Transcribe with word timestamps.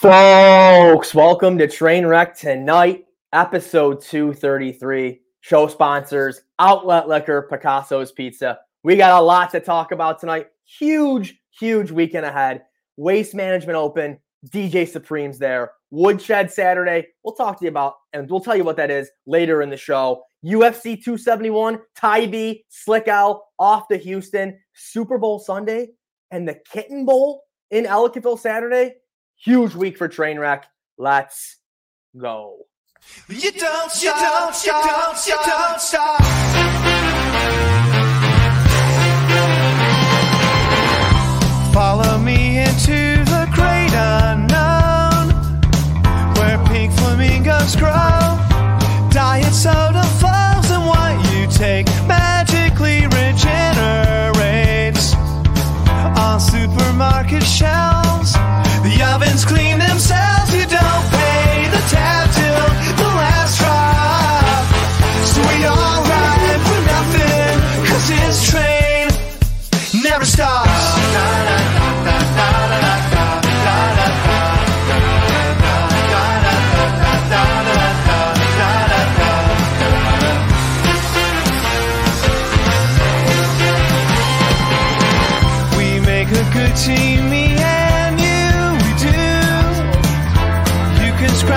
Folks, 0.00 1.14
welcome 1.14 1.58
to 1.58 1.66
Trainwreck 1.66 2.34
Tonight, 2.34 3.04
episode 3.34 4.00
233. 4.00 5.20
Show 5.42 5.68
sponsors, 5.68 6.40
Outlet 6.58 7.06
Liquor, 7.06 7.46
Picasso's 7.52 8.10
Pizza. 8.10 8.60
We 8.82 8.96
got 8.96 9.20
a 9.20 9.22
lot 9.22 9.50
to 9.50 9.60
talk 9.60 9.92
about 9.92 10.18
tonight. 10.18 10.46
Huge, 10.64 11.38
huge 11.50 11.90
weekend 11.90 12.24
ahead. 12.24 12.62
Waste 12.96 13.34
Management 13.34 13.76
Open, 13.76 14.18
DJ 14.48 14.88
Supreme's 14.88 15.38
there. 15.38 15.72
Woodshed 15.90 16.50
Saturday. 16.50 17.08
We'll 17.22 17.34
talk 17.34 17.58
to 17.58 17.66
you 17.66 17.70
about, 17.70 17.96
and 18.14 18.26
we'll 18.30 18.40
tell 18.40 18.56
you 18.56 18.64
what 18.64 18.78
that 18.78 18.90
is 18.90 19.10
later 19.26 19.60
in 19.60 19.68
the 19.68 19.76
show. 19.76 20.22
UFC 20.42 20.94
271, 20.94 21.78
Tybee, 21.94 22.64
Slick 22.70 23.06
Al 23.06 23.46
off 23.58 23.86
to 23.88 23.98
Houston, 23.98 24.58
Super 24.72 25.18
Bowl 25.18 25.38
Sunday, 25.38 25.88
and 26.30 26.48
the 26.48 26.58
Kitten 26.72 27.04
Bowl 27.04 27.42
in 27.70 27.84
Ellicottville 27.84 28.38
Saturday. 28.38 28.94
Huge 29.42 29.74
week 29.74 29.96
for 29.96 30.06
Trainwreck. 30.06 30.64
Let's 30.98 31.56
go. 32.14 32.66
You 33.26 33.50
don't 33.52 34.02
you 34.02 34.10
don't 34.10 34.54
stop, 34.54 35.16
you 35.26 35.34
don't 35.46 35.80
stop. 35.80 36.20
Follow 41.72 42.18
me 42.18 42.58
into 42.58 43.24
the 43.24 43.48
great 43.54 43.94
unknown, 43.94 45.30
where 46.34 46.58
pink 46.66 46.92
flamingos 46.92 47.76
grow. 47.76 48.36
Diet 49.10 49.54
soda 49.54 50.02
flows, 50.20 50.70
and 50.70 50.84
what 50.84 51.32
you 51.32 51.46
take 51.46 51.86
magically 52.06 53.06
regenerates 53.06 55.14
on 56.18 56.38
supermarket 56.38 57.42
shelves. 57.42 58.09
The 59.00 59.06
clean 59.46 59.78
themselves. 59.78 60.39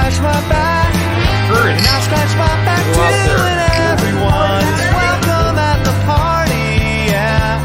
Scratch 0.04 0.20
my 0.22 0.50
back, 0.50 0.94
and 0.94 1.88
I'll 1.88 2.02
scratch 2.02 2.36
my 2.36 2.54
back 2.68 2.84
Go 2.92 3.08
too. 3.23 3.40
And 3.40 3.62
everyone 3.96 4.64
is 4.68 4.84
welcome 5.00 5.56
at 5.56 5.80
the 5.88 5.96
party, 6.04 6.68
yeah. 7.08 7.64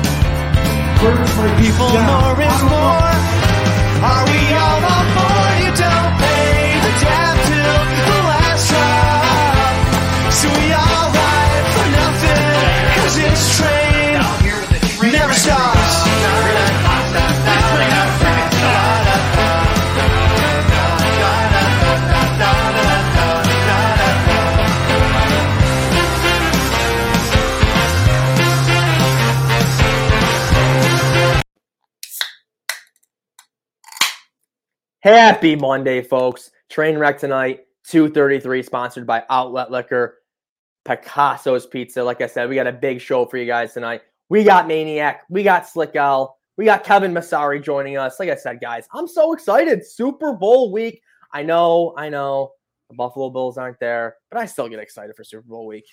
People 1.58 1.90
more 1.90 2.40
is 2.40 2.62
Happy 35.08 35.56
Monday, 35.56 36.02
folks. 36.02 36.50
Train 36.68 36.98
wreck 36.98 37.18
tonight, 37.18 37.60
233, 37.84 38.62
sponsored 38.62 39.06
by 39.06 39.24
Outlet 39.30 39.70
Liquor, 39.70 40.18
Picasso's 40.84 41.66
Pizza. 41.66 42.04
Like 42.04 42.20
I 42.20 42.26
said, 42.26 42.46
we 42.46 42.56
got 42.56 42.66
a 42.66 42.72
big 42.72 43.00
show 43.00 43.24
for 43.24 43.38
you 43.38 43.46
guys 43.46 43.72
tonight. 43.72 44.02
We 44.28 44.44
got 44.44 44.68
Maniac, 44.68 45.22
we 45.30 45.42
got 45.42 45.66
Slick 45.66 45.96
Al, 45.96 46.36
we 46.58 46.66
got 46.66 46.84
Kevin 46.84 47.14
Masari 47.14 47.62
joining 47.62 47.96
us. 47.96 48.20
Like 48.20 48.28
I 48.28 48.34
said, 48.34 48.60
guys, 48.60 48.86
I'm 48.92 49.08
so 49.08 49.32
excited. 49.32 49.82
Super 49.86 50.34
Bowl 50.34 50.70
week. 50.72 51.00
I 51.32 51.42
know, 51.42 51.94
I 51.96 52.10
know 52.10 52.52
the 52.90 52.96
Buffalo 52.96 53.30
Bills 53.30 53.56
aren't 53.56 53.80
there, 53.80 54.16
but 54.30 54.38
I 54.38 54.44
still 54.44 54.68
get 54.68 54.78
excited 54.78 55.16
for 55.16 55.24
Super 55.24 55.48
Bowl 55.48 55.66
week. 55.66 55.86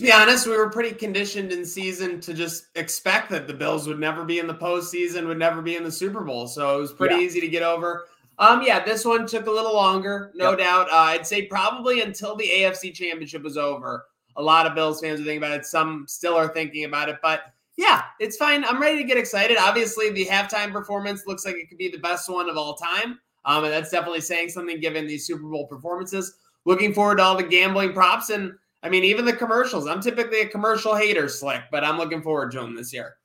To 0.00 0.06
be 0.06 0.12
honest, 0.12 0.46
we 0.46 0.56
were 0.56 0.70
pretty 0.70 0.92
conditioned 0.92 1.52
in 1.52 1.62
season 1.62 2.22
to 2.22 2.32
just 2.32 2.68
expect 2.74 3.28
that 3.32 3.46
the 3.46 3.52
Bills 3.52 3.86
would 3.86 4.00
never 4.00 4.24
be 4.24 4.38
in 4.38 4.46
the 4.46 4.54
postseason, 4.54 5.26
would 5.26 5.38
never 5.38 5.60
be 5.60 5.76
in 5.76 5.84
the 5.84 5.92
Super 5.92 6.22
Bowl. 6.22 6.46
So 6.46 6.78
it 6.78 6.80
was 6.80 6.90
pretty 6.90 7.16
Yeah. 7.16 7.20
easy 7.20 7.38
to 7.42 7.48
get 7.48 7.62
over. 7.62 8.06
Um, 8.38 8.62
yeah, 8.62 8.82
this 8.82 9.04
one 9.04 9.26
took 9.26 9.44
a 9.46 9.50
little 9.50 9.74
longer, 9.74 10.32
no 10.34 10.52
Yep. 10.52 10.58
doubt. 10.58 10.90
Uh, 10.90 10.96
I'd 10.96 11.26
say 11.26 11.42
probably 11.42 12.00
until 12.00 12.34
the 12.34 12.50
AFC 12.50 12.90
Championship 12.92 13.42
was 13.42 13.58
over. 13.58 14.06
A 14.36 14.42
lot 14.42 14.66
of 14.66 14.74
Bills 14.74 15.02
fans 15.02 15.20
are 15.20 15.24
thinking 15.24 15.36
about 15.44 15.58
it. 15.58 15.66
Some 15.66 16.06
still 16.08 16.34
are 16.34 16.48
thinking 16.48 16.86
about 16.86 17.10
it, 17.10 17.16
but 17.22 17.52
yeah, 17.76 18.04
it's 18.20 18.38
fine. 18.38 18.64
I'm 18.64 18.80
ready 18.80 18.96
to 18.96 19.04
get 19.04 19.18
excited. 19.18 19.58
Obviously, 19.58 20.08
the 20.08 20.24
halftime 20.24 20.72
performance 20.72 21.26
looks 21.26 21.44
like 21.44 21.56
it 21.56 21.68
could 21.68 21.76
be 21.76 21.90
the 21.90 21.98
best 21.98 22.26
one 22.30 22.48
of 22.48 22.56
all 22.56 22.74
time. 22.74 23.20
Um, 23.44 23.64
and 23.64 23.72
that's 23.74 23.90
definitely 23.90 24.22
saying 24.22 24.48
something 24.48 24.80
given 24.80 25.06
these 25.06 25.26
Super 25.26 25.46
Bowl 25.46 25.66
performances. 25.66 26.38
Looking 26.64 26.94
forward 26.94 27.16
to 27.18 27.22
all 27.22 27.36
the 27.36 27.42
gambling 27.42 27.92
props 27.92 28.30
and 28.30 28.54
I 28.82 28.88
mean, 28.88 29.04
even 29.04 29.24
the 29.24 29.32
commercials. 29.32 29.86
I'm 29.86 30.00
typically 30.00 30.40
a 30.40 30.48
commercial 30.48 30.94
hater, 30.94 31.28
Slick, 31.28 31.62
but 31.70 31.84
I'm 31.84 31.98
looking 31.98 32.22
forward 32.22 32.52
to 32.52 32.60
them 32.60 32.74
this 32.74 32.92
year. 32.92 33.16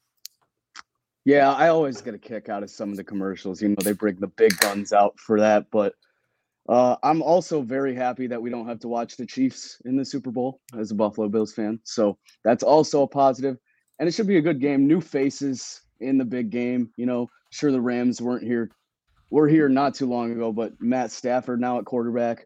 Yeah, 1.24 1.52
I 1.54 1.70
always 1.70 2.02
get 2.02 2.14
a 2.14 2.20
kick 2.20 2.50
out 2.50 2.62
of 2.62 2.70
some 2.70 2.92
of 2.92 2.98
the 2.98 3.04
commercials. 3.04 3.62
You 3.62 3.70
know, 3.70 3.76
they 3.80 3.94
bring 3.94 4.18
the 4.18 4.28
big 4.28 4.58
guns 4.60 4.94
out 4.94 5.20
for 5.20 5.40
that. 5.40 5.72
But 5.72 5.96
uh, 6.70 6.98
I'm 7.04 7.22
also 7.22 7.62
very 7.62 7.96
happy 7.96 8.28
that 8.28 8.42
we 8.42 8.50
don't 8.50 8.68
have 8.68 8.80
to 8.82 8.88
watch 8.88 9.18
the 9.18 9.26
Chiefs 9.26 9.82
in 9.86 9.98
the 9.98 10.06
Super 10.06 10.30
Bowl 10.30 10.62
as 10.78 10.92
a 10.92 10.96
Buffalo 10.96 11.28
Bills 11.28 11.54
fan. 11.54 11.80
So 11.84 12.18
that's 12.44 12.64
also 12.64 13.04
a 13.04 13.08
positive. 13.08 13.58
And 13.98 14.08
it 14.08 14.14
should 14.14 14.28
be 14.28 14.38
a 14.38 14.42
good 14.42 14.60
game. 14.60 14.86
New 14.86 15.02
faces 15.02 15.82
in 16.00 16.18
the 16.18 16.26
big 16.26 16.52
game. 16.52 16.92
You 16.98 17.06
know, 17.06 17.30
sure 17.50 17.72
the 17.72 17.82
Rams 17.82 18.22
weren't 18.22 18.44
here. 18.44 18.70
We're 19.32 19.48
here 19.48 19.70
not 19.70 19.96
too 19.96 20.06
long 20.06 20.32
ago, 20.32 20.52
but 20.52 20.74
Matt 20.80 21.12
Stafford 21.12 21.60
now 21.60 21.80
at 21.80 21.86
quarterback 21.86 22.46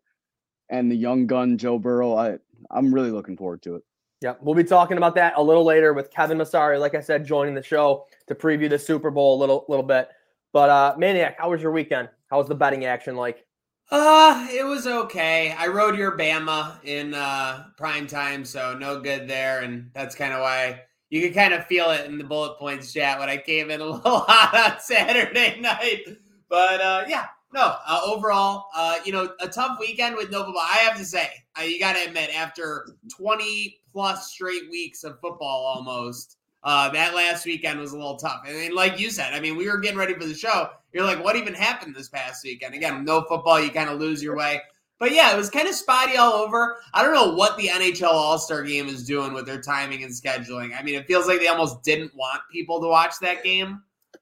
and 0.70 0.90
the 0.90 0.96
young 0.96 1.28
gun 1.28 1.58
Joe 1.58 1.80
Burrow. 1.80 2.16
I 2.16 2.38
I'm 2.72 2.94
really 2.94 3.12
looking 3.12 3.38
forward 3.38 3.62
to 3.64 3.75
it. 3.75 3.84
Yeah, 4.22 4.34
we'll 4.42 4.56
be 4.56 4.66
talking 4.66 4.97
about 4.97 5.16
that 5.16 5.34
a 5.38 5.42
little 5.42 5.64
later 5.64 5.94
with 5.94 6.12
Kevin 6.12 6.38
Masari, 6.38 6.80
like 6.80 6.94
I 6.94 7.00
said, 7.00 7.25
joining 7.25 7.56
the 7.56 7.64
show 7.64 8.06
to 8.28 8.36
preview 8.36 8.70
the 8.70 8.78
Super 8.78 9.12
Bowl 9.12 9.38
a 9.38 9.40
little 9.40 9.66
little 9.70 9.86
bit. 9.86 10.09
But 10.52 10.70
uh 10.70 10.96
Maniac, 10.97 11.38
how 11.40 11.52
was 11.52 11.62
your 11.62 11.72
weekend? 11.72 12.09
How 12.30 12.38
was 12.38 12.47
the 12.47 12.56
betting 12.56 12.86
action 12.86 13.16
like? 13.16 13.46
Uh, 13.92 14.46
it 14.52 14.64
was 14.64 14.86
okay. 14.86 15.56
I 15.58 15.66
rode 15.68 15.97
your 15.97 16.18
Bama 16.18 16.84
in 16.84 17.14
uh 17.14 17.66
prime 17.78 18.08
time, 18.08 18.44
so 18.44 18.78
no 18.78 19.00
good 19.00 19.28
there, 19.28 19.62
and 19.62 19.90
that's 19.94 20.16
kind 20.16 20.34
of 20.34 20.41
why 20.41 20.81
you 21.09 21.22
could 21.22 21.34
kind 21.34 21.53
of 21.53 21.66
feel 21.66 21.90
it 21.91 22.06
in 22.06 22.18
the 22.18 22.24
bullet 22.24 22.59
points 22.59 22.94
chat 22.94 23.20
when 23.20 23.30
I 23.30 23.38
came 23.38 23.72
in 23.72 23.81
a 23.81 23.86
little 23.90 24.20
hot 24.20 24.74
on 24.74 24.80
Saturday 24.81 25.59
night. 25.62 26.02
But 26.50 26.81
uh 26.81 27.06
yeah, 27.08 27.28
no, 27.53 27.75
uh, 27.85 28.01
overall, 28.05 28.67
uh, 28.75 28.99
you 29.03 29.11
know, 29.11 29.33
a 29.39 29.47
tough 29.47 29.79
weekend 29.79 30.15
with 30.15 30.29
no 30.29 30.43
football. 30.43 30.61
I 30.61 30.77
have 30.77 30.97
to 30.97 31.05
say, 31.05 31.29
uh, 31.59 31.63
you 31.63 31.79
got 31.79 31.95
to 31.95 32.05
admit, 32.05 32.29
after 32.35 32.95
20 33.09 33.79
plus 33.91 34.31
straight 34.31 34.69
weeks 34.69 35.03
of 35.03 35.19
football 35.19 35.65
almost, 35.65 36.37
uh, 36.63 36.89
that 36.89 37.15
last 37.15 37.45
weekend 37.45 37.79
was 37.79 37.93
a 37.93 37.97
little 37.97 38.17
tough. 38.17 38.43
And, 38.45 38.55
and 38.55 38.75
like 38.75 38.99
you 38.99 39.09
said, 39.09 39.33
I 39.33 39.39
mean, 39.39 39.55
we 39.55 39.67
were 39.67 39.79
getting 39.79 39.97
ready 39.97 40.13
for 40.13 40.25
the 40.25 40.33
show. 40.35 40.69
You're 40.93 41.05
like, 41.05 41.23
what 41.23 41.35
even 41.35 41.53
happened 41.53 41.95
this 41.95 42.09
past 42.09 42.43
weekend? 42.43 42.75
Again, 42.75 43.03
no 43.03 43.23
football, 43.23 43.59
you 43.59 43.72
kind 43.72 43.90
of 43.90 43.99
lose 43.99 44.22
your 44.22 44.35
way. 44.35 44.61
But 44.99 45.13
yeah, 45.13 45.34
it 45.34 45.37
was 45.37 45.49
kind 45.49 45.67
of 45.67 45.73
spotty 45.73 46.17
all 46.17 46.34
over. 46.34 46.75
I 46.93 47.02
don't 47.02 47.13
know 47.13 47.34
what 47.34 47.57
the 47.57 47.67
NHL 47.67 48.03
All 48.03 48.37
Star 48.37 48.63
game 48.63 48.87
is 48.87 49.05
doing 49.05 49.34
with 49.34 49.45
their 49.45 49.61
timing 49.61 50.03
and 50.03 50.11
scheduling. 50.11 50.78
I 50.78 50.84
mean, 50.84 50.95
it 50.95 51.07
feels 51.07 51.25
like 51.25 51.40
they 51.40 51.47
almost 51.47 51.84
didn't 51.84 52.13
want 52.16 52.41
people 52.52 52.81
to 52.81 52.87
watch 52.87 53.13
that 53.22 53.43
game. 53.43 53.81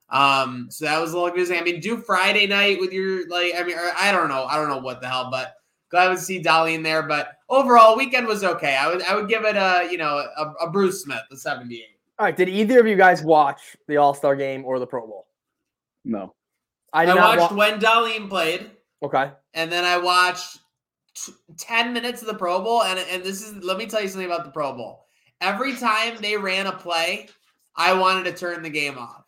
Um, 0.10 0.68
so 0.70 0.86
that 0.86 1.02
was 1.02 1.12
a 1.12 1.16
little 1.16 1.30
confusing. 1.30 1.58
I 1.58 1.62
mean, 1.62 1.80
do 1.80 1.98
Friday 1.98 2.48
night 2.48 2.80
with 2.80 2.94
your 2.94 3.28
like. 3.30 3.54
I 3.58 3.64
mean, 3.64 3.78
I 3.98 4.12
don't 4.12 4.30
know. 4.30 4.46
I 4.46 4.56
don't 4.56 4.70
know 4.70 4.78
what 4.80 5.02
the 5.02 5.08
hell, 5.08 5.30
but 5.30 5.56
glad 5.90 6.10
to 6.10 6.18
see 6.18 6.40
Dolly 6.40 6.76
in 6.76 6.84
there. 6.84 7.04
But 7.04 7.34
overall, 7.50 7.98
weekend 7.98 8.26
was 8.28 8.44
okay. 8.44 8.76
I 8.76 8.88
would 8.88 9.02
I 9.04 9.16
would 9.16 9.28
give 9.28 9.44
it 9.44 9.56
a 9.56 9.88
you 9.92 9.98
know 9.98 10.26
a, 10.38 10.66
a 10.66 10.70
Bruce 10.70 11.04
Smith, 11.04 11.22
a 11.32 11.36
seventy 11.36 11.78
eight. 11.78 12.00
All 12.20 12.26
right, 12.26 12.36
did 12.36 12.50
either 12.50 12.80
of 12.80 12.88
you 12.88 12.96
guys 12.96 13.22
watch 13.22 13.76
the 13.88 13.98
All 13.98 14.14
Star 14.14 14.36
game 14.36 14.66
or 14.66 14.80
the 14.80 14.88
Pro 14.88 15.06
Bowl? 15.06 15.28
No. 16.04 16.34
I 16.94 17.04
I, 17.04 17.06
did 17.06 17.16
not 17.16 17.38
watched 17.38 17.52
wa- 17.52 17.58
when 17.58 17.80
Dahlin 17.80 18.30
played, 18.30 18.72
Okay. 19.04 19.30
and 19.54 19.72
then 19.72 19.84
I 19.84 19.98
watched 19.98 20.60
t- 21.14 21.34
ten 21.58 21.94
minutes 21.94 22.22
of 22.22 22.28
the 22.28 22.34
Pro 22.34 22.62
Bowl. 22.64 22.84
And 22.84 22.98
and 22.98 23.24
this 23.24 23.42
is 23.46 23.62
let 23.64 23.78
me 23.78 23.86
tell 23.86 24.02
you 24.02 24.08
something 24.08 24.26
about 24.26 24.46
the 24.46 24.52
Pro 24.52 24.74
Bowl. 24.74 25.06
Every 25.42 25.76
time 25.76 26.16
they 26.22 26.38
ran 26.38 26.66
a 26.66 26.72
play, 26.72 27.28
I 27.76 27.94
wanted 27.94 28.24
to 28.26 28.32
turn 28.36 28.64
the 28.64 28.70
game 28.70 28.98
off, 28.98 29.26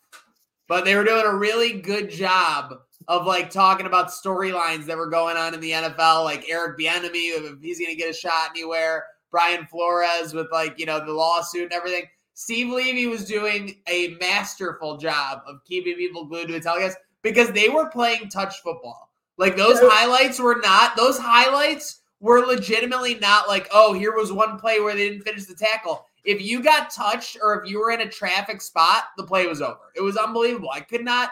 but 0.69 0.86
they 0.86 0.95
were 0.95 1.04
doing 1.04 1.25
a 1.25 1.36
really 1.36 1.74
good 1.74 2.10
job 2.10 2.75
of 3.10 3.25
like 3.25 3.50
talking 3.50 3.88
about 3.88 4.10
storylines 4.10 4.86
that 4.86 4.95
were 4.95 5.10
going 5.10 5.36
on 5.36 5.56
in 5.56 5.60
the 5.60 5.71
NFL, 5.71 6.24
like 6.24 6.48
Eric 6.48 6.77
Bieniemy, 6.80 7.51
if 7.51 7.60
he's 7.60 7.80
going 7.80 7.92
to 7.92 7.98
get 7.98 8.12
a 8.12 8.13
shot 8.13 8.51
anywhere, 8.51 9.04
Brian 9.31 9.66
Flores 9.66 10.31
with 10.33 10.48
like 10.51 10.80
you 10.80 10.86
know 10.86 11.04
the 11.04 11.12
lawsuit 11.12 11.63
and 11.63 11.74
everything. 11.74 12.04
Steve 12.36 12.71
Levy 12.71 13.07
was 13.07 13.25
doing 13.25 13.81
a 13.88 14.16
masterful 14.21 14.95
job 14.98 15.42
of 15.45 15.62
keeping 15.66 15.95
people 15.95 16.25
glued 16.25 16.48
to 16.48 16.54
his 16.54 16.63
telecast 16.63 16.98
because 17.24 17.51
they 17.51 17.68
were 17.68 17.89
playing 17.89 18.30
touch 18.30 18.62
football. 18.62 19.10
Like 19.38 19.57
those 19.57 19.80
highlights 19.81 20.39
were 20.39 20.62
not; 20.63 20.95
those 20.95 21.18
highlights 21.18 22.01
were 22.19 22.45
legitimately 22.45 23.16
not 23.16 23.48
like, 23.48 23.68
oh, 23.74 23.94
here 23.94 24.16
was 24.16 24.31
one 24.31 24.60
play 24.60 24.80
where 24.80 24.94
they 24.94 25.10
didn't 25.10 25.24
finish 25.24 25.45
the 25.45 25.56
tackle. 25.56 26.06
If 26.24 26.42
you 26.42 26.62
got 26.62 26.89
touched 26.89 27.38
or 27.42 27.62
if 27.62 27.69
you 27.69 27.80
were 27.80 27.92
in 27.92 28.01
a 28.01 28.10
traffic 28.10 28.62
spot, 28.62 29.06
the 29.18 29.24
play 29.24 29.48
was 29.48 29.62
over. 29.62 29.92
It 29.95 30.01
was 30.01 30.18
unbelievable. 30.18 30.69
I 30.74 30.81
could 30.81 31.04
not 31.04 31.31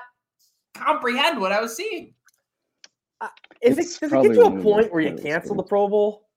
comprehend 0.74 1.40
what 1.40 1.52
I 1.52 1.62
was 1.62 1.76
seeing. 1.76 2.14
Uh, 3.20 3.30
is 3.62 3.78
It's 3.78 3.98
it, 3.98 4.10
does 4.10 4.14
it 4.14 4.28
get 4.30 4.34
to 4.36 4.46
a 4.46 4.62
point 4.62 4.92
where 4.92 5.02
you 5.02 5.10
hardest 5.10 5.26
cancel 5.26 5.56
the. 5.56 5.64
Pro 5.64 5.88
Bowl? 5.88 6.28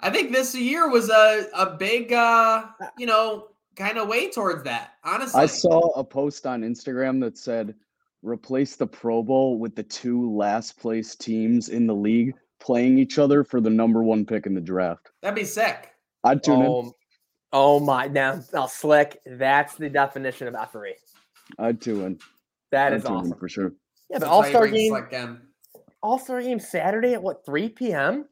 I 0.00 0.10
think 0.10 0.32
this 0.32 0.54
year 0.54 0.90
was 0.90 1.08
a 1.08 1.46
a 1.54 1.76
big, 1.76 2.12
uh, 2.12 2.66
uh, 2.80 2.86
you 2.98 3.06
know, 3.06 3.48
kind 3.76 3.96
of 3.98 4.08
way 4.08 4.30
towards 4.30 4.62
that. 4.64 4.94
Honestly, 5.02 5.40
I 5.40 5.46
saw 5.46 5.88
a 5.98 6.04
post 6.04 6.46
on 6.46 6.62
Instagram 6.62 7.20
that 7.20 7.38
said 7.38 7.74
replace 8.22 8.76
the 8.76 8.86
Pro 8.86 9.22
Bowl 9.22 9.58
with 9.58 9.74
the 9.76 9.82
two 9.82 10.30
last 10.34 10.78
place 10.78 11.14
teams 11.14 11.68
in 11.68 11.86
the 11.86 11.94
league 11.94 12.34
playing 12.60 12.98
each 12.98 13.18
other 13.18 13.44
for 13.44 13.60
the 13.60 13.70
number 13.70 14.02
one 14.02 14.24
pick 14.24 14.46
in 14.46 14.54
the 14.54 14.60
draft. 14.60 15.10
that'd 15.22 15.34
be 15.34 15.44
sick. 15.44 15.90
I'd 16.24 16.42
tune 16.42 16.62
in. 16.62 16.66
Um, 16.66 16.92
Oh, 17.56 17.78
my! 17.80 18.08
Now, 18.08 18.40
now, 18.52 18.66
slick. 18.66 19.20
That's 19.24 19.76
the 19.76 19.88
definition 19.88 20.48
of 20.48 20.54
effery. 20.54 20.94
I'd 21.58 21.80
tune 21.80 22.04
in. 22.04 22.18
That 22.72 22.92
I'd 22.92 22.96
is 22.98 23.04
tune 23.04 23.12
awesome. 23.16 23.38
for 23.38 23.48
sure. 23.48 23.72
Yeah, 24.10 24.18
but 24.18 24.28
All 24.28 24.42
Star 24.44 24.66
game, 24.66 25.40
All 26.02 26.18
Star 26.18 26.42
game 26.42 26.58
Saturday 26.58 27.14
at 27.14 27.22
what 27.22 27.46
3 27.46 27.68
p.m. 27.70 28.26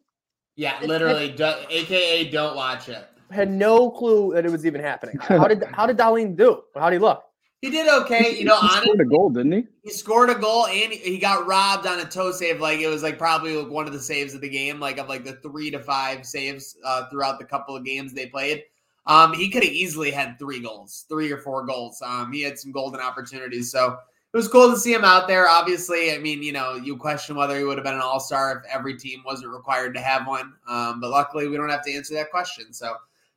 Yeah, 0.57 0.73
It's- 0.77 0.89
literally, 0.89 1.31
do, 1.31 1.51
AKA, 1.71 2.31
don't 2.31 2.57
watch 2.57 2.89
it. 2.89 3.07
Had 3.31 3.51
no 3.51 3.91
clue 3.91 4.35
that 4.35 4.45
it 4.45 4.51
was 4.53 4.67
even 4.67 4.81
happening. 4.83 5.17
How 5.21 5.49
did 5.49 5.65
how 5.73 5.87
did 5.87 5.97
Dahlin 5.97 6.37
do? 6.37 6.63
How 6.75 6.91
did 6.91 6.97
he 6.97 6.99
look? 6.99 7.23
He 7.63 7.71
did 7.71 7.89
okay, 8.03 8.37
you 8.37 8.45
know. 8.45 8.57
he 8.61 8.67
Honestly, 8.67 8.83
scored 8.83 9.01
a 9.01 9.05
goal, 9.05 9.31
didn't 9.31 9.53
he? 9.53 9.65
he 9.85 9.91
scored 9.91 10.31
a 10.31 10.35
goal 10.35 10.67
and 10.67 10.93
he 10.93 11.17
got 11.17 11.47
robbed 11.47 11.87
on 11.87 12.01
a 12.01 12.05
toe 12.05 12.33
save. 12.33 12.61
Like 12.61 12.81
it 12.81 12.89
was 12.89 13.03
like 13.05 13.17
probably 13.19 13.57
like 13.57 13.71
one 13.71 13.87
of 13.87 13.93
the 13.95 14.01
saves 14.01 14.35
of 14.35 14.41
the 14.43 14.49
game, 14.51 14.81
like 14.81 14.99
of 14.99 15.09
like 15.09 15.25
the 15.25 15.35
three 15.37 15.71
to 15.71 15.79
five 15.79 16.27
saves 16.27 16.77
uh, 16.85 17.09
throughout 17.09 17.39
the 17.39 17.45
couple 17.47 17.75
of 17.77 17.85
games 17.85 18.13
they 18.13 18.27
played. 18.27 18.65
Um, 19.07 19.35
he 19.35 19.51
could 19.51 19.65
have 19.65 19.73
easily 19.73 20.11
had 20.11 20.39
three 20.39 20.61
goals, 20.61 21.05
three 21.09 21.33
or 21.33 21.39
four 21.39 21.67
goals. 21.67 22.01
Um, 22.05 22.33
he 22.33 22.43
had 22.43 22.59
some 22.59 22.73
golden 22.73 23.01
opportunities, 23.01 23.71
so 23.71 23.97
it 24.33 24.37
was 24.37 24.49
cool 24.49 24.71
to 24.71 24.79
see 24.79 24.95
him 24.95 25.05
out 25.05 25.29
there. 25.29 25.49
Obviously, 25.49 26.13
I 26.13 26.19
mean, 26.19 26.43
you 26.43 26.53
know, 26.53 26.77
you 26.77 26.97
question 26.97 27.37
whether 27.37 27.59
he 27.59 27.65
would 27.65 27.77
have 27.77 27.85
been 27.85 27.95
an 27.95 28.01
all 28.01 28.21
star 28.21 28.57
if 28.59 28.73
every 28.73 28.97
team 28.97 29.23
wasn't 29.27 29.53
required 29.53 29.95
to 29.95 30.01
have 30.01 30.27
one. 30.27 30.55
Um, 30.67 31.01
but 31.01 31.11
luckily, 31.11 31.49
we 31.49 31.57
don't 31.57 31.69
have 31.69 31.85
to 31.85 31.93
answer 31.93 32.15
that 32.15 32.31
question. 32.31 32.73
So, 32.73 32.95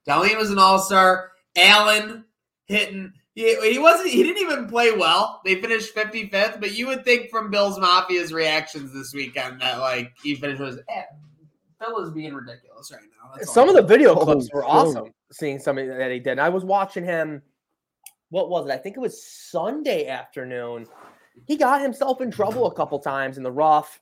Dahlin 0.07 0.37
was 0.37 0.51
an 0.51 0.59
all 0.59 0.79
star. 0.79 1.31
Allen 1.57 2.25
hitting. 2.65 3.11
He, 3.33 3.73
he 3.73 3.77
wasn't. 3.77 4.09
He 4.09 4.23
didn't 4.23 4.41
even 4.41 4.67
play 4.67 4.91
well. 4.93 5.41
They 5.43 5.59
finished 5.59 5.93
55th, 5.95 6.61
but 6.61 6.77
you 6.77 6.87
would 6.87 7.03
think 7.03 7.29
from 7.29 7.51
Bills 7.51 7.77
Mafia's 7.77 8.31
reactions 8.31 8.93
this 8.93 9.13
weekend 9.13 9.61
that 9.61 9.79
like 9.79 10.13
he 10.23 10.35
finished 10.35 10.61
was. 10.61 10.77
Eh, 10.77 11.01
Bill 11.79 11.99
is 11.99 12.11
being 12.11 12.33
ridiculous 12.33 12.91
right 12.91 13.01
now. 13.01 13.31
That's 13.35 13.53
Some 13.53 13.69
of 13.69 13.75
the 13.75 13.81
video 13.81 14.15
Oh, 14.15 14.23
clips 14.23 14.49
were 14.53 14.61
Phil. 14.61 14.69
awesome. 14.71 15.13
Seeing 15.31 15.59
something 15.59 15.87
that 15.87 16.11
he 16.11 16.19
did. 16.19 16.31
And 16.31 16.41
I 16.41 16.49
was 16.49 16.63
watching 16.63 17.03
him. 17.03 17.41
What 18.29 18.49
was 18.49 18.67
it? 18.67 18.71
I 18.71 18.77
think 18.77 18.97
it 18.97 18.99
was 18.99 19.23
Sunday 19.23 20.07
afternoon. 20.07 20.87
He 21.47 21.57
got 21.57 21.81
himself 21.81 22.21
in 22.21 22.31
trouble 22.31 22.65
a 22.67 22.73
couple 22.73 22.97
times 22.99 23.37
in 23.37 23.43
the 23.43 23.51
rough, 23.51 23.99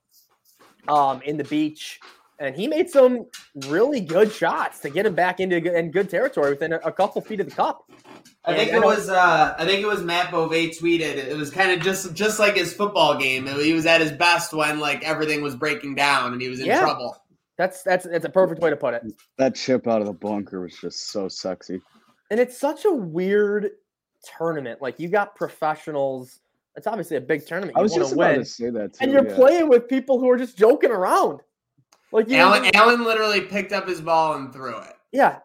um, 0.87 1.21
in 1.23 1.35
the 1.37 1.43
beach, 1.43 1.99
and 2.39 2.55
he 2.55 2.67
made 2.67 2.89
some 2.89 3.25
really 3.67 3.99
good 3.99 4.31
shots 4.31 4.79
to 4.79 4.89
get 4.89 5.05
him 5.05 5.13
back 5.15 5.39
into 5.39 5.59
good, 5.59 5.73
in 5.75 5.91
good 5.91 6.09
territory 6.09 6.51
within 6.51 6.73
a, 6.73 6.77
a 6.85 6.91
couple 6.91 7.21
feet 7.21 7.39
of 7.39 7.49
the 7.49 7.55
cup. 7.55 7.89
I 8.45 8.55
think 8.55 8.71
it 8.71 8.81
was. 8.83 9.09
Uh, 9.09 9.55
I 9.57 9.65
think 9.65 9.81
it 9.81 9.87
was 9.87 10.03
Matt 10.03 10.31
Bove 10.31 10.51
tweeted. 10.51 11.01
It 11.01 11.35
was 11.37 11.49
kind 11.49 11.71
of 11.71 11.79
just 11.81 12.13
just 12.13 12.39
like 12.39 12.55
his 12.55 12.73
football 12.73 13.17
game. 13.17 13.47
He 13.47 13.73
was 13.73 13.85
at 13.85 14.01
his 14.01 14.11
best 14.11 14.53
when 14.53 14.79
like 14.79 15.03
everything 15.03 15.41
was 15.41 15.55
breaking 15.55 15.95
down 15.95 16.33
and 16.33 16.41
he 16.41 16.49
was 16.49 16.59
in 16.59 16.65
Yeah. 16.67 16.81
trouble. 16.81 17.17
That's 17.57 17.83
that's 17.83 18.05
that's 18.05 18.25
a 18.25 18.29
perfect 18.29 18.61
way 18.61 18.69
to 18.69 18.75
put 18.75 18.93
it. 18.93 19.03
That 19.37 19.55
chip 19.55 19.87
out 19.87 20.01
of 20.01 20.07
the 20.07 20.13
bunker 20.13 20.61
was 20.61 20.75
just 20.75 21.11
so 21.11 21.27
sexy. 21.27 21.81
And 22.31 22.39
it's 22.39 22.57
such 22.57 22.85
a 22.85 22.91
weird 22.91 23.71
tournament. 24.37 24.81
Like 24.81 24.99
you 24.99 25.09
got 25.09 25.35
professionals. 25.35 26.39
It's 26.75 26.87
obviously 26.87 27.17
a 27.17 27.21
big 27.21 27.45
tournament. 27.45 27.77
I 27.77 27.81
was 27.81 27.93
just 27.93 28.13
about 28.13 28.31
win. 28.31 28.39
to 28.39 28.45
say 28.45 28.69
that 28.71 28.93
too. 28.93 28.99
and 29.01 29.11
you're 29.11 29.27
yeah. 29.27 29.35
playing 29.35 29.69
with 29.69 29.87
people 29.87 30.19
who 30.19 30.29
are 30.29 30.37
just 30.37 30.57
joking 30.57 30.89
around. 30.89 31.41
Like 32.11 32.29
you, 32.29 32.37
Allen, 32.37 32.69
Allen 32.73 33.03
literally 33.03 33.41
picked 33.41 33.71
up 33.71 33.87
his 33.87 34.01
ball 34.01 34.35
and 34.35 34.51
threw 34.51 34.77
it. 34.77 34.93
yeah, 35.11 35.39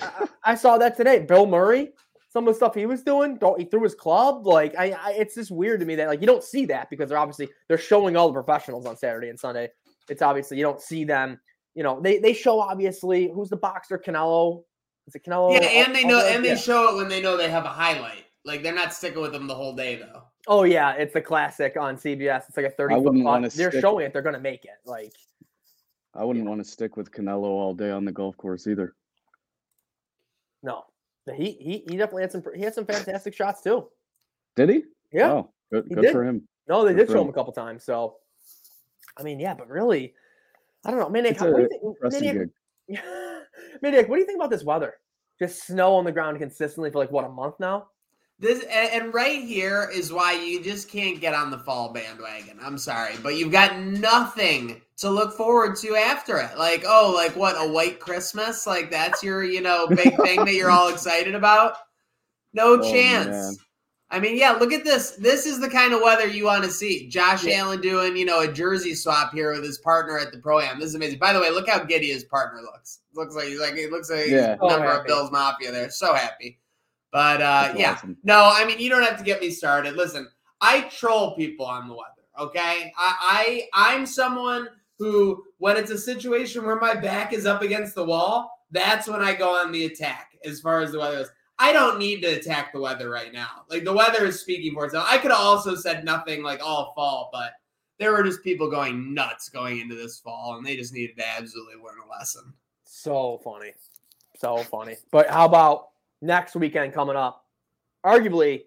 I, 0.00 0.06
I 0.06 0.28
I 0.44 0.54
saw 0.54 0.76
that 0.76 0.96
today. 0.96 1.20
Bill 1.20 1.46
Murray, 1.46 1.92
some 2.30 2.46
of 2.46 2.52
the 2.52 2.56
stuff 2.56 2.74
he 2.74 2.84
was 2.84 3.02
doing, 3.02 3.36
don't 3.36 3.58
he 3.58 3.66
threw 3.66 3.82
his 3.82 3.94
club. 3.94 4.46
Like 4.46 4.74
I, 4.78 4.90
I, 4.90 5.12
it's 5.12 5.34
just 5.34 5.50
weird 5.50 5.80
to 5.80 5.86
me 5.86 5.94
that 5.94 6.08
like 6.08 6.20
you 6.20 6.26
don't 6.26 6.44
see 6.44 6.66
that 6.66 6.90
because 6.90 7.08
they're 7.08 7.18
obviously 7.18 7.48
they're 7.68 7.78
showing 7.78 8.16
all 8.16 8.28
the 8.28 8.34
professionals 8.34 8.84
on 8.84 8.96
Saturday 8.96 9.30
and 9.30 9.40
Sunday. 9.40 9.70
It's 10.08 10.22
obviously 10.22 10.56
you 10.58 10.62
don't 10.64 10.80
see 10.80 11.04
them. 11.04 11.40
You 11.74 11.82
know 11.82 12.00
they 12.00 12.18
they 12.18 12.32
show 12.32 12.60
obviously 12.60 13.30
who's 13.32 13.48
the 13.50 13.56
boxer 13.56 13.98
Canelo. 13.98 14.64
Is 15.06 15.14
it 15.14 15.24
Canelo? 15.24 15.52
Yeah, 15.54 15.66
and 15.66 15.94
they 15.94 16.04
know, 16.04 16.26
and 16.26 16.44
they 16.44 16.50
Yeah. 16.50 16.56
show 16.56 16.92
it 16.92 16.96
when 16.96 17.08
they 17.08 17.22
know 17.22 17.36
they 17.36 17.50
have 17.50 17.64
a 17.64 17.68
highlight. 17.68 18.24
Like 18.44 18.62
they're 18.62 18.74
not 18.74 18.92
sticking 18.92 19.20
with 19.22 19.32
them 19.32 19.46
the 19.46 19.54
whole 19.54 19.74
day 19.74 19.96
though. 19.96 20.22
Oh 20.46 20.64
yeah, 20.64 20.92
it's 20.92 21.14
a 21.16 21.20
classic 21.20 21.76
on 21.78 21.96
CBS. 21.96 22.44
It's 22.48 22.56
like 22.56 22.66
a 22.66 22.70
thirty 22.70 22.94
foot 22.94 23.04
wouldn't 23.04 23.22
putt. 23.24 23.30
wanna 23.32 23.48
They're 23.50 23.70
stick- 23.70 23.80
showing 23.80 24.06
it. 24.06 24.12
They're 24.12 24.22
gonna 24.22 24.40
make 24.40 24.64
it. 24.64 24.70
Like 24.84 25.12
I 26.14 26.24
wouldn't 26.24 26.46
want 26.46 26.64
to 26.64 26.68
stick 26.68 26.96
with 26.96 27.10
Canelo 27.12 27.44
all 27.44 27.74
day 27.74 27.90
on 27.90 28.04
the 28.04 28.12
golf 28.12 28.36
course 28.38 28.66
either. 28.66 28.94
no, 30.62 30.84
he 31.36 31.52
he 31.52 31.84
he 31.88 31.96
definitely 31.96 32.22
had 32.22 32.32
some 32.32 32.42
he 32.54 32.62
had 32.62 32.74
some 32.74 32.86
fantastic 32.86 33.34
shots 33.34 33.62
too. 33.62 33.88
Did 34.56 34.70
he? 34.70 34.82
Yeah. 35.12 35.30
Oh, 35.32 35.52
good, 35.72 35.84
he 35.88 35.94
good 35.94 36.02
did. 36.02 36.12
for 36.12 36.24
him. 36.24 36.48
No, 36.68 36.84
they 36.84 36.92
Good 36.92 37.06
did 37.06 37.12
show 37.12 37.20
him 37.20 37.28
him. 37.28 37.30
a 37.30 37.32
couple 37.32 37.52
times. 37.52 37.84
So, 37.84 38.16
I 39.18 39.22
mean, 39.22 39.40
yeah, 39.40 39.54
but 39.54 39.68
really, 39.68 40.14
I 40.84 40.90
don't 40.90 41.00
know, 41.00 41.08
Maniac. 41.08 41.32
It's 41.32 41.40
How, 41.42 41.50
what 41.50 41.56
do 41.56 41.62
you 41.62 41.68
think? 41.68 42.12
Maniac, 42.12 42.48
gig. 42.88 43.00
Maniac, 43.82 44.08
what 44.08 44.16
do 44.16 44.20
you 44.20 44.26
think 44.26 44.38
about 44.38 44.50
this 44.50 44.64
weather? 44.64 44.94
Just 45.38 45.66
snow 45.66 45.94
on 45.94 46.04
the 46.04 46.12
ground 46.12 46.38
consistently 46.38 46.90
for 46.90 46.98
like 46.98 47.10
what 47.12 47.24
a 47.24 47.28
month 47.28 47.56
now. 47.60 47.88
This 48.40 48.62
and, 48.64 48.90
and 49.04 49.14
right 49.14 49.42
here 49.42 49.90
is 49.92 50.12
why 50.12 50.32
you 50.34 50.62
just 50.62 50.88
can't 50.88 51.20
get 51.20 51.34
on 51.34 51.50
the 51.50 51.58
fall 51.58 51.92
bandwagon. 51.92 52.58
I'm 52.62 52.78
sorry, 52.78 53.14
but 53.22 53.36
you've 53.36 53.50
got 53.52 53.78
nothing 53.78 54.80
to 54.98 55.10
look 55.10 55.36
forward 55.36 55.76
to 55.78 55.96
after 55.96 56.38
it. 56.38 56.56
Like, 56.56 56.84
oh, 56.86 57.12
like 57.14 57.34
what 57.34 57.56
a 57.56 57.68
white 57.68 57.98
Christmas? 57.98 58.66
Like 58.66 58.90
that's 58.90 59.22
your, 59.22 59.42
you 59.44 59.60
know, 59.60 59.88
big 59.88 60.16
thing 60.22 60.44
that 60.44 60.54
you're 60.54 60.70
all 60.70 60.88
excited 60.92 61.34
about? 61.34 61.76
No 62.52 62.74
Oh, 62.80 62.92
chance. 62.92 63.26
man. 63.28 63.56
I 64.10 64.18
mean, 64.20 64.38
yeah, 64.38 64.52
look 64.52 64.72
at 64.72 64.84
this. 64.84 65.12
This 65.16 65.44
is 65.44 65.60
the 65.60 65.68
kind 65.68 65.92
of 65.92 66.00
weather 66.00 66.26
you 66.26 66.46
want 66.46 66.64
to 66.64 66.70
see. 66.70 67.08
Josh 67.08 67.44
Yeah. 67.44 67.58
Allen 67.58 67.80
doing, 67.82 68.16
you 68.16 68.24
know, 68.24 68.40
a 68.40 68.50
jersey 68.50 68.94
swap 68.94 69.34
here 69.34 69.52
with 69.52 69.62
his 69.62 69.78
partner 69.78 70.18
at 70.18 70.32
the 70.32 70.38
pro 70.38 70.60
am. 70.60 70.78
This 70.78 70.88
is 70.88 70.94
amazing. 70.94 71.18
By 71.18 71.34
the 71.34 71.40
way, 71.40 71.50
look 71.50 71.68
how 71.68 71.84
giddy 71.84 72.10
his 72.10 72.24
partner 72.24 72.62
looks. 72.62 73.00
Looks 73.14 73.34
like 73.34 73.48
he's 73.48 73.60
like 73.60 73.74
it 73.74 73.90
looks 73.92 74.08
like 74.10 74.28
Yeah. 74.28 74.54
he's 74.54 74.62
a 74.62 74.66
member 74.66 74.92
Oh, 74.92 75.00
of. 75.00 75.06
Bill's 75.06 75.30
Mafia 75.30 75.70
there. 75.72 75.90
So 75.90 76.14
happy. 76.14 76.58
But 77.12 77.42
uh 77.42 77.62
That's 77.68 77.78
yeah. 77.78 77.92
awesome. 77.92 78.16
No, 78.24 78.50
I 78.54 78.64
mean 78.64 78.78
you 78.78 78.88
don't 78.88 79.02
have 79.02 79.18
to 79.18 79.24
get 79.24 79.40
me 79.42 79.50
started. 79.50 79.94
Listen, 79.94 80.26
I 80.62 80.82
troll 80.82 81.36
people 81.36 81.66
on 81.66 81.86
the 81.88 81.94
weather. 81.94 82.12
Okay, 82.38 82.92
I, 82.96 83.68
I 83.74 83.92
I'm 83.92 84.06
someone 84.06 84.68
who, 84.98 85.44
when 85.58 85.76
it's 85.76 85.90
a 85.90 85.98
situation 85.98 86.64
where 86.64 86.76
my 86.76 86.94
back 86.94 87.32
is 87.32 87.46
up 87.46 87.62
against 87.62 87.94
the 87.94 88.04
wall, 88.04 88.50
that's 88.70 89.06
when 89.08 89.20
I 89.22 89.34
go 89.34 89.50
on 89.54 89.70
the 89.72 89.84
attack. 89.86 90.30
As 90.44 90.60
far 90.60 90.80
as 90.80 90.92
the 90.92 90.98
weather 90.98 91.18
is, 91.18 91.30
I 91.58 91.72
don't 91.72 91.98
need 91.98 92.22
to 92.22 92.28
attack 92.28 92.72
the 92.72 92.80
weather 92.80 93.10
right 93.10 93.32
now. 93.32 93.64
Like 93.68 93.84
the 93.84 93.92
weather 93.92 94.24
is 94.26 94.40
speaking 94.40 94.74
for 94.74 94.84
itself. 94.84 95.06
I 95.08 95.18
could 95.18 95.30
have 95.30 95.40
also 95.40 95.74
said 95.74 96.04
nothing 96.04 96.42
like 96.42 96.60
all 96.62 96.92
fall, 96.94 97.30
but 97.32 97.52
there 97.98 98.12
were 98.12 98.22
just 98.22 98.44
people 98.44 98.70
going 98.70 99.12
nuts 99.12 99.48
going 99.48 99.80
into 99.80 99.96
this 99.96 100.20
fall, 100.20 100.56
and 100.56 100.64
they 100.64 100.76
just 100.76 100.94
needed 100.94 101.16
to 101.16 101.28
absolutely 101.28 101.74
learn 101.74 101.96
a 102.06 102.08
lesson. 102.10 102.52
So 102.84 103.40
funny, 103.42 103.72
so 104.38 104.58
funny. 104.58 104.96
But 105.10 105.28
how 105.28 105.44
about 105.46 105.88
next 106.22 106.54
weekend 106.54 106.92
coming 106.92 107.16
up? 107.16 107.44
Arguably, 108.06 108.64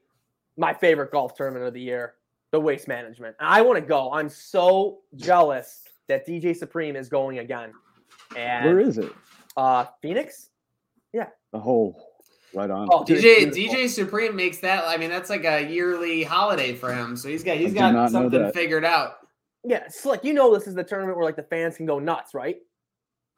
my 0.57 0.73
favorite 0.73 1.11
golf 1.11 1.33
tournament 1.35 1.65
of 1.65 1.73
the 1.73 1.81
year, 1.81 2.15
the 2.51 2.59
Waste 2.59 2.89
Management. 2.89 3.37
And 3.39 3.47
I 3.47 3.61
want 3.61 3.79
to 3.79 3.85
go. 3.85 4.11
I'm 4.11 4.27
so 4.27 4.99
jealous 5.15 5.83
that 6.07 6.27
DJ 6.27 6.55
Supreme 6.55 6.97
is 6.97 7.07
going 7.07 7.39
again. 7.39 7.71
And 8.35 8.65
Where 8.65 8.79
is 8.81 8.97
it? 8.97 9.13
uh 9.55 9.85
Phoenix? 10.01 10.49
Yeah. 11.13 11.27
The 11.51 11.59
whole 11.59 12.10
right 12.53 12.69
on. 12.69 12.87
Oh, 12.91 13.03
DJ. 13.03 13.51
DJ 13.51 13.87
Supreme 13.89 14.35
makes 14.35 14.59
that. 14.59 14.83
I 14.87 14.97
mean, 14.97 15.09
that's 15.09 15.29
like 15.29 15.45
a 15.45 15.61
yearly 15.65 16.23
holiday 16.23 16.73
for 16.73 16.93
him. 16.93 17.15
So 17.15 17.29
he's 17.29 17.43
got 17.43 17.57
he's 17.57 17.71
I 17.77 17.87
did 17.91 17.93
got 17.93 18.11
something 18.11 18.51
figured 18.51 18.85
out. 18.85 19.17
Yeah, 19.63 19.87
slick. 19.89 20.23
You 20.23 20.33
know 20.33 20.53
this 20.53 20.67
is 20.67 20.73
the 20.75 20.83
tournament 20.83 21.17
where 21.17 21.25
like 21.25 21.35
the 21.35 21.43
fans 21.43 21.77
can 21.77 21.85
go 21.85 21.99
nuts, 21.99 22.33
right? 22.33 22.57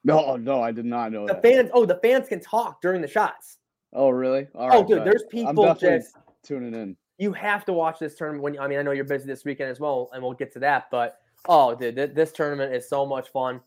No, 0.06 0.36
no, 0.36 0.62
I 0.62 0.72
did 0.72 0.86
not 0.86 1.12
know 1.12 1.26
The 1.28 1.34
that. 1.34 1.42
fans, 1.44 1.70
oh, 1.74 1.86
the 1.86 2.00
fans 2.04 2.28
can 2.28 2.42
talk 2.42 2.82
during 2.82 3.02
the 3.02 3.08
shots. 3.08 3.58
Oh, 3.94 4.10
really? 4.10 4.48
All 4.54 4.70
oh, 4.74 4.84
dude, 4.84 4.98
bet. 4.98 5.06
there's 5.06 5.22
I'm 5.24 5.30
people 5.30 5.76
just 5.76 6.16
tuning 6.44 6.74
in. 6.74 6.98
You 7.20 7.32
have 7.34 7.64
to 7.66 7.74
watch 7.74 8.00
this 8.00 8.16
tournament 8.16 8.44
when 8.44 8.60
I 8.60 8.68
mean 8.68 8.80
I 8.80 8.82
know 8.82 8.92
you're 8.92 9.06
busy 9.06 9.26
this 9.28 9.46
weekend 9.46 9.70
as 9.70 9.80
well, 9.80 10.10
and 10.14 10.22
we'll 10.24 10.34
get 10.34 10.52
to 10.54 10.60
that. 10.60 10.86
But 10.92 11.20
oh, 11.48 11.76
dude, 11.76 11.96
th- 11.96 12.12
this 12.14 12.32
tournament 12.32 12.74
is 12.74 12.90
so 12.90 13.06
much 13.06 13.30
fun. 13.30 13.62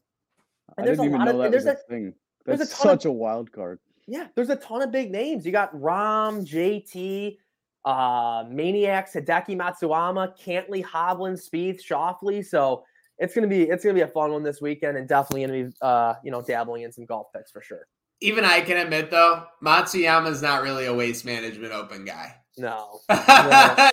I 0.71 0.73
And 0.79 0.87
there's 0.87 0.99
didn't 0.99 1.15
even 1.15 1.25
know 1.25 1.41
of 1.43 1.53
that 1.53 1.57
was 1.57 1.67
a 1.67 1.73
a 1.73 1.75
thing. 1.77 2.15
there's 2.45 2.57
a 2.61 2.65
That's 2.65 2.73
of- 2.73 2.79
such 2.79 3.05
a 3.05 3.13
wild 3.13 3.53
card. 3.53 3.79
Yeah, 4.07 4.29
there's 4.35 4.51
a 4.51 4.57
ton 4.57 4.83
of 4.83 4.93
big 4.93 5.11
names. 5.11 5.45
You 5.45 5.53
got 5.53 5.75
Rahm, 5.75 6.47
JT, 6.47 7.39
uh, 7.85 8.45
Maniac, 8.49 9.13
Hideki 9.13 9.57
Matsuyama, 9.57 10.39
Cantlay, 10.39 10.85
Hovland, 10.85 11.41
Spieth, 11.41 11.81
Schauffele. 11.83 12.45
So 12.45 12.85
it's 13.19 13.35
gonna 13.35 13.47
be 13.49 13.63
it's 13.63 13.83
gonna 13.85 13.95
be 13.95 14.03
a 14.03 14.09
fun 14.09 14.33
one 14.33 14.43
this 14.43 14.61
weekend, 14.61 14.97
and 14.97 15.09
definitely 15.09 15.47
gonna 15.47 15.65
be 15.65 15.75
uh, 15.83 16.15
you 16.23 16.31
know 16.31 16.43
dabbling 16.43 16.83
in 16.83 16.93
some 16.93 17.05
golf 17.07 17.29
picks 17.35 17.51
for 17.51 17.63
sure. 17.63 17.87
Even 18.21 18.45
I 18.45 18.61
can 18.61 18.79
admit 18.79 19.11
though, 19.11 19.45
Matsuyama's 19.63 20.41
not 20.41 20.63
really 20.63 20.87
a 20.87 20.95
waste 20.95 21.25
management 21.25 21.73
open 21.73 22.05
guy. 22.05 22.35
No, 22.59 23.01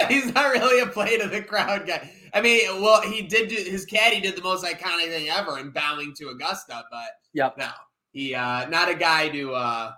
He's 0.10 0.34
not 0.34 0.53
really 0.53 0.79
a 0.82 0.88
play 0.88 1.17
to 1.17 1.27
the 1.27 1.41
crowd 1.41 1.86
guy. 1.86 2.10
I 2.34 2.39
mean, 2.41 2.82
well, 2.82 3.01
he 3.01 3.22
did 3.24 3.50
do, 3.50 3.55
his 3.55 3.84
caddy 3.86 4.22
did 4.22 4.38
the 4.38 4.41
most 4.41 4.63
iconic 4.63 5.08
thing 5.08 5.27
ever 5.27 5.60
in 5.60 5.72
bowing 5.72 6.13
to 6.15 6.29
Augusta, 6.29 6.84
but 6.89 7.10
Yep. 7.34 7.58
no, 7.58 7.70
he 8.13 8.34
uh 8.36 8.70
not 8.70 8.89
a 8.89 8.96
guy 8.96 9.27
to 9.29 9.53
uh 9.53 9.91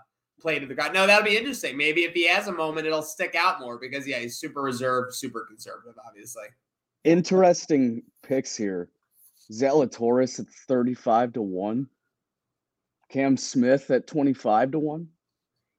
play 0.45 0.59
to 0.59 0.67
the 0.67 0.75
crowd. 0.75 0.93
No, 0.93 1.07
that'll 1.07 1.25
be 1.25 1.35
interesting. 1.35 1.75
Maybe 1.75 2.01
if 2.03 2.13
he 2.13 2.27
has 2.27 2.47
a 2.47 2.51
moment, 2.51 2.85
it'll 2.85 3.01
stick 3.01 3.33
out 3.35 3.59
more 3.59 3.79
because 3.79 4.07
yeah, 4.07 4.19
he's 4.19 4.37
super 4.37 4.61
reserved, 4.61 5.15
super 5.15 5.43
conservative, 5.49 5.95
obviously. 6.07 6.43
Interesting 7.03 8.03
picks 8.21 8.55
here. 8.55 8.89
Zalatoris 9.51 10.39
at 10.39 10.45
35 10.67 11.33
to 11.33 11.41
1. 11.41 11.87
Cam 13.09 13.37
Smith 13.37 13.89
at 13.89 14.05
25 14.05 14.71
to 14.73 14.79
1. 14.79 15.07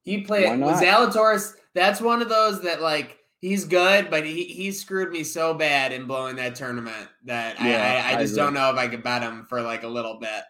He 0.03 0.23
played 0.23 0.47
Why 0.47 0.51
with 0.57 0.61
not? 0.61 0.83
Zalatoris. 0.83 1.55
That's 1.75 2.01
one 2.01 2.21
of 2.21 2.29
those 2.29 2.61
that 2.63 2.81
like 2.83 3.19
he's 3.41 3.65
good, 3.65 4.11
but 4.11 4.27
he 4.27 4.45
he 4.45 4.73
screwed 4.73 5.11
me 5.13 5.23
so 5.23 5.55
bad 5.55 5.93
in 5.93 6.07
blowing 6.09 6.35
that 6.37 6.57
tournament 6.57 7.09
that 7.25 7.61
Yeah, 7.61 8.03
I, 8.05 8.11
I, 8.11 8.15
I 8.15 8.19
I 8.19 8.21
just 8.23 8.33
agree. 8.33 8.45
don't 8.45 8.55
know 8.55 8.71
if 8.73 8.77
I 8.79 8.89
could 8.89 9.05
bet 9.05 9.23
him 9.23 9.47
for 9.49 9.63
like 9.63 9.85
a 9.85 9.89
little 9.89 10.19
bit. 10.19 10.43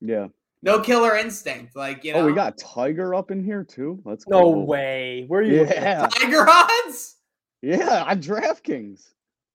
Yeah. 0.00 0.28
No 0.62 0.80
killer 0.80 1.16
instinct, 1.16 1.74
like 1.74 2.04
you 2.04 2.12
know. 2.12 2.20
Oh, 2.20 2.26
we 2.26 2.34
got 2.34 2.58
Tiger 2.58 3.14
up 3.14 3.30
in 3.30 3.42
here 3.42 3.64
too. 3.64 4.00
Let's 4.04 4.26
no 4.28 4.40
go. 4.52 4.58
way. 4.60 5.24
Where 5.28 5.40
are 5.40 5.44
you? 5.44 5.62
at? 5.64 5.74
Yeah. 5.74 6.06
Tiger 6.08 6.46
odds. 6.48 7.16
Yeah, 7.62 8.04
on 8.06 8.20
DraftKings. 8.20 9.02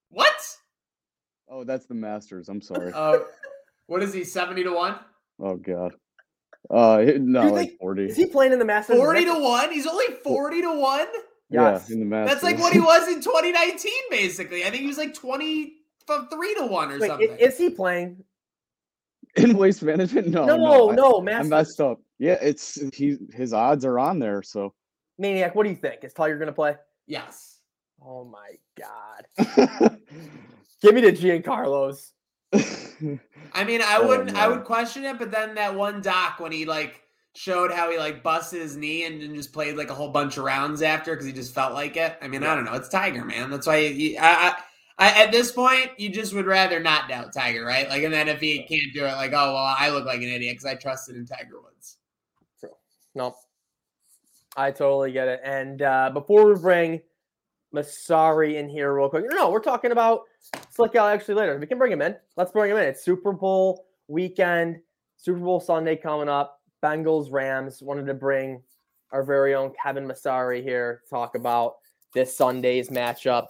What? 0.10 0.58
Oh, 1.48 1.64
that's 1.64 1.86
the 1.86 1.94
Masters. 1.94 2.50
I'm 2.50 2.62
sorry. 2.62 2.92
Uh, 2.94 3.20
what 3.88 4.02
is 4.02 4.14
he? 4.14 4.24
Seventy 4.24 4.64
to 4.64 4.72
one. 4.72 4.96
Oh 5.40 5.56
god. 5.58 5.94
Uh 6.72 7.04
no, 7.20 7.44
You 7.44 7.50
like 7.52 7.68
think- 7.70 7.80
40. 7.80 8.06
Is 8.06 8.16
he 8.16 8.26
playing 8.26 8.52
in 8.54 8.58
the 8.60 8.66
Masters? 8.66 8.98
Forty 8.98 9.26
to 9.26 9.34
one. 9.40 9.72
He's 9.72 9.86
only 9.86 10.06
forty 10.24 10.62
to 10.64 10.74
one. 10.80 11.08
Yes. 11.52 11.86
Yeah, 11.90 11.94
in 11.94 12.00
the 12.00 12.06
Masters. 12.08 12.42
That's 12.42 12.44
like 12.44 12.58
what 12.60 12.74
he 12.74 12.80
was 12.80 13.08
in 13.08 13.22
2019, 13.22 13.92
basically. 14.10 14.64
I 14.64 14.72
think 14.72 14.82
he 14.82 14.88
was 14.88 14.98
like 14.98 15.14
23 15.14 16.56
to 16.56 16.66
one 16.66 16.92
or 16.92 16.98
Wait, 17.00 17.08
something. 17.08 17.38
is 17.38 17.56
he 17.60 17.70
playing? 17.70 18.24
In 19.38 19.58
waste 19.58 19.84
management. 19.84 20.28
No, 20.28 20.46
No, 20.46 20.58
no, 20.58 20.90
no, 20.92 21.14
I- 21.16 21.18
I 21.20 21.22
Masters. 21.22 21.50
messed 21.50 21.82
up. 21.82 22.00
Yeah, 22.20 22.38
it's 22.42 22.80
he 22.96 23.18
his 23.34 23.54
odds 23.54 23.84
are 23.86 24.00
on 24.00 24.20
there, 24.20 24.42
so 24.42 24.74
Maniac, 25.18 25.56
what 25.56 25.64
do 25.64 25.70
you 25.70 25.76
think? 25.76 26.04
Is 26.04 26.14
Tiger 26.14 26.38
going 26.38 26.48
to 26.48 26.54
play? 26.54 26.76
yes. 27.08 27.60
Oh 28.06 28.26
my 28.26 28.52
God. 28.78 29.26
Give 30.82 30.94
me 30.94 31.02
the 31.02 31.12
Giancarlos. 31.14 32.12
I 33.54 33.64
mean, 33.64 33.82
I 33.82 33.98
Oh, 34.00 34.08
wouldn't. 34.08 34.36
I 34.36 34.48
would 34.48 34.64
question 34.66 35.06
it, 35.06 35.18
but 35.18 35.32
then 35.32 35.56
that 35.56 35.74
one 35.76 36.02
doc 36.02 36.40
when 36.40 36.52
he 36.52 36.66
like 36.66 37.02
showed 37.36 37.72
how 37.72 37.90
he 37.90 37.98
like 37.98 38.22
busted 38.22 38.62
his 38.62 38.76
knee 38.78 39.06
and 39.06 39.22
then 39.22 39.34
just 39.34 39.54
played 39.54 39.76
like 39.78 39.90
a 39.90 39.94
whole 39.94 40.10
bunch 40.10 40.38
of 40.38 40.44
rounds 40.44 40.82
after 40.82 41.14
because 41.14 41.26
he 41.26 41.32
just 41.34 41.54
felt 41.56 41.74
like 41.74 41.96
it. 41.98 42.18
I 42.22 42.28
mean, 42.28 42.44
I 42.44 42.54
don't 42.54 42.66
know. 42.66 42.74
It's 42.74 42.90
Tiger, 42.90 43.24
man. 43.26 43.50
That's 43.50 43.66
why. 43.68 43.78
You, 43.78 44.18
I, 44.20 44.50
I, 44.50 44.54
I, 44.98 45.24
at 45.24 45.32
this 45.32 45.52
point, 45.52 45.92
you 45.98 46.10
just 46.10 46.34
would 46.34 46.46
rather 46.46 46.80
not 46.80 47.10
doubt 47.10 47.34
Tiger, 47.34 47.66
right? 47.66 47.90
Like, 47.90 48.04
and 48.04 48.14
then 48.14 48.30
if 48.30 48.40
he 48.40 48.64
can't 48.64 48.94
do 48.94 49.06
it, 49.06 49.14
like, 49.14 49.32
oh 49.32 49.54
well, 49.54 49.76
I 49.78 49.90
look 49.90 50.06
like 50.06 50.22
an 50.22 50.30
idiot 50.30 50.54
because 50.54 50.66
I 50.66 50.76
trusted 50.76 51.18
in 51.18 51.26
Tiger 51.26 51.60
Woods. 51.62 51.98
No, 53.14 53.36
I 54.56 54.72
totally 54.72 55.12
get 55.12 55.28
it. 55.28 55.42
And 55.44 55.82
uh, 55.82 56.12
before 56.14 56.46
we 56.46 56.60
bring 56.60 57.02
Masari 57.74 58.56
in 58.56 58.70
here 58.70 58.94
real 58.94 59.10
quick, 59.10 59.26
no, 59.30 59.50
we're 59.50 59.60
talking 59.60 59.92
about 59.92 60.24
Slick 60.70 60.96
Al 60.96 61.08
actually 61.08 61.36
later. 61.36 61.58
We 61.58 61.68
can 61.68 61.78
bring 61.78 61.92
him 61.92 62.02
in. 62.02 62.16
Let's 62.38 62.52
bring 62.52 62.72
him 62.72 62.78
in. 62.78 62.84
It's 62.84 63.04
Super 63.04 63.34
Bowl 63.34 63.86
weekend, 64.08 64.80
Super 65.18 65.40
Bowl 65.40 65.60
Sunday 65.60 65.96
coming 65.96 66.30
up. 66.30 66.62
Bengals 66.84 67.32
Rams 67.32 67.82
wanted 67.82 68.06
to 68.06 68.14
bring 68.14 68.62
our 69.12 69.24
very 69.24 69.56
own 69.56 69.72
Kevin 69.82 70.08
Masari 70.08 70.62
here 70.62 71.02
to 71.04 71.10
talk 71.10 71.36
about 71.36 71.76
this 72.14 72.36
Sunday's 72.36 72.90
matchup. 72.90 73.48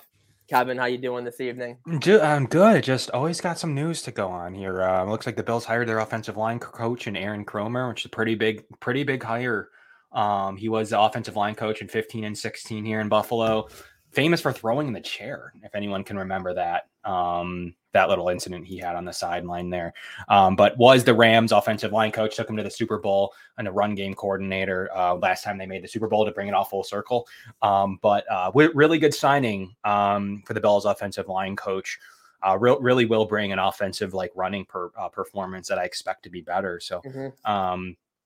Kevin, 0.48 0.78
how 0.78 0.86
you 0.86 1.00
doing 1.00 1.26
this 1.26 1.42
evening? 1.42 1.78
I'm 2.22 2.46
good. 2.46 2.84
Just 2.84 3.10
always 3.12 3.42
got 3.42 3.58
some 3.58 3.74
news 3.74 4.04
to 4.04 4.12
go 4.12 4.28
on 4.28 4.54
here. 4.54 4.84
Uh, 4.84 5.04
looks 5.06 5.26
like 5.26 5.36
the 5.36 5.44
Bills 5.44 5.66
hired 5.66 5.88
their 5.88 6.00
offensive 6.00 6.38
line 6.38 6.60
coach 6.60 7.08
and 7.08 7.18
Aaron 7.18 7.46
Kromer, 7.46 7.90
which 7.90 8.02
is 8.02 8.06
a 8.06 8.10
pretty 8.10 8.36
big, 8.36 8.64
pretty 8.80 9.04
big 9.04 9.24
hire. 9.24 9.70
Um, 10.12 10.56
he 10.56 10.70
was 10.70 10.92
the 10.92 11.00
offensive 11.00 11.36
line 11.36 11.56
coach 11.56 11.82
in 11.82 11.88
15 11.88 12.24
and 12.24 12.38
16 12.38 12.86
here 12.86 13.00
in 13.00 13.10
Buffalo, 13.10 13.68
famous 14.12 14.40
for 14.40 14.54
throwing 14.54 14.88
in 14.88 14.94
the 14.94 15.02
chair. 15.02 15.52
If 15.64 15.74
anyone 15.74 16.04
can 16.04 16.18
remember 16.18 16.54
that, 16.54 16.84
um, 17.06 17.74
that 17.94 18.10
little 18.10 18.28
incident 18.28 18.66
he 18.66 18.78
had 18.78 18.96
on 18.96 19.06
the 19.06 19.14
sideline 19.14 19.70
there. 19.70 19.94
Um, 20.28 20.56
but 20.56 20.78
was 20.78 21.04
the 21.04 21.14
Rams 21.14 21.52
offensive 21.52 21.94
line 21.94 22.12
coach, 22.12 22.36
took 22.36 22.50
him 22.50 22.58
to 22.58 22.64
the 22.64 22.70
Super 22.70 22.98
Bowl 22.98 23.34
and 23.58 23.68
a 23.68 23.72
run 23.72 23.96
game 23.96 24.14
coordinator 24.14 24.90
uh, 24.94 25.16
last 25.16 25.44
time 25.44 25.58
they 25.58 25.66
made 25.66 25.84
the 25.84 25.88
Super 25.88 26.08
Bowl 26.08 26.26
to 26.26 26.32
bring 26.32 26.50
it 26.50 26.54
all 26.54 26.66
full 26.66 26.84
circle. 26.84 27.28
Um, 27.62 28.00
but 28.02 28.30
uh, 28.30 28.52
really 28.54 29.00
good 29.00 29.14
signing 29.14 29.76
um, 29.86 30.44
for 30.46 30.54
the 30.54 30.62
Bills 30.62 30.86
offensive 30.86 31.30
line 31.30 31.56
coach. 31.56 31.98
Uh, 32.46 32.58
real, 32.60 32.80
really 32.80 33.06
will 33.06 33.26
bring 33.26 33.54
an 33.54 33.60
offensive 33.60 34.14
like 34.14 34.32
running 34.36 34.66
per, 34.66 34.92
uh, 35.00 35.08
performance 35.08 35.68
that 35.68 35.80
I 35.80 35.86
expect 35.86 36.22
to 36.24 36.30
be 36.30 36.42
better. 36.42 36.80
So, 36.80 37.02
Mhm. 37.02 37.34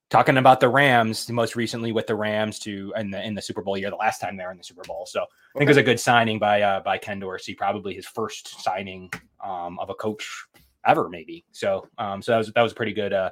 Talking 0.10 0.38
about 0.38 0.60
the 0.60 0.70
Rams, 0.70 1.30
most 1.30 1.56
recently 1.56 1.92
with 1.92 2.08
the 2.08 2.16
Rams 2.16 2.60
to 2.60 2.94
in 2.98 3.12
the 3.12 3.24
in 3.24 3.36
the 3.36 3.42
Super 3.42 3.62
Bowl 3.62 3.78
year, 3.78 3.90
the 3.90 3.96
last 3.96 4.20
time 4.20 4.38
they 4.38 4.44
were 4.44 4.52
in 4.52 4.58
the 4.58 4.64
Super 4.64 4.84
Bowl. 4.88 5.06
So 5.06 5.22
I 5.22 5.60
think 5.60 5.68
it 5.68 5.72
was 5.72 5.78
a 5.78 5.84
good 5.84 6.00
signing 6.00 6.40
by 6.40 6.62
uh, 6.62 6.80
by 6.82 6.98
Ken 6.98 7.20
Dorsey, 7.20 7.54
probably 7.54 7.94
his 7.94 8.06
first 8.06 8.62
signing 8.62 9.12
um, 9.44 9.80
of 9.80 9.90
a 9.90 9.96
coach 9.96 10.46
ever, 10.86 11.10
maybe. 11.10 11.46
So, 11.52 11.88
um, 11.98 12.22
so 12.22 12.32
that 12.32 12.38
was 12.38 12.52
that 12.54 12.62
was 12.62 12.74
pretty 12.74 12.94
good 12.94 13.14
uh, 13.14 13.30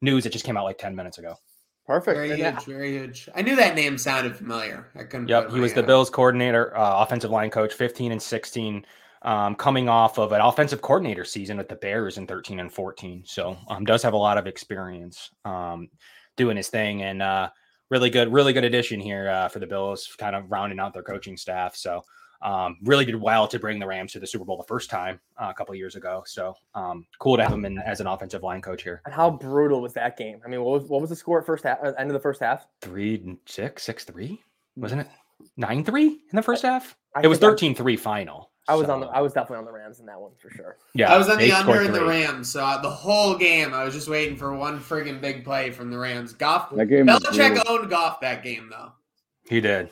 news 0.00 0.24
that 0.24 0.30
just 0.30 0.44
came 0.44 0.56
out 0.56 0.64
like 0.64 0.78
ten 0.78 0.96
minutes 0.96 1.18
ago. 1.18 1.36
Perfect. 1.86 2.16
Very 2.16 2.30
And, 2.32 2.56
huge, 2.56 2.64
very 2.66 2.90
huge. 2.90 3.28
I 3.36 3.42
knew 3.42 3.54
that 3.54 3.76
name 3.76 3.96
sounded 3.96 4.34
familiar. 4.34 4.88
I 4.96 5.04
couldn't. 5.04 5.28
Yep, 5.28 5.52
he 5.52 5.60
was 5.60 5.72
the 5.72 5.84
Bills 5.84 6.10
coordinator, 6.10 6.76
uh, 6.76 7.00
offensive 7.00 7.30
line 7.30 7.48
coach, 7.48 7.72
15 7.74 8.10
and 8.10 8.20
16, 8.20 8.84
um, 9.22 9.54
coming 9.54 9.88
off 9.88 10.18
of 10.18 10.32
an 10.32 10.40
offensive 10.40 10.82
coordinator 10.82 11.24
season 11.24 11.56
with 11.56 11.68
the 11.68 11.76
Bears 11.76 12.18
in 12.18 12.26
13 12.26 12.60
and 12.60 12.72
14. 12.72 13.22
So 13.26 13.56
um, 13.68 13.84
does 13.84 14.02
have 14.02 14.12
a 14.12 14.18
lot 14.18 14.38
of 14.38 14.46
experience 14.46 15.30
um, 15.44 15.88
doing 16.36 16.56
his 16.56 16.68
thing 16.68 17.02
and 17.02 17.22
uh, 17.22 17.50
really 17.90 18.10
good, 18.10 18.32
really 18.32 18.52
good 18.52 18.64
addition 18.64 19.00
here 19.00 19.28
uh, 19.28 19.48
for 19.48 19.58
the 19.58 19.66
Bills, 19.66 20.14
kind 20.18 20.36
of 20.36 20.50
rounding 20.50 20.78
out 20.78 20.92
their 20.92 21.02
coaching 21.02 21.36
staff. 21.36 21.76
So 21.76 22.02
um, 22.42 22.76
really 22.84 23.04
did 23.06 23.16
well 23.16 23.48
to 23.48 23.58
bring 23.58 23.78
the 23.78 23.86
Rams 23.86 24.12
to 24.12 24.20
the 24.20 24.26
Super 24.26 24.44
Bowl 24.44 24.58
the 24.58 24.64
first 24.64 24.90
time 24.90 25.18
uh, 25.40 25.48
a 25.50 25.54
couple 25.54 25.72
of 25.72 25.78
years 25.78 25.96
ago. 25.96 26.22
So 26.26 26.54
um, 26.74 27.06
cool 27.18 27.36
to 27.38 27.42
have 27.42 27.52
him 27.52 27.64
in 27.64 27.78
as 27.78 28.00
an 28.00 28.06
offensive 28.06 28.42
line 28.42 28.60
coach 28.60 28.82
here. 28.82 29.00
And 29.06 29.14
how 29.14 29.30
brutal 29.30 29.80
was 29.80 29.94
that 29.94 30.16
game? 30.18 30.40
I 30.44 30.48
mean, 30.48 30.62
what 30.62 30.82
was 30.82 30.90
what 30.90 31.00
was 31.00 31.10
the 31.10 31.16
score 31.16 31.40
at 31.40 31.46
first 31.46 31.64
half? 31.64 31.78
uh, 31.82 31.92
End 31.98 32.10
of 32.10 32.14
the 32.14 32.20
first 32.20 32.40
half? 32.40 32.66
Three 32.82 33.14
and 33.16 33.38
six, 33.46 33.82
six 33.84 34.04
three, 34.04 34.38
wasn't 34.76 35.00
it? 35.02 35.08
Nine 35.56 35.82
three 35.84 36.06
in 36.08 36.36
the 36.36 36.42
first 36.42 36.62
half. 36.62 36.94
I 37.14 37.20
It 37.22 37.28
was 37.28 37.38
think 37.38 37.50
13 37.52 37.74
3 37.74 37.96
final. 37.96 38.50
I 38.68 38.74
was 38.74 38.88
on 38.88 39.00
the. 39.00 39.06
I 39.06 39.20
was 39.20 39.32
definitely 39.32 39.58
on 39.58 39.64
the 39.64 39.72
Rams 39.72 40.00
in 40.00 40.06
that 40.06 40.20
one 40.20 40.32
for 40.38 40.50
sure. 40.50 40.76
Yeah, 40.94 41.12
I 41.12 41.18
was 41.18 41.28
on 41.28 41.38
the 41.38 41.52
under 41.52 41.72
scored 41.72 41.86
in 41.86 41.92
the. 41.92 42.04
Rams, 42.04 42.50
so 42.50 42.64
uh, 42.64 42.80
the 42.80 42.90
whole 42.90 43.36
game 43.36 43.72
I 43.72 43.84
was 43.84 43.94
just 43.94 44.08
waiting 44.08 44.36
for 44.36 44.54
one 44.54 44.80
friggin' 44.80 45.20
big 45.20 45.44
play 45.44 45.70
from 45.70 45.90
the 45.90 45.98
Rams. 45.98 46.32
Goff, 46.32 46.70
that 46.74 46.86
game 46.86 47.06
was 47.06 47.20
Belichick 47.20 47.62
owned 47.68 47.90
Goff 47.90 48.20
that 48.20 48.42
game 48.42 48.68
though. 48.70 48.92
He 49.48 49.60
did. 49.60 49.90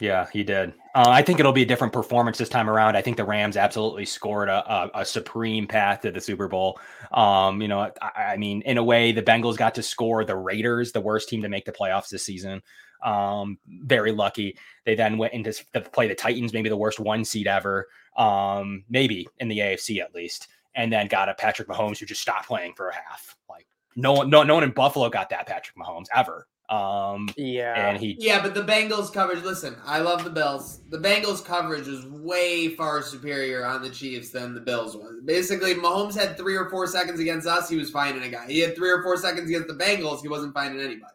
Yeah, 0.00 0.26
he 0.32 0.42
did. 0.42 0.72
Uh, 0.94 1.08
I 1.08 1.20
think 1.22 1.40
it'll 1.40 1.52
be 1.52 1.62
a 1.62 1.66
different 1.66 1.92
performance 1.92 2.38
this 2.38 2.48
time 2.48 2.70
around. 2.70 2.96
I 2.96 3.02
think 3.02 3.18
the 3.18 3.24
Rams 3.24 3.58
absolutely 3.58 4.06
scored 4.06 4.48
a, 4.48 4.72
a, 4.72 4.90
a 5.00 5.04
supreme 5.04 5.66
path 5.66 6.00
to 6.00 6.10
the 6.10 6.20
Super 6.20 6.48
Bowl. 6.48 6.80
Um, 7.12 7.60
you 7.60 7.68
know, 7.68 7.90
I, 8.00 8.32
I 8.32 8.36
mean, 8.38 8.62
in 8.62 8.78
a 8.78 8.82
way, 8.82 9.12
the 9.12 9.22
Bengals 9.22 9.58
got 9.58 9.74
to 9.74 9.82
score 9.82 10.24
the 10.24 10.36
Raiders, 10.36 10.92
the 10.92 11.02
worst 11.02 11.28
team 11.28 11.42
to 11.42 11.50
make 11.50 11.66
the 11.66 11.72
playoffs 11.72 12.08
this 12.08 12.24
season. 12.24 12.62
Um, 13.04 13.58
very 13.66 14.10
lucky. 14.10 14.56
They 14.86 14.94
then 14.94 15.18
went 15.18 15.34
into 15.34 15.50
s- 15.50 15.64
to 15.74 15.82
play 15.82 16.08
the 16.08 16.14
Titans, 16.14 16.54
maybe 16.54 16.70
the 16.70 16.76
worst 16.76 16.98
one 16.98 17.24
seed 17.24 17.46
ever, 17.46 17.86
um, 18.16 18.84
maybe 18.88 19.28
in 19.38 19.48
the 19.48 19.58
AFC 19.58 20.00
at 20.00 20.14
least, 20.14 20.48
and 20.74 20.92
then 20.92 21.06
got 21.08 21.28
a 21.28 21.34
Patrick 21.34 21.68
Mahomes 21.68 21.98
who 21.98 22.06
just 22.06 22.22
stopped 22.22 22.46
playing 22.46 22.74
for 22.74 22.88
a 22.88 22.94
half. 22.94 23.36
Like 23.48 23.66
no 23.96 24.12
one, 24.12 24.30
no, 24.30 24.42
no 24.42 24.54
one 24.54 24.64
in 24.64 24.70
Buffalo 24.70 25.08
got 25.08 25.30
that 25.30 25.46
Patrick 25.46 25.76
Mahomes 25.76 26.06
ever. 26.14 26.46
Um, 26.68 27.28
Yeah. 27.36 27.88
and 27.88 27.98
he 27.98 28.16
Yeah, 28.20 28.40
but 28.40 28.54
the 28.54 28.62
Bengals 28.62 29.12
coverage. 29.12 29.42
Listen, 29.42 29.74
I 29.84 29.98
love 29.98 30.22
the 30.22 30.30
Bills. 30.30 30.82
The 30.90 30.98
Bengals 30.98 31.44
coverage 31.44 31.88
was 31.88 32.06
way 32.06 32.68
far 32.76 33.02
superior 33.02 33.66
on 33.66 33.82
the 33.82 33.90
Chiefs 33.90 34.30
than 34.30 34.54
the 34.54 34.60
Bills 34.60 34.96
was. 34.96 35.16
Basically, 35.24 35.74
Mahomes 35.74 36.14
had 36.14 36.36
three 36.36 36.56
or 36.56 36.70
four 36.70 36.86
seconds 36.86 37.18
against 37.18 37.48
us. 37.48 37.68
He 37.68 37.76
was 37.76 37.90
finding 37.90 38.22
a 38.22 38.28
guy. 38.28 38.46
He 38.46 38.60
had 38.60 38.76
three 38.76 38.90
or 38.90 39.02
four 39.02 39.16
seconds 39.16 39.50
against 39.50 39.66
the 39.66 39.74
Bengals. 39.74 40.22
He 40.22 40.28
wasn't 40.28 40.54
finding 40.54 40.80
anybody. 40.80 41.12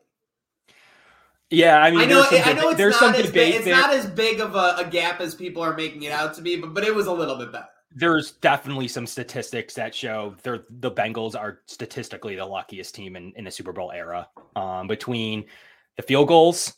Yeah, 1.52 1.78
I 1.78 1.92
mean, 1.92 2.02
I 2.02 2.06
know. 2.06 2.24
there's 2.30 2.44
some, 2.44 2.58
I 2.58 2.60
know 2.60 2.70
it's 2.70 2.78
there's 2.78 3.02
not 3.02 3.16
some 3.16 3.26
as 3.26 3.32
big, 3.32 3.56
it's 3.56 3.68
not 3.68 3.94
as 3.94 4.08
big 4.08 4.40
of 4.40 4.56
a, 4.56 4.76
a 4.80 4.88
gap 4.90 5.22
as 5.22 5.36
people 5.36 5.62
are 5.62 5.76
making 5.76 6.04
it 6.04 6.12
out 6.12 6.34
to 6.36 6.42
be, 6.42 6.56
but 6.58 6.74
but 6.74 6.84
it 6.84 6.94
was 6.94 7.08
a 7.08 7.14
little 7.14 7.38
bit 7.38 7.52
better. 7.52 7.68
there's 7.92 8.32
definitely 8.34 8.88
some 8.88 9.06
statistics 9.08 9.74
that 9.76 9.94
show 9.96 10.36
they're 10.44 10.66
the 10.70 10.92
Bengals 10.92 11.40
are 11.40 11.62
statistically 11.68 12.36
the 12.36 12.46
luckiest 12.46 12.94
team 12.96 13.16
in, 13.16 13.32
in 13.36 13.46
the 13.46 13.52
Super 13.52 13.72
Bowl 13.72 13.92
era. 13.92 14.28
Um, 14.56 14.88
between 14.88 15.46
the 15.98 16.04
field 16.04 16.28
goals 16.28 16.74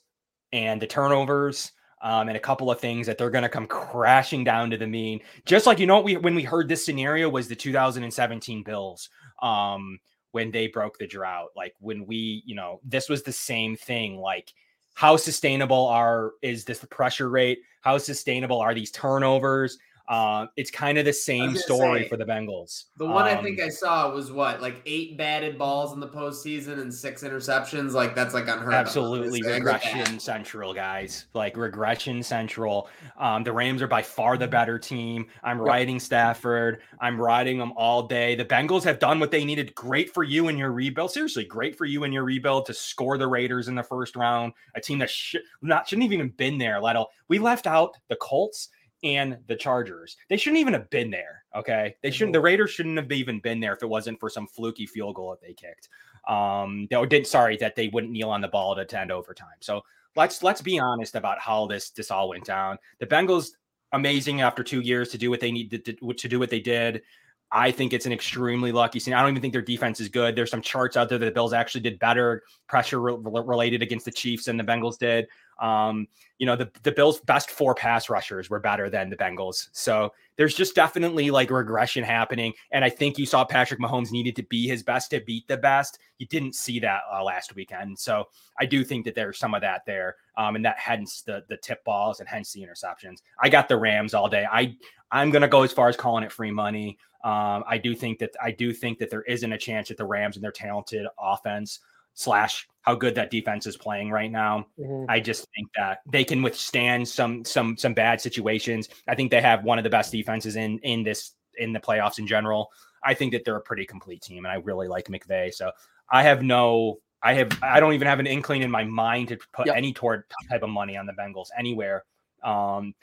and 0.51 0.81
the 0.81 0.87
turnovers, 0.87 1.71
um, 2.01 2.27
and 2.27 2.37
a 2.37 2.39
couple 2.39 2.69
of 2.69 2.79
things 2.79 3.07
that 3.07 3.17
they're 3.17 3.31
going 3.31 3.43
to 3.43 3.49
come 3.49 3.67
crashing 3.67 4.43
down 4.43 4.69
to 4.69 4.77
the 4.77 4.85
mean. 4.85 5.21
Just 5.45 5.65
like 5.65 5.79
you 5.79 5.87
know, 5.87 6.01
we 6.01 6.17
when 6.17 6.35
we 6.35 6.43
heard 6.43 6.67
this 6.69 6.85
scenario 6.85 7.29
was 7.29 7.47
the 7.47 7.55
2017 7.55 8.63
Bills. 8.63 9.09
Um, 9.41 9.99
when 10.31 10.51
they 10.51 10.67
broke 10.67 10.97
the 10.97 11.07
drought, 11.07 11.49
like 11.55 11.75
when 11.79 12.05
we, 12.05 12.43
you 12.45 12.55
know, 12.55 12.79
this 12.83 13.09
was 13.09 13.23
the 13.23 13.31
same 13.31 13.75
thing. 13.75 14.17
Like, 14.17 14.53
how 14.93 15.15
sustainable 15.15 15.87
are 15.87 16.33
is 16.41 16.65
this 16.65 16.79
the 16.79 16.87
pressure 16.87 17.29
rate? 17.29 17.59
How 17.81 17.97
sustainable 17.97 18.59
are 18.59 18.73
these 18.73 18.91
turnovers? 18.91 19.77
Uh, 20.07 20.47
it's 20.55 20.71
kind 20.71 20.97
of 20.97 21.03
the 21.03 21.11
same 21.11 21.55
story 21.55 22.03
say, 22.03 22.07
for 22.07 22.15
the 22.15 22.23
Bengals. 22.23 22.85
The 22.97 23.05
one 23.05 23.25
I 23.25 23.33
Um, 23.33 23.43
think 23.43 23.59
I 23.59 23.67
saw 23.67 24.09
was 24.13 24.31
what, 24.31 24.61
like 24.61 24.81
eight 24.85 25.17
batted 25.17 25.57
balls 25.57 25.93
in 25.93 25.99
the 25.99 26.07
postseason 26.07 26.79
and 26.79 26.93
six 26.93 27.23
interceptions. 27.23 27.91
Like 27.91 28.15
that's 28.15 28.33
like 28.33 28.47
unheard 28.47 28.69
of. 28.69 28.73
absolutely 28.73 29.39
it's 29.39 29.47
regression 29.49 30.17
central, 30.19 30.73
guys. 30.73 31.25
Like 31.33 31.57
regression 31.57 32.23
central. 32.23 32.89
Um, 33.17 33.43
the 33.43 33.51
Rams 33.51 33.81
are 33.81 33.87
by 33.87 34.01
far 34.01 34.37
the 34.37 34.47
better 34.47 34.79
team. 34.79 35.27
I'm 35.43 35.59
riding 35.59 35.99
Stafford. 35.99 36.81
I'm 37.01 37.19
riding 37.19 37.57
them 37.57 37.73
all 37.75 38.03
day. 38.03 38.35
The 38.35 38.45
Bengals 38.45 38.83
have 38.85 38.99
done 38.99 39.19
what 39.19 39.31
they 39.31 39.43
needed. 39.43 39.75
Great 39.75 40.13
for 40.13 40.23
you 40.23 40.47
in 40.47 40.57
your 40.57 40.71
rebuild. 40.71 41.11
Seriously, 41.11 41.43
great 41.43 41.77
for 41.77 41.85
you 41.85 42.05
in 42.05 42.13
your 42.13 42.23
rebuild 42.23 42.65
to 42.67 42.73
score 42.73 43.17
the 43.17 43.27
Raiders 43.27 43.67
in 43.67 43.75
the 43.75 43.83
first 43.83 44.15
round. 44.15 44.53
A 44.75 44.79
team 44.81 44.99
that 44.99 45.09
should 45.09 45.41
not 45.61 45.87
shouldn't 45.89 46.03
have 46.03 46.13
even 46.13 46.29
been 46.29 46.57
there. 46.57 46.79
Let 46.79 46.95
al- 46.95 47.11
we 47.27 47.39
left 47.39 47.67
out 47.67 47.97
the 48.07 48.15
Colts 48.15 48.69
and 49.03 49.37
the 49.47 49.55
Chargers. 49.55 50.17
They 50.29 50.37
shouldn't 50.37 50.59
even 50.59 50.73
have 50.73 50.89
been 50.89 51.11
there. 51.11 51.43
Okay, 51.55 51.95
they 52.01 52.11
shouldn't. 52.11 52.33
The 52.33 52.41
Raiders 52.41 52.71
shouldn't 52.71 52.97
have 52.97 53.11
even 53.11 53.39
been 53.39 53.59
there 53.59 53.73
if 53.73 53.83
it 53.83 53.89
wasn't 53.89 54.19
for 54.19 54.29
some 54.29 54.47
fluky 54.47 54.85
field 54.85 55.15
goal 55.15 55.31
that 55.31 55.41
they 55.41 55.53
kicked. 55.53 55.89
Um, 56.27 56.87
or 56.95 57.05
did 57.05 57.25
sorry 57.25 57.57
that 57.57 57.75
they 57.75 57.87
wouldn't 57.87 58.11
kneel 58.11 58.29
on 58.29 58.41
the 58.41 58.47
ball 58.47 58.75
to, 58.75 58.85
to 58.85 58.99
end 58.99 59.11
overtime. 59.11 59.47
So 59.61 59.81
let's 60.15 60.43
let's 60.43 60.61
be 60.61 60.79
honest 60.79 61.15
about 61.15 61.39
how 61.39 61.67
this 61.67 61.91
this 61.91 62.11
all 62.11 62.29
went 62.29 62.45
down. 62.45 62.77
The 62.99 63.05
Bengals 63.05 63.51
amazing 63.93 64.41
after 64.41 64.63
two 64.63 64.81
years 64.81 65.09
to 65.09 65.17
do 65.17 65.29
what 65.29 65.39
they 65.39 65.51
need 65.51 65.71
to, 65.71 65.77
to, 65.77 66.13
to 66.13 66.27
do 66.27 66.39
what 66.39 66.49
they 66.49 66.59
did. 66.59 67.01
I 67.49 67.71
think 67.71 67.93
it's 67.93 68.05
an 68.05 68.11
extremely 68.11 68.73
lucky 68.73 68.99
scene. 68.99 69.13
I 69.13 69.21
don't 69.21 69.29
even 69.29 69.41
think 69.41 69.53
their 69.53 69.61
defense 69.61 70.01
is 70.01 70.09
good. 70.09 70.35
There's 70.35 70.51
some 70.51 70.61
charts 70.61 70.97
out 70.97 71.07
there 71.07 71.17
that 71.17 71.25
the 71.25 71.31
Bills 71.31 71.53
actually 71.53 71.81
did 71.81 71.97
better 71.97 72.43
pressure 72.67 72.99
re- 72.99 73.15
related 73.23 73.81
against 73.81 74.03
the 74.03 74.11
Chiefs 74.11 74.45
than 74.45 74.57
the 74.57 74.65
Bengals 74.65 74.97
did. 74.97 75.27
Um, 75.59 76.07
you 76.37 76.45
know, 76.45 76.55
the, 76.55 76.71
the 76.83 76.91
Bills' 76.91 77.19
best 77.19 77.49
four 77.49 77.73
pass 77.73 78.09
rushers 78.09 78.49
were 78.49 78.59
better 78.59 78.89
than 78.89 79.09
the 79.09 79.15
Bengals. 79.15 79.69
So 79.71 80.13
there's 80.35 80.53
just 80.53 80.75
definitely 80.75 81.31
like 81.31 81.49
regression 81.49 82.03
happening. 82.03 82.53
And 82.71 82.85
I 82.85 82.89
think 82.89 83.17
you 83.17 83.25
saw 83.25 83.43
Patrick 83.43 83.79
Mahomes 83.79 84.11
needed 84.11 84.35
to 84.35 84.43
be 84.43 84.67
his 84.67 84.83
best 84.83 85.09
to 85.11 85.19
beat 85.21 85.47
the 85.47 85.57
best. 85.57 85.97
You 86.19 86.27
didn't 86.27 86.53
see 86.55 86.79
that 86.79 87.01
uh, 87.11 87.23
last 87.23 87.55
weekend. 87.55 87.97
So 87.97 88.27
I 88.59 88.65
do 88.65 88.83
think 88.83 89.05
that 89.05 89.15
there's 89.15 89.39
some 89.39 89.55
of 89.55 89.61
that 89.61 89.85
there. 89.85 90.15
Um, 90.37 90.55
and 90.55 90.63
that 90.65 90.77
hence 90.77 91.23
the 91.23 91.43
the 91.49 91.57
tip 91.57 91.83
balls 91.83 92.19
and 92.19 92.29
hence 92.29 92.51
the 92.51 92.61
interceptions. 92.61 93.21
I 93.41 93.49
got 93.49 93.67
the 93.67 93.77
Rams 93.77 94.13
all 94.13 94.29
day. 94.29 94.45
I 94.51 94.75
I'm 95.11 95.31
gonna 95.31 95.47
go 95.47 95.63
as 95.63 95.71
far 95.71 95.89
as 95.89 95.97
calling 95.97 96.23
it 96.23 96.31
free 96.31 96.51
money. 96.51 96.99
Um, 97.23 97.63
I 97.67 97.79
do 97.79 97.95
think 97.95 98.19
that 98.19 98.31
I 98.41 98.51
do 98.51 98.71
think 98.71 98.99
that 98.99 99.09
there 99.09 99.23
isn't 99.23 99.51
a 99.51 99.57
chance 99.57 99.87
that 99.87 99.97
the 99.97 100.05
Rams 100.05 100.35
and 100.37 100.43
their 100.43 100.51
talented 100.51 101.07
offense 101.19 101.79
slash 102.17 102.67
how 102.81 102.95
good 102.95 103.13
that 103.13 103.29
defense 103.29 103.67
is 103.67 103.77
playing 103.77 104.09
right 104.09 104.31
now. 104.31 104.65
Mhm. 104.79 105.05
I 105.07 105.19
just 105.19 105.45
think 105.55 105.69
that 105.75 105.99
they 106.11 106.23
can 106.23 106.41
withstand 106.41 107.07
some 107.07 107.45
some 107.45 107.77
some 107.77 107.93
bad 107.93 108.19
situations. 108.19 108.89
I 109.07 109.13
think 109.13 109.29
they 109.29 109.41
have 109.41 109.63
one 109.63 109.77
of 109.77 109.83
the 109.83 109.89
best 109.89 110.11
defenses 110.11 110.55
in 110.55 110.79
in 110.79 111.03
this 111.03 111.33
in 111.59 111.73
the 111.73 111.79
playoffs 111.79 112.17
in 112.17 112.25
general. 112.25 112.71
I 113.03 113.13
think 113.13 113.33
that 113.33 113.45
they're 113.45 113.57
a 113.57 113.61
pretty 113.61 113.85
complete 113.85 114.21
team, 114.23 114.45
and 114.45 114.51
I 114.51 114.55
really 114.55 114.87
like 114.87 115.05
McVay. 115.05 115.53
So 115.53 115.71
I 116.09 116.23
have 116.23 116.41
no, 116.41 116.99
I 117.21 117.35
have, 117.35 117.49
I 117.61 117.79
don't 117.79 117.93
even 117.93 118.07
have 118.07 118.19
an 118.19 118.25
inkling 118.27 118.63
in 118.63 118.71
my 118.71 118.83
mind 118.83 119.27
to 119.27 119.37
put 119.53 119.67
Yep. 119.67 119.75
any 119.75 119.93
toward 119.93 120.23
type 120.49 120.63
of 120.63 120.69
money 120.69 120.97
on 120.97 121.05
the 121.05 121.13
Bengals 121.13 121.49
anywhere, 121.57 122.03
um, 122.43 122.95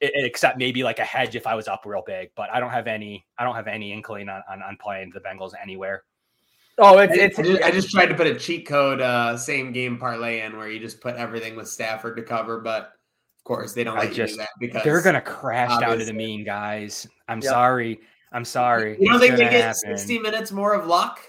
except 0.00 0.58
maybe 0.58 0.82
like 0.82 0.98
a 0.98 1.04
hedge 1.04 1.36
if 1.36 1.46
I 1.46 1.54
was 1.54 1.68
up 1.68 1.82
real 1.86 2.02
big. 2.04 2.30
But 2.34 2.50
I 2.50 2.58
don't 2.60 2.70
have 2.70 2.88
any, 2.88 3.24
I 3.38 3.44
don't 3.44 3.54
have 3.54 3.68
any 3.68 3.92
inkling 3.92 4.28
on 4.28 4.42
on, 4.50 4.62
on 4.62 4.76
playing 4.78 5.10
the 5.10 5.20
Bengals 5.20 5.52
anywhere. 5.62 6.02
Oh, 6.78 6.98
it's 6.98 7.12
I, 7.12 7.16
it's 7.16 7.38
I 7.38 7.42
just, 7.42 7.62
I 7.62 7.70
just 7.70 7.90
tried 7.90 8.06
to 8.06 8.14
put 8.14 8.26
a 8.26 8.34
cheat 8.34 8.66
code 8.66 9.00
uh, 9.00 9.36
same 9.36 9.72
game 9.72 9.98
parlay 9.98 10.40
in 10.42 10.56
where 10.56 10.68
you 10.70 10.78
just 10.78 11.00
put 11.00 11.16
everything 11.16 11.56
with 11.56 11.68
Stafford 11.68 12.16
to 12.16 12.22
cover, 12.22 12.60
but 12.60 12.82
of 13.38 13.44
course 13.44 13.72
they 13.72 13.82
don't 13.84 13.96
I 13.96 14.02
let 14.02 14.08
you 14.10 14.14
just- 14.14 14.34
do 14.34 14.38
that 14.38 14.50
because 14.60 14.82
They're 14.84 15.02
gonna 15.02 15.20
crash 15.20 15.78
down 15.80 15.98
to 15.98 16.04
the 16.04 16.12
mean, 16.12 16.44
guys. 16.44 17.06
I'm 17.28 17.40
Yep. 17.40 17.50
sorry. 17.50 18.00
I'm 18.32 18.44
sorry. 18.44 18.96
You 19.00 19.06
don't 19.06 19.16
It's 19.16 19.24
think 19.24 19.36
they 19.36 19.44
gonna 19.44 19.50
get 19.50 19.60
happen. 19.62 19.96
60 19.98 20.18
minutes 20.18 20.52
more 20.52 20.74
of 20.74 20.86
luck? 20.86 21.20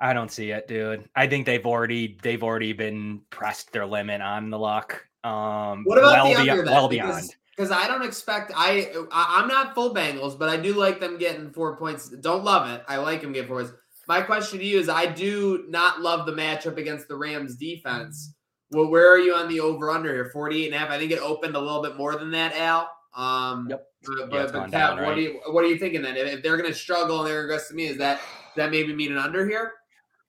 I 0.00 0.12
don't 0.12 0.30
see 0.30 0.50
it, 0.50 0.66
dude. 0.68 1.08
I 1.14 1.26
think 1.28 1.46
they've 1.46 1.64
already 1.64 2.18
they've 2.22 2.42
already 2.42 2.72
been 2.72 3.22
pressed 3.30 3.72
their 3.72 3.86
limit 3.86 4.20
on 4.20 4.50
the 4.50 4.58
luck. 4.58 5.06
Um, 5.22 5.84
What 5.84 5.96
about 5.98 6.12
well 6.12 6.24
the 6.28 6.30
beyond, 6.34 6.50
under 6.50 6.64
then? 6.64 6.74
well 6.74 6.88
Because- 6.88 7.06
beyond. 7.14 7.36
Because 7.56 7.70
I 7.70 7.86
don't 7.86 8.02
expect 8.02 8.50
I, 8.56 8.92
I 9.12 9.36
I'm 9.40 9.46
not 9.48 9.76
full 9.76 9.94
Bengals, 9.94 10.36
but 10.36 10.48
I 10.48 10.56
do 10.56 10.74
like 10.74 10.98
them 10.98 11.16
getting 11.18 11.52
four 11.52 11.76
points. 11.76 12.08
Don't 12.08 12.42
love 12.44 12.68
it. 12.68 12.82
I 12.88 12.96
like 12.96 13.20
them 13.22 13.32
getting 13.32 13.46
four 13.48 13.62
points. 13.62 13.78
My 14.08 14.20
question 14.20 14.58
to 14.58 14.64
you 14.64 14.78
is: 14.78 14.88
I 14.88 15.06
do 15.06 15.64
not 15.68 16.00
love 16.00 16.26
the 16.26 16.32
matchup 16.32 16.76
against 16.76 17.08
the 17.08 17.16
Rams 17.16 17.56
defense. 17.56 18.34
Well, 18.70 18.90
where 18.90 19.12
are 19.12 19.18
you 19.18 19.34
on 19.34 19.48
the 19.48 19.60
over 19.60 19.90
under 19.90 20.12
here? 20.12 20.30
48 20.32 20.66
and 20.66 20.74
a 20.74 20.78
half. 20.78 20.90
I 20.90 20.98
think 20.98 21.12
it 21.12 21.20
opened 21.20 21.54
a 21.54 21.60
little 21.60 21.82
bit 21.82 21.96
more 21.96 22.16
than 22.16 22.30
that, 22.32 22.54
Al. 22.56 22.90
Um, 23.14 23.68
Yep. 23.70 23.86
But, 24.06 24.32
Yeah, 24.32 24.46
but, 24.52 24.52
Kev, 24.52 24.70
down, 24.70 24.96
what 24.96 25.08
right? 25.08 25.14
do 25.14 25.20
you 25.22 25.40
what 25.46 25.64
are 25.64 25.68
you 25.68 25.78
thinking 25.78 26.02
then? 26.02 26.16
If, 26.16 26.26
if 26.26 26.42
they're 26.42 26.56
going 26.56 26.68
to 26.68 26.76
struggle 26.76 27.20
and 27.20 27.28
they're 27.28 27.44
aggressive 27.44 27.70
to 27.70 27.74
me, 27.74 27.86
is 27.86 27.98
that 27.98 28.20
that 28.56 28.70
maybe 28.70 28.94
mean 28.94 29.12
an 29.12 29.18
under 29.18 29.48
here? 29.48 29.72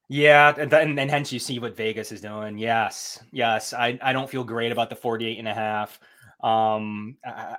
Yeah, 0.07 0.53
and, 0.57 0.71
then 0.71 0.99
and 0.99 1.09
hence 1.09 1.31
you 1.33 1.39
see 1.39 1.59
what 1.59 1.75
Vegas 1.75 2.11
is 2.11 2.21
doing. 2.21 2.57
Yes, 2.57 3.19
yes. 3.31 3.73
I, 3.73 3.97
I 4.01 4.13
don't 4.13 4.29
feel 4.29 4.43
great 4.43 4.71
about 4.71 4.89
the 4.89 4.95
48 4.95 5.39
and 5.39 5.47
a 5.47 5.53
half. 5.53 5.99
Um, 6.43 7.17
I, 7.25 7.55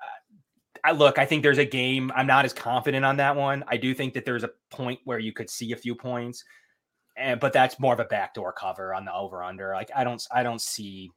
I 0.86 0.92
look, 0.92 1.18
I 1.18 1.26
think 1.26 1.42
there's 1.42 1.58
a 1.58 1.64
game. 1.64 2.12
I'm 2.14 2.28
not 2.28 2.44
as 2.44 2.52
confident 2.52 3.04
on 3.04 3.16
that 3.16 3.34
one. 3.34 3.64
I 3.66 3.76
do 3.76 3.92
think 3.92 4.14
that 4.14 4.24
there's 4.24 4.44
a 4.44 4.50
point 4.70 5.00
where 5.04 5.18
you 5.18 5.32
could 5.32 5.50
see 5.50 5.72
a 5.72 5.76
few 5.76 5.96
points, 5.96 6.44
and 7.16 7.40
but 7.40 7.52
that's 7.52 7.80
more 7.80 7.92
of 7.92 7.98
a 7.98 8.04
backdoor 8.04 8.52
cover 8.52 8.94
on 8.94 9.04
the 9.04 9.12
over 9.12 9.42
under. 9.42 9.72
Like 9.74 9.90
I 9.96 10.04
don't 10.04 10.24
I 10.30 10.44
don't 10.44 10.60
see 10.60 11.10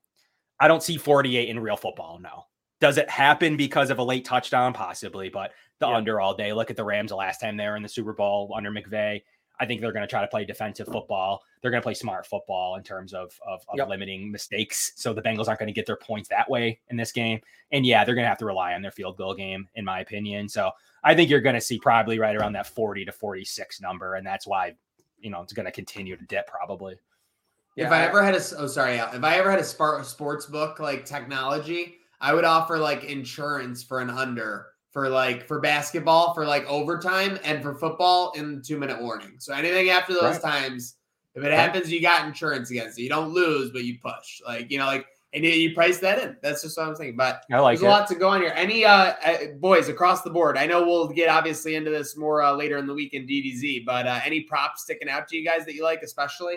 I 0.60 0.68
don't 0.68 0.82
see 0.82 0.98
48 0.98 1.50
in 1.50 1.60
real 1.60 1.78
football. 1.78 2.20
No. 2.20 2.46
Does 2.82 2.98
it 2.98 3.10
happen 3.10 3.58
because 3.58 3.92
of 3.92 4.00
a 4.00 4.04
late 4.04 4.26
touchdown? 4.26 4.74
Possibly, 4.74 5.30
but 5.30 5.52
the 5.80 5.88
Yeah. 5.88 5.96
under 5.98 6.20
all 6.20 6.34
day. 6.34 6.52
Look 6.52 6.72
at 6.72 6.76
the 6.78 6.84
Rams 6.84 7.12
the 7.12 7.16
last 7.18 7.40
time 7.40 7.56
they 7.56 7.68
were 7.68 7.76
in 7.76 7.84
the 7.84 7.90
Super 7.90 8.14
Bowl 8.14 8.52
under 8.56 8.72
McVay. 8.72 9.22
I 9.60 9.66
think 9.66 9.82
they're 9.82 9.92
going 9.92 10.04
to 10.04 10.08
try 10.08 10.22
to 10.22 10.28
play 10.28 10.46
defensive 10.46 10.88
football. 10.88 11.44
They're 11.62 11.72
going 11.72 11.82
to 11.82 11.86
play 11.86 11.94
smart 11.94 12.26
football 12.26 12.76
in 12.76 12.84
terms 12.84 13.14
of 13.14 13.38
of, 13.46 13.62
of 13.68 13.78
Yep. 13.78 13.90
limiting 13.90 14.32
mistakes. 14.32 14.94
So 14.96 15.14
the 15.14 15.22
Bengals 15.22 15.48
aren't 15.48 15.60
going 15.60 15.68
to 15.68 15.74
get 15.74 15.86
their 15.86 15.98
points 15.98 16.30
that 16.30 16.50
way 16.50 16.80
in 16.90 16.98
this 16.98 17.12
game. 17.12 17.42
And 17.72 17.86
yeah, 17.86 18.06
they're 18.06 18.16
going 18.16 18.26
to 18.26 18.30
have 18.30 18.38
to 18.40 18.46
rely 18.46 18.74
on 18.74 18.82
their 18.82 18.92
field 18.92 19.18
goal 19.18 19.34
game, 19.34 19.68
in 19.76 19.84
my 19.84 20.00
opinion. 20.00 20.48
So 20.48 20.72
I 21.04 21.16
think 21.16 21.30
you're 21.30 21.42
going 21.42 21.56
to 21.56 21.62
see 21.62 21.80
probably 21.80 22.20
right 22.20 22.36
around 22.36 22.54
that 22.54 22.68
40 22.68 23.06
to 23.06 23.12
46 23.12 23.82
number, 23.82 24.16
and 24.16 24.26
that's 24.26 24.48
why 24.48 24.76
you 25.20 25.30
know 25.30 25.42
it's 25.42 25.54
going 25.54 25.66
to 25.66 25.72
continue 25.72 26.16
to 26.16 26.26
dip 26.26 26.48
probably. 26.48 26.96
Oh, 26.96 27.84
if 27.84 27.92
I 27.92 28.04
ever 28.04 28.24
had 28.24 28.36
a 28.36 28.42
oh 28.58 28.68
sorry, 28.68 29.00
Al, 29.00 29.14
if 29.14 29.24
I 29.24 29.36
ever 29.38 29.52
had 29.52 29.60
a 29.60 29.64
sports 29.64 30.46
book 30.48 30.80
like 30.80 31.06
technology, 31.06 32.00
I 32.20 32.34
would 32.34 32.44
offer 32.44 32.78
like 32.78 33.04
insurance 33.06 33.84
for 33.84 34.00
an 34.02 34.10
under 34.10 34.69
for 34.92 35.10
like 35.10 35.48
for 35.48 35.60
basketball 35.60 36.34
for 36.34 36.46
like 36.46 36.66
overtime 36.66 37.38
and 37.44 37.62
for 37.62 37.76
football 37.76 38.32
in 38.34 38.62
two 38.62 38.78
minute 38.78 39.02
warning. 39.02 39.36
So 39.38 39.54
anything 39.54 39.90
after 39.90 40.14
those 40.14 40.24
Right. 40.24 40.42
times, 40.42 40.96
if 41.36 41.44
it 41.44 41.52
happens, 41.52 41.92
you 41.92 42.02
got 42.02 42.28
insurance 42.28 42.72
against 42.72 42.98
it. 42.98 43.04
You 43.04 43.10
don't 43.10 43.30
lose, 43.34 43.72
but 43.72 43.84
you 43.84 43.98
push. 44.04 44.42
Like 44.46 44.72
you 44.72 44.80
know, 44.80 44.86
like 44.88 45.06
and 45.32 45.44
you, 45.44 45.52
you 45.52 45.76
price 45.76 46.00
that 46.00 46.20
in. 46.20 46.36
That's 46.42 46.64
just 46.64 46.76
what 46.78 46.88
I'm 46.88 46.96
saying. 46.96 47.16
But 47.16 47.44
I 47.52 47.60
like 47.60 47.78
there's 47.78 47.84
it. 47.84 47.88
a 47.88 47.90
lot 47.92 48.08
to 48.08 48.16
go 48.16 48.30
on 48.30 48.42
here. 48.42 48.52
Any 48.56 48.84
uh, 48.84 49.14
uh 49.24 49.38
boys 49.60 49.88
across 49.90 50.24
the 50.24 50.32
board? 50.32 50.58
I 50.58 50.66
know 50.66 50.84
we'll 50.84 51.08
get 51.08 51.30
obviously 51.30 51.76
into 51.76 51.92
this 51.92 52.18
more 52.18 52.42
uh, 52.42 52.54
later 52.54 52.78
in 52.78 52.88
the 52.88 52.94
week 52.94 53.14
in 53.14 53.28
DDZ, 53.28 53.86
but 53.86 54.08
uh, 54.08 54.20
any 54.26 54.42
props 54.42 54.84
sticking 54.84 55.08
out 55.08 55.28
to 55.28 55.38
you 55.38 55.46
guys 55.46 55.66
that 55.66 55.76
you 55.76 55.84
like, 55.84 56.02
especially? 56.02 56.56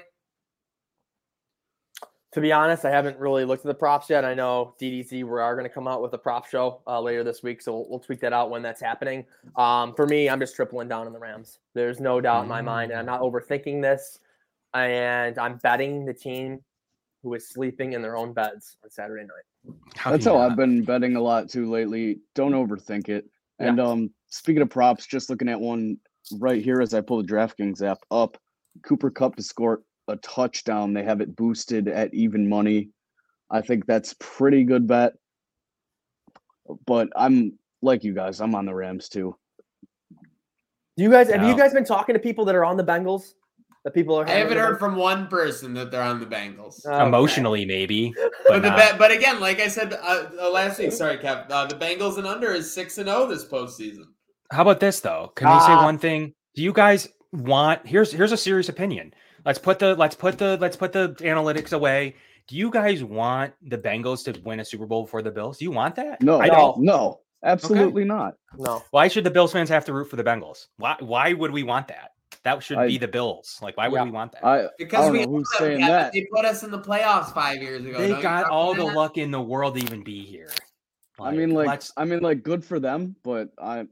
To 2.32 2.40
be 2.40 2.50
honest, 2.50 2.86
I 2.86 2.90
haven't 2.90 3.18
really 3.18 3.44
looked 3.44 3.64
at 3.64 3.68
the 3.68 3.74
props 3.74 4.08
yet. 4.08 4.24
I 4.24 4.32
know 4.32 4.74
DDZ 4.80 5.12
we 5.12 5.40
are 5.40 5.54
going 5.54 5.68
to 5.68 5.72
come 5.72 5.86
out 5.86 6.00
with 6.00 6.14
a 6.14 6.18
prop 6.18 6.46
show 6.46 6.80
uh, 6.86 6.98
later 6.98 7.22
this 7.22 7.42
week, 7.42 7.60
so 7.60 7.72
we'll, 7.74 7.90
we'll 7.90 7.98
tweak 8.00 8.20
that 8.20 8.32
out 8.32 8.48
when 8.48 8.62
that's 8.62 8.80
happening. 8.80 9.26
Um, 9.56 9.94
for 9.94 10.06
me, 10.06 10.30
I'm 10.30 10.40
just 10.40 10.56
tripling 10.56 10.88
down 10.88 11.06
on 11.06 11.12
the 11.12 11.18
Rams. 11.18 11.58
There's 11.74 12.00
no 12.00 12.22
doubt 12.22 12.44
in 12.44 12.48
my 12.48 12.62
mind, 12.62 12.90
and 12.90 12.98
I'm 12.98 13.06
not 13.06 13.20
overthinking 13.20 13.82
this. 13.82 14.18
And 14.72 15.38
I'm 15.38 15.58
betting 15.58 16.06
the 16.06 16.14
team 16.14 16.60
who 17.22 17.34
is 17.34 17.48
sleeping 17.48 17.92
in 17.92 18.00
their 18.00 18.16
own 18.16 18.32
beds 18.32 18.76
on 18.82 18.90
Saturday 18.90 19.24
night. 19.24 19.76
That's 20.04 20.24
can 20.24 20.32
how 20.32 20.38
not? 20.38 20.52
I've 20.52 20.56
been 20.56 20.82
betting 20.84 21.16
a 21.16 21.20
lot 21.20 21.50
too 21.50 21.70
lately. 21.70 22.20
Don't 22.34 22.52
overthink 22.52 23.10
it. 23.10 23.26
Yeah. 23.60 23.68
And 23.68 23.80
um, 23.80 24.10
speaking 24.28 24.62
of 24.62 24.70
props, 24.70 25.06
just 25.06 25.30
looking 25.30 25.48
at 25.48 25.60
one 25.60 25.98
right 26.38 26.62
here 26.62 26.80
as 26.80 26.94
I 26.94 27.02
pull 27.02 27.22
the 27.22 27.28
DraftKings 27.28 27.82
app 27.82 27.98
up, 28.10 28.38
Cooper 28.82 29.10
Kupp 29.10 29.36
to 29.36 29.42
score 29.42 29.82
a 30.12 30.16
touchdown. 30.16 30.92
They 30.92 31.02
have 31.02 31.20
it 31.20 31.34
boosted 31.34 31.88
at 31.88 32.12
even 32.14 32.48
money. 32.48 32.90
I 33.50 33.60
think 33.60 33.86
that's 33.86 34.14
pretty 34.18 34.64
good 34.64 34.86
bet. 34.86 35.14
But 36.86 37.08
I'm 37.16 37.58
like 37.82 38.04
you 38.04 38.14
guys, 38.14 38.40
I'm 38.40 38.54
on 38.54 38.66
the 38.66 38.74
Rams 38.74 39.08
too. 39.08 39.36
Do 40.96 41.02
you 41.04 41.10
guys 41.10 41.30
have 41.30 41.42
you 41.46 41.56
guys 41.56 41.72
been 41.72 41.84
talking 41.84 42.14
to 42.14 42.18
people 42.18 42.44
that 42.46 42.54
are 42.54 42.64
on 42.64 42.76
the 42.76 42.84
Bengals? 42.84 43.32
That 43.84 43.94
people 43.94 44.14
are. 44.14 44.28
I 44.28 44.34
haven't 44.34 44.58
heard 44.58 44.78
from 44.78 44.94
one 44.94 45.26
person 45.26 45.74
that 45.74 45.90
they're 45.90 46.02
on 46.02 46.20
the 46.20 46.26
Bengals. 46.26 46.86
Okay. 46.86 47.04
Emotionally, 47.04 47.64
maybe. 47.64 48.14
But 48.44 48.60
But 48.60 48.62
the 48.62 48.68
not. 48.70 48.98
but 48.98 49.10
again, 49.10 49.40
like 49.40 49.60
I 49.60 49.68
said 49.68 49.92
uh, 49.94 50.26
uh, 50.40 50.50
last 50.50 50.78
week, 50.78 50.92
sorry, 50.92 51.16
Kev, 51.18 51.50
uh, 51.50 51.66
the 51.66 51.74
Bengals 51.74 52.18
and 52.18 52.26
under 52.26 52.52
is 52.52 52.72
six 52.72 52.98
and 52.98 53.08
zero 53.08 53.26
this 53.26 53.44
postseason. 53.44 54.04
How 54.52 54.62
about 54.62 54.78
this 54.80 55.00
though? 55.00 55.32
Can 55.34 55.48
we 55.48 55.58
say 55.60 55.72
Ah. 55.72 55.84
one 55.84 55.98
thing? 55.98 56.34
Do 56.54 56.62
you 56.62 56.72
guys 56.72 57.08
want 57.32 57.86
here's 57.86 58.12
here's 58.12 58.32
a 58.32 58.36
serious 58.36 58.68
opinion. 58.68 59.14
Let's 59.44 59.58
put 59.58 59.78
the 59.78 59.94
let's 59.96 60.14
put 60.14 60.38
the 60.38 60.56
let's 60.58 60.76
put 60.76 60.92
the 60.92 61.08
analytics 61.20 61.72
away. 61.72 62.14
Do 62.48 62.56
you 62.56 62.70
guys 62.70 63.02
want 63.04 63.52
the 63.62 63.78
Bengals 63.78 64.24
to 64.32 64.38
win 64.40 64.60
a 64.60 64.64
Super 64.64 64.86
Bowl 64.86 65.04
before 65.04 65.22
the 65.22 65.30
Bills? 65.30 65.58
Do 65.58 65.64
you 65.64 65.70
want 65.70 65.94
that? 65.96 66.20
No, 66.22 66.40
I 66.40 66.48
don't. 66.48 66.80
no, 66.80 67.20
absolutely 67.44 68.04
not. 68.04 68.34
No. 68.58 68.82
Why 68.90 69.08
should 69.08 69.24
the 69.24 69.30
Bills 69.30 69.52
fans 69.52 69.68
have 69.68 69.84
to 69.86 69.92
root 69.92 70.10
for 70.10 70.16
the 70.16 70.24
Bengals? 70.24 70.66
Why 70.76 70.96
why 71.00 71.32
would 71.32 71.50
we 71.52 71.62
want 71.62 71.88
that? 71.88 72.10
That 72.44 72.62
should 72.62 72.78
I- 72.78 72.86
be 72.88 72.98
the 72.98 73.08
Bills. 73.08 73.58
Like 73.62 73.76
why 73.76 73.88
would 73.88 73.96
Yeah. 73.96 74.04
we 74.04 74.10
want 74.10 74.32
that? 74.32 74.44
I 74.44 74.68
Because 74.78 75.04
don't 75.06 75.12
we 75.12 75.24
know 75.24 75.30
who's 75.32 75.48
them, 75.50 75.58
saying 75.58 75.78
Kevin. 75.80 75.92
that. 75.92 76.12
They 76.12 76.26
put 76.32 76.44
us 76.44 76.62
in 76.64 76.70
the 76.70 76.80
playoffs 76.80 77.32
five 77.32 77.62
years 77.62 77.84
ago. 77.84 77.98
they 77.98 78.08
Don't 78.08 78.22
got 78.22 78.46
all 78.50 78.74
the 78.74 78.80
know? 78.86 78.94
luck 78.94 79.16
in 79.18 79.30
the 79.30 79.40
world 79.40 79.76
to 79.76 79.82
even 79.82 80.02
be 80.02 80.24
here. 80.24 80.50
I 81.20 81.30
mean, 81.30 81.50
like, 81.50 81.82
I 81.96 82.04
mean, 82.04 82.18
like, 82.20 82.42
good 82.42 82.64
for 82.64 82.80
them, 82.80 83.14
but 83.22 83.50
I 83.56 83.86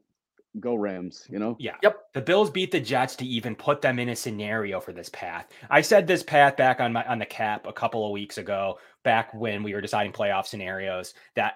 go 0.58 0.74
Rams. 0.74 1.26
You 1.30 1.38
know, 1.38 1.56
Yeah. 1.60 1.76
Yep. 1.82 1.96
The 2.14 2.20
Bills 2.20 2.50
beat 2.50 2.72
the 2.72 2.80
Jets 2.80 3.14
to 3.16 3.26
even 3.26 3.54
put 3.54 3.80
them 3.80 3.98
in 3.98 4.08
a 4.08 4.16
scenario 4.16 4.80
for 4.80 4.92
this 4.92 5.08
path. 5.10 5.46
I 5.68 5.80
said 5.80 6.06
this 6.06 6.22
path 6.22 6.56
back 6.56 6.80
on 6.80 6.92
my 6.92 7.04
on 7.04 7.18
the 7.18 7.26
cap 7.26 7.66
a 7.66 7.72
couple 7.72 8.04
of 8.04 8.12
weeks 8.12 8.38
ago, 8.38 8.78
back 9.04 9.32
when 9.32 9.62
we 9.62 9.74
were 9.74 9.80
deciding 9.80 10.12
playoff 10.12 10.46
scenarios, 10.46 11.14
that 11.36 11.54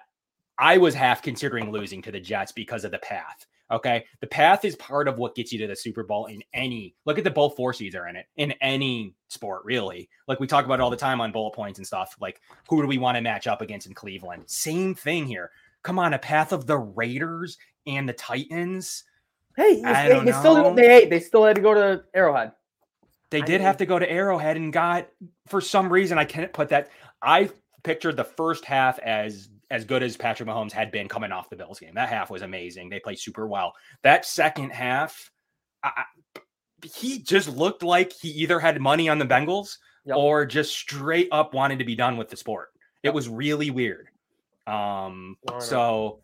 I 0.57 0.77
was 0.77 0.93
half 0.93 1.21
considering 1.21 1.71
losing 1.71 2.01
to 2.03 2.11
the 2.11 2.19
Jets 2.19 2.51
because 2.53 2.85
of 2.85 2.91
the 2.91 2.99
path. 2.99 3.45
Okay. 3.71 4.05
The 4.21 4.27
path 4.27 4.63
is 4.63 4.75
part 4.75 5.07
of 5.07 5.17
what 5.17 5.35
gets 5.35 5.51
you 5.51 5.59
to 5.59 5.67
the 5.67 5.75
Super 5.75 6.03
Bowl 6.03 6.27
in 6.27 6.41
any 6.53 6.95
look 7.05 7.17
at 7.17 7.23
the 7.23 7.31
both 7.31 7.55
four 7.55 7.73
seeds 7.73 7.95
are 7.95 8.07
in 8.07 8.15
it 8.15 8.27
in 8.37 8.51
any 8.61 9.15
sport, 9.27 9.65
really. 9.65 10.07
Like 10.27 10.39
we 10.39 10.47
talk 10.47 10.65
about 10.65 10.79
it 10.79 10.83
all 10.83 10.91
the 10.91 10.95
time 10.95 11.19
on 11.19 11.31
bullet 11.31 11.55
points 11.55 11.79
and 11.79 11.87
stuff. 11.87 12.15
Like 12.21 12.39
who 12.69 12.81
do 12.81 12.87
we 12.87 12.99
want 12.99 13.15
to 13.17 13.21
match 13.21 13.47
up 13.47 13.61
against 13.61 13.87
in 13.87 13.93
Cleveland? 13.93 14.43
Same 14.45 14.93
thing 14.93 15.25
here. 15.25 15.51
Come 15.81 15.99
on, 15.99 16.13
a 16.13 16.19
path 16.19 16.51
of 16.51 16.65
the 16.65 16.77
Raiders 16.77 17.57
and 17.87 18.07
the 18.07 18.13
Titans. 18.13 19.03
Hey, 19.55 19.81
I 19.83 20.07
they, 20.07 20.13
don't 20.13 20.25
they 20.25 20.31
still 20.31 20.73
they 20.73 20.87
hey, 20.87 21.09
they 21.09 21.19
still 21.19 21.45
had 21.45 21.55
to 21.55 21.61
go 21.61 21.73
to 21.73 22.03
Arrowhead. 22.13 22.51
They 23.29 23.41
I 23.41 23.45
did 23.45 23.61
have 23.61 23.77
to 23.77 23.85
go 23.85 23.97
to 23.99 24.09
Arrowhead 24.09 24.57
and 24.57 24.71
got 24.71 25.07
for 25.47 25.61
some 25.61 25.91
reason 25.91 26.17
I 26.17 26.25
can't 26.25 26.51
put 26.53 26.69
that. 26.69 26.89
I 27.21 27.49
pictured 27.83 28.17
the 28.17 28.23
first 28.23 28.65
half 28.65 28.99
as 28.99 29.49
as 29.71 29.85
good 29.85 30.03
as 30.03 30.15
Patrick 30.15 30.47
Mahomes 30.47 30.71
had 30.71 30.91
been 30.91 31.07
coming 31.07 31.31
off 31.31 31.49
the 31.49 31.55
Bills 31.55 31.79
game. 31.79 31.93
That 31.95 32.09
half 32.09 32.29
was 32.29 32.41
amazing. 32.43 32.89
They 32.89 32.99
played 32.99 33.17
super 33.19 33.47
well. 33.47 33.73
That 34.03 34.25
second 34.25 34.71
half, 34.71 35.31
I, 35.83 35.91
I- 35.97 36.39
he 36.83 37.17
just 37.19 37.49
looked 37.49 37.81
like 37.81 38.13
he 38.13 38.29
either 38.29 38.59
had 38.59 38.79
money 38.79 39.09
on 39.09 39.17
the 39.17 39.25
Bengals 39.25 39.77
Yep. 40.05 40.17
or 40.17 40.45
just 40.45 40.71
straight 40.73 41.27
up 41.31 41.55
wanted 41.55 41.79
to 41.79 41.85
be 41.85 41.95
done 41.95 42.15
with 42.15 42.29
the 42.29 42.37
sport. 42.37 42.69
It 43.01 43.11
was 43.11 43.27
really 43.27 43.71
weird. 43.71 44.09
Um, 44.67 45.35
so 45.59 46.19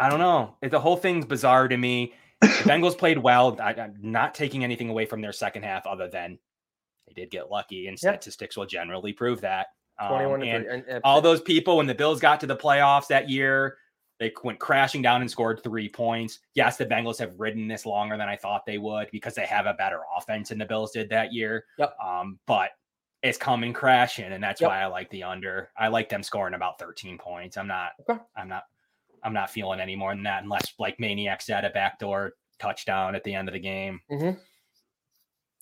I 0.00 0.08
don't 0.08 0.18
know. 0.18 0.56
It- 0.62 0.70
The 0.70 0.80
whole 0.80 0.96
thing's 0.96 1.24
bizarre 1.26 1.68
to 1.68 1.76
me. 1.76 2.14
The 2.40 2.46
Bengals 2.64 2.96
played 2.98 3.18
well. 3.18 3.56
I, 3.60 3.74
I'm 3.74 3.96
not 4.00 4.34
taking 4.34 4.64
anything 4.64 4.88
away 4.88 5.04
from 5.06 5.20
their 5.20 5.32
second 5.32 5.62
half, 5.62 5.86
other 5.86 6.08
than 6.08 6.38
they 7.06 7.12
did 7.12 7.30
get 7.30 7.50
lucky, 7.50 7.86
and 7.86 7.98
Yeah. 8.02 8.12
statistics 8.12 8.56
will 8.56 8.66
generally 8.66 9.12
prove 9.12 9.40
that. 9.42 9.68
Um, 9.98 10.12
and. 10.42 10.42
And, 10.44 10.84
and 10.88 11.00
all 11.04 11.20
those 11.20 11.42
people 11.42 11.76
when 11.76 11.86
the 11.86 11.94
Bills 11.94 12.18
got 12.20 12.40
to 12.40 12.46
the 12.46 12.56
playoffs 12.56 13.08
that 13.08 13.28
year, 13.28 13.76
they 14.18 14.32
went 14.42 14.58
crashing 14.58 15.02
down 15.02 15.20
and 15.20 15.30
scored 15.30 15.62
three 15.62 15.88
points. 15.88 16.38
Yes, 16.54 16.76
the 16.78 16.86
Bengals 16.86 17.18
have 17.18 17.38
ridden 17.38 17.68
this 17.68 17.84
longer 17.84 18.16
than 18.16 18.28
I 18.28 18.36
thought 18.36 18.64
they 18.66 18.78
would 18.78 19.10
because 19.12 19.34
they 19.34 19.44
have 19.46 19.66
a 19.66 19.74
better 19.74 20.00
offense 20.16 20.48
than 20.48 20.58
the 20.58 20.64
Bills 20.66 20.92
did 20.92 21.10
that 21.10 21.32
year. 21.34 21.64
Yep. 21.78 21.94
Um, 22.02 22.38
but 22.46 22.70
it's 23.22 23.36
coming 23.36 23.74
crashing, 23.74 24.32
and 24.32 24.42
that's 24.42 24.62
Yep. 24.62 24.68
why 24.70 24.80
I 24.82 24.86
like 24.86 25.10
the 25.10 25.24
under. 25.24 25.70
I 25.76 25.88
like 25.88 26.08
them 26.08 26.22
scoring 26.22 26.54
about 26.54 26.78
13 26.78 27.18
points. 27.18 27.58
I'm 27.58 27.66
not. 27.68 27.92
Okay. 28.08 28.18
I'm 28.36 28.48
not. 28.48 28.64
I'm 29.22 29.32
not 29.32 29.50
feeling 29.50 29.80
any 29.80 29.96
more 29.96 30.14
than 30.14 30.22
that 30.24 30.42
unless 30.42 30.74
like 30.78 30.98
Maniacs 30.98 31.46
said 31.46 31.64
a 31.64 31.70
backdoor 31.70 32.34
touchdown 32.58 33.14
at 33.14 33.24
the 33.24 33.34
end 33.34 33.48
of 33.48 33.54
the 33.54 33.60
game. 33.60 34.00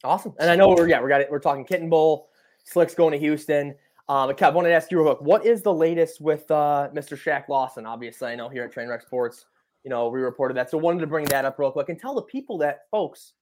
Awesome. 0.05 0.35
And 0.38 0.51
I 0.51 0.57
know 0.57 0.68
we're 0.68 0.88
yeah, 0.88 1.01
we 1.03 1.09
got 1.09 1.21
it. 1.21 1.31
We're 1.31 1.40
talking 1.40 1.64
Kitten 1.64 1.88
Bowl. 1.88 2.29
Slick's 2.64 2.94
going 2.94 3.12
to 3.12 3.18
Houston. 3.18 3.75
Um, 4.09 4.31
Kev, 4.31 4.47
I 4.47 4.51
wanted 4.51 4.71
to 4.71 4.75
ask 4.75 4.90
you 4.90 5.03
real 5.03 5.14
quick, 5.14 5.27
what 5.27 5.44
is 5.44 5.61
the 5.61 5.73
latest 5.73 6.21
with 6.21 6.51
uh, 6.51 6.88
Mr. 6.94 7.18
Shaq 7.18 7.49
Lawson? 7.49 7.85
Obviously, 7.85 8.29
I 8.29 8.37
know 8.37 8.49
here 8.49 8.64
at 8.64 8.73
Trainwreck 8.73 9.03
Sports, 9.03 9.44
you 9.85 9.90
know, 9.90 10.09
we 10.09 10.21
reported 10.21 10.57
that. 10.57 10.71
So 10.71 10.79
wanted 10.79 11.01
to 11.01 11.07
bring 11.07 11.27
that 11.27 11.44
up 11.44 11.59
real 11.59 11.71
quick 11.71 11.90
and 11.90 11.99
tell 11.99 12.14
the 12.14 12.23
people 12.23 12.57
that, 12.59 12.83
folks, 12.90 13.35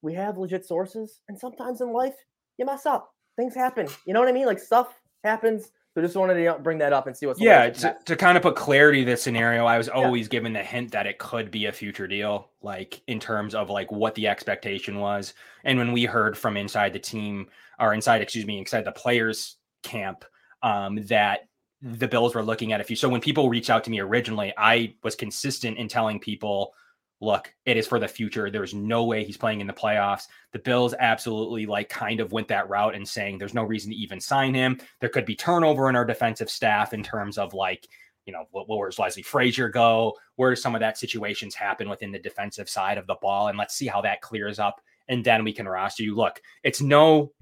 we 0.00 0.14
have 0.14 0.38
legit 0.38 0.64
sources, 0.64 1.20
and 1.28 1.38
sometimes 1.38 1.80
in 1.80 1.92
life 1.92 2.14
you 2.56 2.64
mess 2.64 2.86
up. 2.86 3.14
Things 3.36 3.54
happen. 3.54 3.88
You 4.06 4.14
know 4.14 4.20
what 4.20 4.28
I 4.28 4.32
mean? 4.32 4.46
Like 4.46 4.58
stuff 4.58 5.00
happens. 5.22 5.70
So 5.94 6.02
just 6.02 6.16
wanted 6.16 6.34
to 6.34 6.58
bring 6.62 6.78
that 6.78 6.92
up 6.92 7.06
and 7.06 7.16
see 7.16 7.26
what's 7.26 7.38
the 7.38 7.46
Yeah, 7.46 7.70
to, 7.70 7.96
to 8.04 8.16
kind 8.16 8.36
of 8.36 8.42
put 8.42 8.54
clarity 8.54 9.00
to 9.00 9.06
this 9.06 9.22
scenario, 9.22 9.66
I 9.66 9.78
was 9.78 9.88
always 9.88 10.28
given 10.28 10.52
the 10.52 10.62
hint 10.62 10.92
that 10.92 11.06
it 11.06 11.18
could 11.18 11.50
be 11.50 11.66
a 11.66 11.72
future 11.72 12.06
deal, 12.06 12.50
like 12.62 13.02
in 13.06 13.18
terms 13.18 13.54
of 13.54 13.68
like 13.70 13.90
what 13.90 14.14
the 14.14 14.28
expectation 14.28 15.00
was. 15.00 15.34
And 15.64 15.78
when 15.78 15.92
we 15.92 16.04
heard 16.04 16.38
from 16.38 16.56
inside 16.56 16.92
the 16.92 16.98
team 16.98 17.48
or 17.80 17.94
inside, 17.94 18.22
excuse 18.22 18.46
me, 18.46 18.58
inside 18.58 18.84
the 18.84 18.92
players 18.92 19.56
camp, 19.82 20.24
um, 20.62 20.96
that 21.06 21.48
the 21.82 22.08
Bills 22.08 22.34
were 22.34 22.42
looking 22.42 22.72
at 22.72 22.80
a 22.80 22.84
few. 22.84 22.96
So 22.96 23.08
when 23.08 23.20
people 23.20 23.48
reached 23.48 23.70
out 23.70 23.84
to 23.84 23.90
me 23.90 24.00
originally, 24.00 24.52
I 24.56 24.94
was 25.02 25.14
consistent 25.14 25.78
in 25.78 25.88
telling 25.88 26.20
people, 26.20 26.74
look, 27.20 27.52
it 27.64 27.76
is 27.76 27.86
for 27.86 27.98
the 27.98 28.06
future. 28.06 28.50
There's 28.50 28.74
no 28.74 29.04
way 29.04 29.24
he's 29.24 29.36
playing 29.36 29.60
in 29.60 29.66
the 29.66 29.72
playoffs. 29.72 30.28
The 30.52 30.60
Bills 30.60 30.94
absolutely 30.98 31.66
like 31.66 31.88
kind 31.88 32.20
of 32.20 32.32
went 32.32 32.48
that 32.48 32.68
route 32.68 32.94
and 32.94 33.06
saying 33.06 33.38
there's 33.38 33.54
no 33.54 33.64
reason 33.64 33.90
to 33.90 33.96
even 33.96 34.20
sign 34.20 34.54
him. 34.54 34.80
There 35.00 35.08
could 35.08 35.26
be 35.26 35.34
turnover 35.34 35.88
in 35.88 35.96
our 35.96 36.04
defensive 36.04 36.50
staff 36.50 36.92
in 36.92 37.02
terms 37.02 37.36
of 37.36 37.54
like, 37.54 37.88
you 38.24 38.32
know, 38.32 38.44
wh- 38.52 38.68
where 38.68 38.88
does 38.88 38.98
Leslie 38.98 39.22
Frazier 39.22 39.68
go? 39.68 40.14
Where 40.36 40.50
does 40.50 40.62
some 40.62 40.74
of 40.74 40.80
that 40.80 40.98
situations 40.98 41.54
happen 41.54 41.88
within 41.88 42.12
the 42.12 42.18
defensive 42.18 42.68
side 42.68 42.98
of 42.98 43.06
the 43.06 43.16
ball? 43.20 43.48
And 43.48 43.58
let's 43.58 43.74
see 43.74 43.86
how 43.86 44.00
that 44.02 44.20
clears 44.20 44.58
up. 44.58 44.80
And 45.08 45.24
then 45.24 45.42
we 45.42 45.52
can 45.52 45.66
roster 45.66 46.04
you. 46.04 46.14
Look, 46.14 46.40
it's 46.62 46.80
no, 46.80 47.32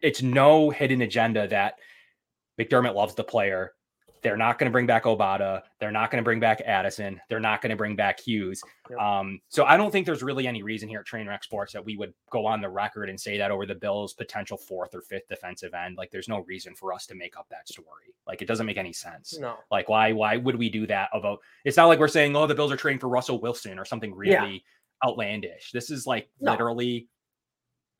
it's 0.00 0.22
no 0.22 0.68
hidden 0.68 1.00
agenda 1.00 1.48
that 1.48 1.74
McDermott 2.60 2.94
loves 2.94 3.14
the 3.14 3.24
player. 3.24 3.72
They're 4.22 4.36
not 4.36 4.58
going 4.58 4.66
to 4.66 4.72
bring 4.72 4.86
back 4.86 5.04
Obada. 5.04 5.62
They're 5.80 5.90
not 5.92 6.10
going 6.10 6.22
to 6.22 6.24
bring 6.24 6.40
back 6.40 6.60
Addison. 6.62 7.20
They're 7.28 7.40
not 7.40 7.62
going 7.62 7.70
to 7.70 7.76
bring 7.76 7.96
back 7.96 8.20
Hughes. 8.20 8.62
Yep. 8.90 8.98
Um, 8.98 9.40
so 9.48 9.64
I 9.64 9.76
don't 9.76 9.90
think 9.90 10.06
there's 10.06 10.22
really 10.22 10.46
any 10.46 10.62
reason 10.62 10.88
here 10.88 11.00
at 11.00 11.06
Trainwreck 11.06 11.42
Sports 11.44 11.72
that 11.72 11.84
we 11.84 11.96
would 11.96 12.12
go 12.30 12.46
on 12.46 12.60
the 12.60 12.68
record 12.68 13.08
and 13.08 13.20
say 13.20 13.38
that 13.38 13.50
over 13.50 13.66
the 13.66 13.74
Bills' 13.74 14.14
potential 14.14 14.56
fourth 14.56 14.94
or 14.94 15.00
fifth 15.00 15.28
defensive 15.28 15.74
end. 15.74 15.96
Like, 15.96 16.10
there's 16.10 16.28
no 16.28 16.40
reason 16.40 16.74
for 16.74 16.92
us 16.92 17.06
to 17.06 17.14
make 17.14 17.38
up 17.38 17.46
that 17.50 17.68
story. 17.68 18.14
Like, 18.26 18.42
it 18.42 18.48
doesn't 18.48 18.66
make 18.66 18.76
any 18.78 18.92
sense. 18.92 19.38
No. 19.38 19.56
Like, 19.70 19.88
why 19.88 20.12
why 20.12 20.36
would 20.36 20.56
we 20.56 20.68
do 20.68 20.86
that? 20.88 21.08
About 21.12 21.38
it's 21.64 21.76
not 21.76 21.86
like 21.86 21.98
we're 21.98 22.08
saying, 22.08 22.34
oh, 22.36 22.46
the 22.46 22.54
Bills 22.54 22.72
are 22.72 22.76
trading 22.76 22.98
for 23.00 23.08
Russell 23.08 23.40
Wilson 23.40 23.78
or 23.78 23.84
something 23.84 24.14
Yeah. 24.24 24.42
really 24.42 24.64
outlandish. 25.04 25.70
This 25.72 25.90
is 25.90 26.06
like 26.06 26.28
No. 26.40 26.52
literally 26.52 27.08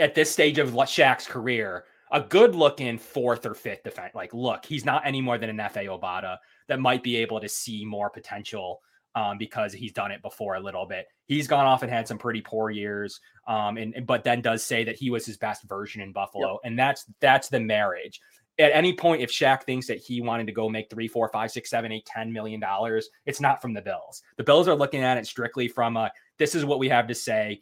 at 0.00 0.14
this 0.14 0.30
stage 0.30 0.58
of 0.58 0.70
Shaq's 0.70 1.26
career, 1.26 1.84
a 2.10 2.20
good 2.20 2.54
looking 2.54 2.98
fourth 2.98 3.46
or 3.46 3.54
fifth 3.54 3.84
defense. 3.84 4.14
Like, 4.14 4.32
look, 4.32 4.64
he's 4.64 4.84
not 4.84 5.06
any 5.06 5.20
more 5.20 5.38
than 5.38 5.50
an 5.50 5.68
FA 5.70 5.80
Obada 5.80 6.38
that 6.68 6.80
might 6.80 7.02
be 7.02 7.16
able 7.16 7.40
to 7.40 7.48
see 7.48 7.84
more 7.84 8.10
potential 8.10 8.80
um, 9.14 9.38
because 9.38 9.72
he's 9.72 9.92
done 9.92 10.12
it 10.12 10.22
before 10.22 10.54
a 10.54 10.60
little 10.60 10.86
bit. 10.86 11.06
He's 11.26 11.48
gone 11.48 11.66
off 11.66 11.82
and 11.82 11.90
had 11.90 12.06
some 12.06 12.18
pretty 12.18 12.40
poor 12.40 12.70
years, 12.70 13.20
um, 13.46 13.76
and 13.76 14.06
but 14.06 14.24
then 14.24 14.40
does 14.40 14.62
say 14.62 14.84
that 14.84 14.96
he 14.96 15.10
was 15.10 15.26
his 15.26 15.36
best 15.36 15.64
version 15.64 16.00
in 16.00 16.12
Buffalo, 16.12 16.58
and 16.64 16.78
that's 16.78 17.04
that's 17.20 17.48
the 17.48 17.60
marriage. 17.60 18.20
At 18.60 18.72
any 18.72 18.92
point, 18.92 19.22
if 19.22 19.30
Shaq 19.30 19.62
thinks 19.62 19.86
that 19.86 19.98
he 19.98 20.20
wanted 20.20 20.46
to 20.48 20.52
go 20.52 20.68
make 20.68 20.90
three, 20.90 21.06
four, 21.08 21.28
five, 21.28 21.50
six, 21.50 21.70
seven, 21.70 21.92
eight, 21.92 22.06
ten 22.06 22.32
million 22.32 22.60
dollars, 22.60 23.08
it's 23.26 23.40
not 23.40 23.62
from 23.62 23.72
the 23.72 23.82
Bills. 23.82 24.22
The 24.36 24.44
Bills 24.44 24.68
are 24.68 24.74
looking 24.74 25.02
at 25.02 25.16
it 25.16 25.26
strictly 25.26 25.68
from 25.68 25.96
a 25.96 26.10
this 26.38 26.54
is 26.54 26.64
what 26.64 26.78
we 26.78 26.88
have 26.88 27.08
to 27.08 27.14
say. 27.14 27.60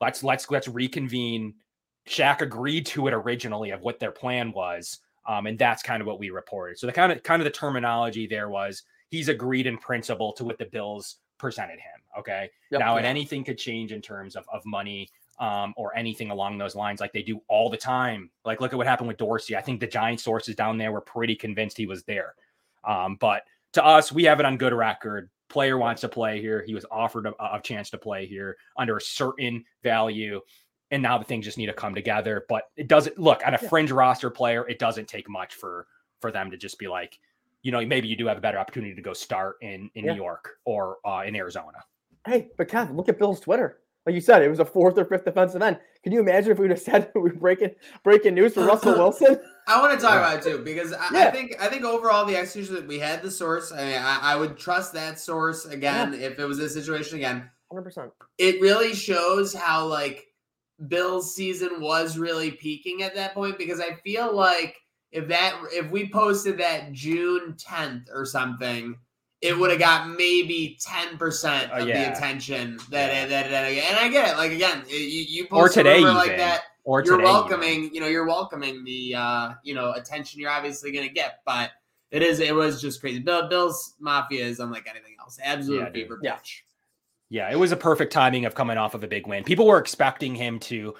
Let's 0.00 0.22
let's 0.22 0.50
let's 0.50 0.68
reconvene. 0.68 1.54
Shaq 2.08 2.40
agreed 2.40 2.86
to 2.86 3.08
it 3.08 3.14
originally 3.14 3.70
of 3.70 3.80
what 3.82 4.00
their 4.00 4.10
plan 4.10 4.52
was. 4.52 5.00
Um, 5.26 5.46
and 5.46 5.58
that's 5.58 5.82
kind 5.82 6.00
of 6.00 6.06
what 6.06 6.18
we 6.18 6.30
reported. 6.30 6.78
So 6.78 6.86
the 6.86 6.92
kind 6.92 7.12
of 7.12 7.22
kind 7.22 7.40
of 7.40 7.44
the 7.44 7.50
terminology 7.50 8.26
there 8.26 8.48
was 8.48 8.82
he's 9.08 9.28
agreed 9.28 9.66
in 9.66 9.78
principle 9.78 10.32
to 10.32 10.44
what 10.44 10.58
the 10.58 10.64
Bills 10.66 11.18
presented 11.38 11.78
him. 11.78 12.00
Okay. 12.18 12.50
Yep. 12.70 12.80
Now, 12.80 12.96
and 12.96 13.06
anything 13.06 13.44
could 13.44 13.58
change 13.58 13.92
in 13.92 14.02
terms 14.02 14.36
of, 14.36 14.44
of 14.52 14.62
money 14.64 15.08
um, 15.38 15.74
or 15.76 15.96
anything 15.96 16.30
along 16.30 16.58
those 16.58 16.74
lines, 16.74 17.00
like 17.00 17.12
they 17.12 17.22
do 17.22 17.40
all 17.48 17.70
the 17.70 17.76
time. 17.76 18.30
Like, 18.44 18.60
look 18.60 18.72
at 18.72 18.76
what 18.76 18.86
happened 18.86 19.08
with 19.08 19.16
Dorsey. 19.16 19.56
I 19.56 19.60
think 19.60 19.80
the 19.80 19.86
Giant 19.86 20.20
sources 20.20 20.54
down 20.54 20.78
there 20.78 20.92
were 20.92 21.00
pretty 21.00 21.34
convinced 21.34 21.76
he 21.76 21.86
was 21.86 22.04
there. 22.04 22.34
Um, 22.84 23.16
but 23.20 23.42
to 23.74 23.84
us, 23.84 24.12
we 24.12 24.24
have 24.24 24.40
it 24.40 24.46
on 24.46 24.56
good 24.56 24.72
record. 24.72 25.30
Player 25.48 25.78
wants 25.78 26.00
to 26.02 26.08
play 26.08 26.40
here. 26.40 26.64
He 26.66 26.74
was 26.74 26.86
offered 26.90 27.26
a, 27.26 27.32
a 27.40 27.60
chance 27.62 27.90
to 27.90 27.98
play 27.98 28.26
here 28.26 28.56
under 28.76 28.96
a 28.96 29.00
certain 29.00 29.64
value. 29.82 30.40
And 30.92 31.02
now 31.02 31.18
the 31.18 31.24
things 31.24 31.44
just 31.44 31.58
need 31.58 31.66
to 31.66 31.72
come 31.72 31.94
together. 31.94 32.44
But 32.48 32.64
it 32.76 32.86
doesn't 32.86 33.18
look 33.18 33.44
on 33.44 33.54
a 33.54 33.58
Yeah. 33.60 33.68
fringe 33.68 33.90
roster 33.90 34.30
player, 34.30 34.68
it 34.68 34.78
doesn't 34.78 35.08
take 35.08 35.28
much 35.28 35.54
for 35.56 35.86
for 36.20 36.30
them 36.30 36.52
to 36.52 36.56
just 36.56 36.78
be 36.78 36.86
like, 36.86 37.18
you 37.62 37.72
know, 37.72 37.84
maybe 37.84 38.06
you 38.06 38.14
do 38.16 38.26
have 38.26 38.38
a 38.38 38.40
better 38.40 38.58
opportunity 38.58 38.94
to 38.94 39.02
go 39.02 39.12
start 39.12 39.56
in 39.62 39.90
in 39.96 40.04
Yeah. 40.04 40.12
New 40.12 40.18
York 40.22 40.58
or 40.64 40.98
uh, 41.04 41.24
in 41.26 41.34
Arizona. 41.34 41.78
Hey, 42.26 42.50
but 42.56 42.68
Kev, 42.68 42.94
look 42.94 43.08
at 43.08 43.18
Bill's 43.18 43.40
Twitter. 43.40 43.78
Like 44.04 44.14
you 44.16 44.20
said, 44.20 44.42
it 44.42 44.48
was 44.48 44.58
a 44.58 44.64
fourth 44.64 44.98
or 44.98 45.04
fifth 45.04 45.24
defensive 45.24 45.62
end. 45.62 45.78
Can 46.02 46.12
you 46.12 46.20
imagine 46.20 46.50
if 46.52 46.58
we 46.58 46.64
would 46.68 46.72
have 46.72 46.80
said 46.90 47.10
we 47.14 47.20
were 47.22 47.30
breaking 47.34 47.70
breaking 48.04 48.34
news 48.34 48.54
for 48.54 48.64
Russell 48.64 48.92
Wilson? 48.98 49.40
I 49.66 49.80
want 49.80 49.98
to 49.98 50.04
talk 50.04 50.16
about 50.16 50.38
it 50.38 50.42
too 50.42 50.58
because 50.62 50.92
I, 50.92 51.28
I 51.28 51.30
think 51.30 51.56
I 51.60 51.68
think 51.68 51.84
overall 51.84 52.24
the 52.26 52.36
execution 52.36 52.74
that 52.74 52.86
we 52.86 52.98
had 52.98 53.22
the 53.22 53.30
source. 53.30 53.72
I 53.72 53.84
mean, 53.84 54.02
I, 54.02 54.18
I 54.22 54.36
would 54.36 54.56
trust 54.58 54.92
that 54.94 55.18
source 55.18 55.64
again 55.64 56.14
if 56.14 56.38
it 56.38 56.44
was 56.44 56.58
this 56.58 56.74
situation 56.74 57.16
again. 57.16 57.48
Hundred 57.70 57.82
percent. 57.84 58.10
It 58.38 58.60
really 58.60 58.92
shows 58.94 59.54
how 59.54 59.86
like 59.86 60.26
Bill's 60.88 61.34
season 61.34 61.80
was 61.80 62.18
really 62.18 62.50
peaking 62.52 63.02
at 63.02 63.14
that 63.14 63.34
point 63.34 63.58
because 63.58 63.80
I 63.80 63.94
feel 64.04 64.34
like 64.34 64.76
if 65.10 65.28
that 65.28 65.54
if 65.72 65.90
we 65.90 66.08
posted 66.10 66.58
that 66.58 66.92
June 66.92 67.54
10th 67.54 68.06
or 68.12 68.24
something, 68.24 68.96
it 69.42 69.56
would 69.58 69.70
have 69.70 69.78
got 69.80 70.08
maybe 70.08 70.78
10% 70.86 71.70
Uh, 71.70 71.74
of 71.82 71.88
yeah. 71.88 72.10
the 72.10 72.16
attention 72.16 72.78
that, 72.90 73.28
that, 73.28 73.50
that, 73.50 73.64
and 73.64 73.96
I 73.98 74.08
get 74.08 74.28
it. 74.28 74.36
Like 74.38 74.52
again, 74.52 74.82
you, 74.88 74.96
you 74.96 75.44
Or 75.50 75.64
post 75.64 75.76
a 75.76 75.80
today 75.82 75.96
rumor 75.98 76.12
like 76.14 76.36
that 76.36 76.62
Or 76.84 77.02
you're 77.04 77.14
even. 77.14 77.24
welcoming 77.24 77.94
you 77.94 78.00
know 78.00 78.06
you're 78.08 78.26
welcoming 78.26 78.84
the 78.84 79.14
uh 79.14 79.52
you 79.62 79.74
know 79.74 79.92
attention 79.92 80.40
you're 80.40 80.50
obviously 80.50 80.90
going 80.92 81.06
to 81.06 81.12
get 81.14 81.40
but 81.44 81.70
it 82.10 82.22
is 82.22 82.40
it 82.40 82.54
was 82.54 82.80
just 82.80 83.00
crazy 83.00 83.18
bill 83.20 83.48
bill's 83.48 83.94
mafia 84.00 84.44
is 84.44 84.58
unlike 84.60 84.86
anything 84.88 85.14
else 85.20 85.38
absolute 85.42 85.94
Yeah, 85.94 86.04
Yeah. 86.22 86.34
pitch 86.36 86.64
Yeah, 87.32 87.50
it 87.50 87.58
was 87.58 87.72
a 87.72 87.78
perfect 87.78 88.12
timing 88.12 88.44
of 88.44 88.54
coming 88.54 88.76
off 88.76 88.92
of 88.92 89.04
a 89.04 89.08
big 89.08 89.26
win. 89.26 89.42
People 89.42 89.66
were 89.66 89.78
expecting 89.78 90.34
him 90.34 90.58
to 90.60 90.94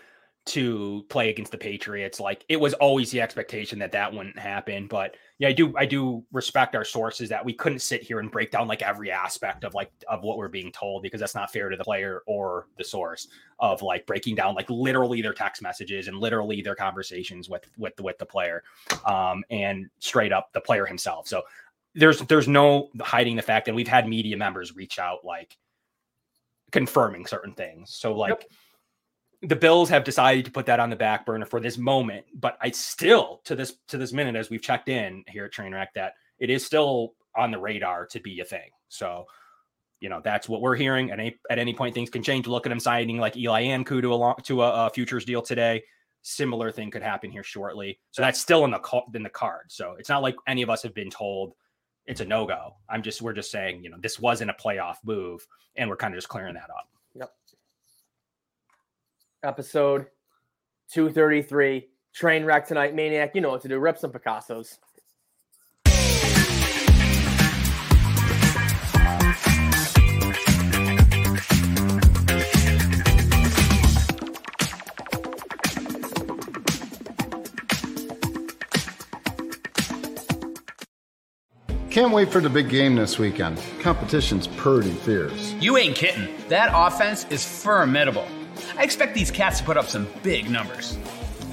to 0.47 1.05
play 1.11 1.29
against 1.29 1.53
the 1.53 1.59
Patriots. 1.59 2.18
Like 2.18 2.42
it 2.49 2.59
was 2.59 2.73
always 2.73 3.11
the 3.11 3.21
expectation 3.21 3.79
that 3.81 3.92
that 3.92 4.14
wouldn't 4.14 4.38
happen. 4.38 4.87
But 4.87 5.14
yeah, 5.37 5.49
I 5.49 5.53
do 5.53 5.77
I 5.77 5.85
do 5.85 6.25
respect 6.33 6.75
our 6.75 6.87
sources 6.87 7.29
that 7.29 7.45
we 7.45 7.53
couldn't 7.53 7.81
sit 7.81 8.03
here 8.03 8.18
and 8.18 8.31
break 8.31 8.51
down 8.51 8.66
like 8.66 8.81
every 8.81 9.11
aspect 9.11 9.62
of 9.62 9.75
like 9.75 9.92
of 10.09 10.23
what 10.23 10.38
we're 10.38 10.49
being 10.49 10.73
told 10.73 11.03
because 11.03 11.21
that's 11.21 11.35
not 11.35 11.53
fair 11.53 11.68
to 11.68 11.77
the 11.77 11.85
player 11.85 12.23
or 12.27 12.66
the 12.79 12.85
source 12.85 13.29
of 13.59 13.83
like 13.83 14.07
breaking 14.07 14.35
down 14.35 14.55
like 14.55 14.71
literally 14.71 15.21
their 15.21 15.35
text 15.35 15.61
messages 15.61 16.09
and 16.09 16.16
literally 16.16 16.62
their 16.62 16.75
conversations 16.75 17.51
with 17.51 17.68
with 17.77 18.01
with 18.01 18.16
the 18.16 18.25
player 18.25 18.62
um 19.05 19.45
and 19.51 19.90
straight 19.99 20.33
up 20.33 20.51
the 20.55 20.61
player 20.62 20.87
himself. 20.87 21.29
So 21.29 21.42
there's 21.95 22.21
there's 22.21 22.49
no 22.49 22.88
hiding 23.03 23.37
the 23.37 23.42
fact 23.42 23.66
that 23.66 23.75
we've 23.75 23.87
had 23.87 24.09
media 24.09 24.38
members 24.38 24.75
reach 24.75 24.99
out 24.99 25.27
like 25.27 25.59
confirming 26.72 27.26
certain 27.26 27.52
things. 27.52 27.94
So 27.94 28.14
like 28.14 28.48
the 29.42 29.56
Bills 29.56 29.88
have 29.90 30.04
decided 30.04 30.44
to 30.46 30.50
put 30.50 30.66
that 30.66 30.80
on 30.80 30.90
the 30.90 30.96
back 30.96 31.26
burner 31.26 31.46
for 31.46 31.61
this 31.61 31.78
moment, 31.78 32.26
but 32.35 32.56
I 32.61 32.70
still 32.70 33.40
to 33.44 33.54
this 33.54 33.76
to 33.88 33.98
this 33.98 34.12
minute 34.12 34.37
as 34.37 34.50
we've 34.50 34.62
checked 34.62 34.88
in 34.88 35.24
here 35.28 35.44
at 35.44 35.52
Trainwreck 35.52 35.88
that 35.94 36.14
it 36.38 36.50
is 36.50 36.64
still 36.64 37.14
on 37.37 37.50
the 37.50 37.58
radar 37.58 38.06
to 38.06 38.20
be 38.20 38.40
a 38.40 38.44
thing. 38.44 38.70
So 38.88 39.26
you 40.00 40.08
know 40.08 40.20
that's 40.22 40.48
what 40.48 40.61
we're 40.61 40.76
hearing. 40.76 41.11
At 41.11 41.20
any 41.20 41.37
at 41.50 41.58
any 41.58 41.74
point, 41.74 41.94
things 41.94 42.11
can 42.11 42.22
change. 42.22 42.46
Look 42.46 42.66
at 42.66 42.72
him 42.72 42.80
signing 42.80 43.18
like 43.18 43.37
Ely 43.37 43.64
Ankou 43.64 44.00
to 44.00 44.12
a 44.12 44.16
long, 44.16 44.35
to 44.44 44.62
a, 44.62 44.87
a 44.87 44.90
futures 44.90 45.24
deal 45.24 45.42
today. 45.42 45.82
Similar 46.22 46.70
thing 46.70 46.90
could 46.90 47.02
happen 47.02 47.30
here 47.30 47.42
shortly. 47.42 47.98
So 48.12 48.22
that's 48.22 48.40
still 48.40 48.64
in 48.64 48.70
the 48.70 49.02
in 49.14 49.22
the 49.22 49.30
card. 49.30 49.70
So 49.70 49.96
it's 49.98 50.08
not 50.08 50.22
like 50.22 50.37
any 50.46 50.62
of 50.62 50.70
us 50.70 50.82
have 50.82 50.94
been 50.94 51.11
told 51.11 51.54
it's 52.07 52.21
a 52.21 52.25
no 52.25 52.47
go. 52.47 52.75
I'm 52.88 53.03
just 53.03 53.23
we're 53.23 53.33
just 53.33 53.51
saying 53.51 53.83
you 53.83 53.91
know 53.91 53.97
this 54.01 54.19
wasn't 54.19 54.51
a 54.51 54.55
playoff 54.55 54.97
move, 55.05 55.47
and 55.77 55.88
we're 55.88 55.97
kind 55.97 56.15
of 56.15 56.19
just 56.19 56.29
clearing 56.29 56.55
that 56.55 56.71
up. 56.71 56.88
Yep. 57.15 57.33
Episode 59.45 60.07
two 60.91 61.11
thirty 61.11 61.43
three. 61.43 61.88
Train 62.12 62.45
wreck 62.45 62.67
tonight, 62.67 62.95
maniac. 62.95 63.35
You 63.35 63.41
know 63.41 63.51
what 63.51 63.62
to 63.62 63.69
do. 63.69 63.79
Rip 63.79 63.99
some 63.99 64.12
Picassos. 64.12 64.79
Can't 81.92 82.11
wait 82.11 82.33
for 82.33 82.40
the 82.40 82.48
big 82.48 82.70
game 82.70 82.94
this 82.94 83.18
weekend. 83.18 83.61
Competition's 83.81 84.46
pretty 84.46 84.92
fierce. 84.92 85.52
You 85.61 85.76
ain't 85.76 85.94
kidding. 85.94 86.26
That 86.48 86.70
offense 86.72 87.26
is 87.28 87.44
formidable. 87.44 88.26
I 88.78 88.83
expect 88.83 89.12
these 89.12 89.31
cats 89.31 89.59
to 89.59 89.64
put 89.66 89.76
up 89.76 89.90
some 89.90 90.09
big 90.22 90.48
numbers. 90.48 90.96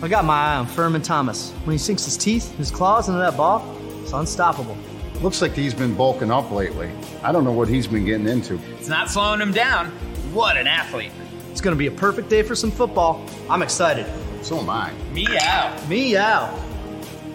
I 0.02 0.08
got 0.08 0.24
my 0.24 0.54
eye 0.54 0.56
on 0.56 0.66
Furman 0.66 1.02
Thomas. 1.02 1.52
When 1.66 1.74
he 1.74 1.78
sinks 1.78 2.06
his 2.06 2.16
teeth, 2.16 2.56
his 2.56 2.72
claws 2.72 3.10
into 3.10 3.20
that 3.20 3.36
ball, 3.36 3.78
it's 4.02 4.14
unstoppable. 4.14 4.78
Looks 5.16 5.42
like 5.42 5.52
he's 5.52 5.74
been 5.74 5.94
bulking 5.94 6.32
up 6.32 6.50
lately. 6.52 6.90
I 7.22 7.34
don't 7.34 7.44
know 7.44 7.52
what 7.52 7.68
he's 7.68 7.86
been 7.86 8.06
getting 8.06 8.30
into. 8.30 8.58
It's 8.78 8.88
not 8.88 9.10
slowing 9.10 9.42
him 9.42 9.52
down. 9.52 9.88
What 10.32 10.56
an 10.56 10.68
athlete. 10.68 11.12
It's 11.52 11.60
going 11.60 11.76
to 11.76 11.78
be 11.78 11.88
a 11.88 11.92
perfect 11.92 12.30
day 12.30 12.44
for 12.44 12.56
some 12.56 12.72
football. 12.72 13.26
I'm 13.50 13.62
excited. 13.62 14.06
So 14.42 14.58
am 14.58 14.70
I. 14.70 14.94
Meow. 15.12 15.88
Meow. 15.90 16.69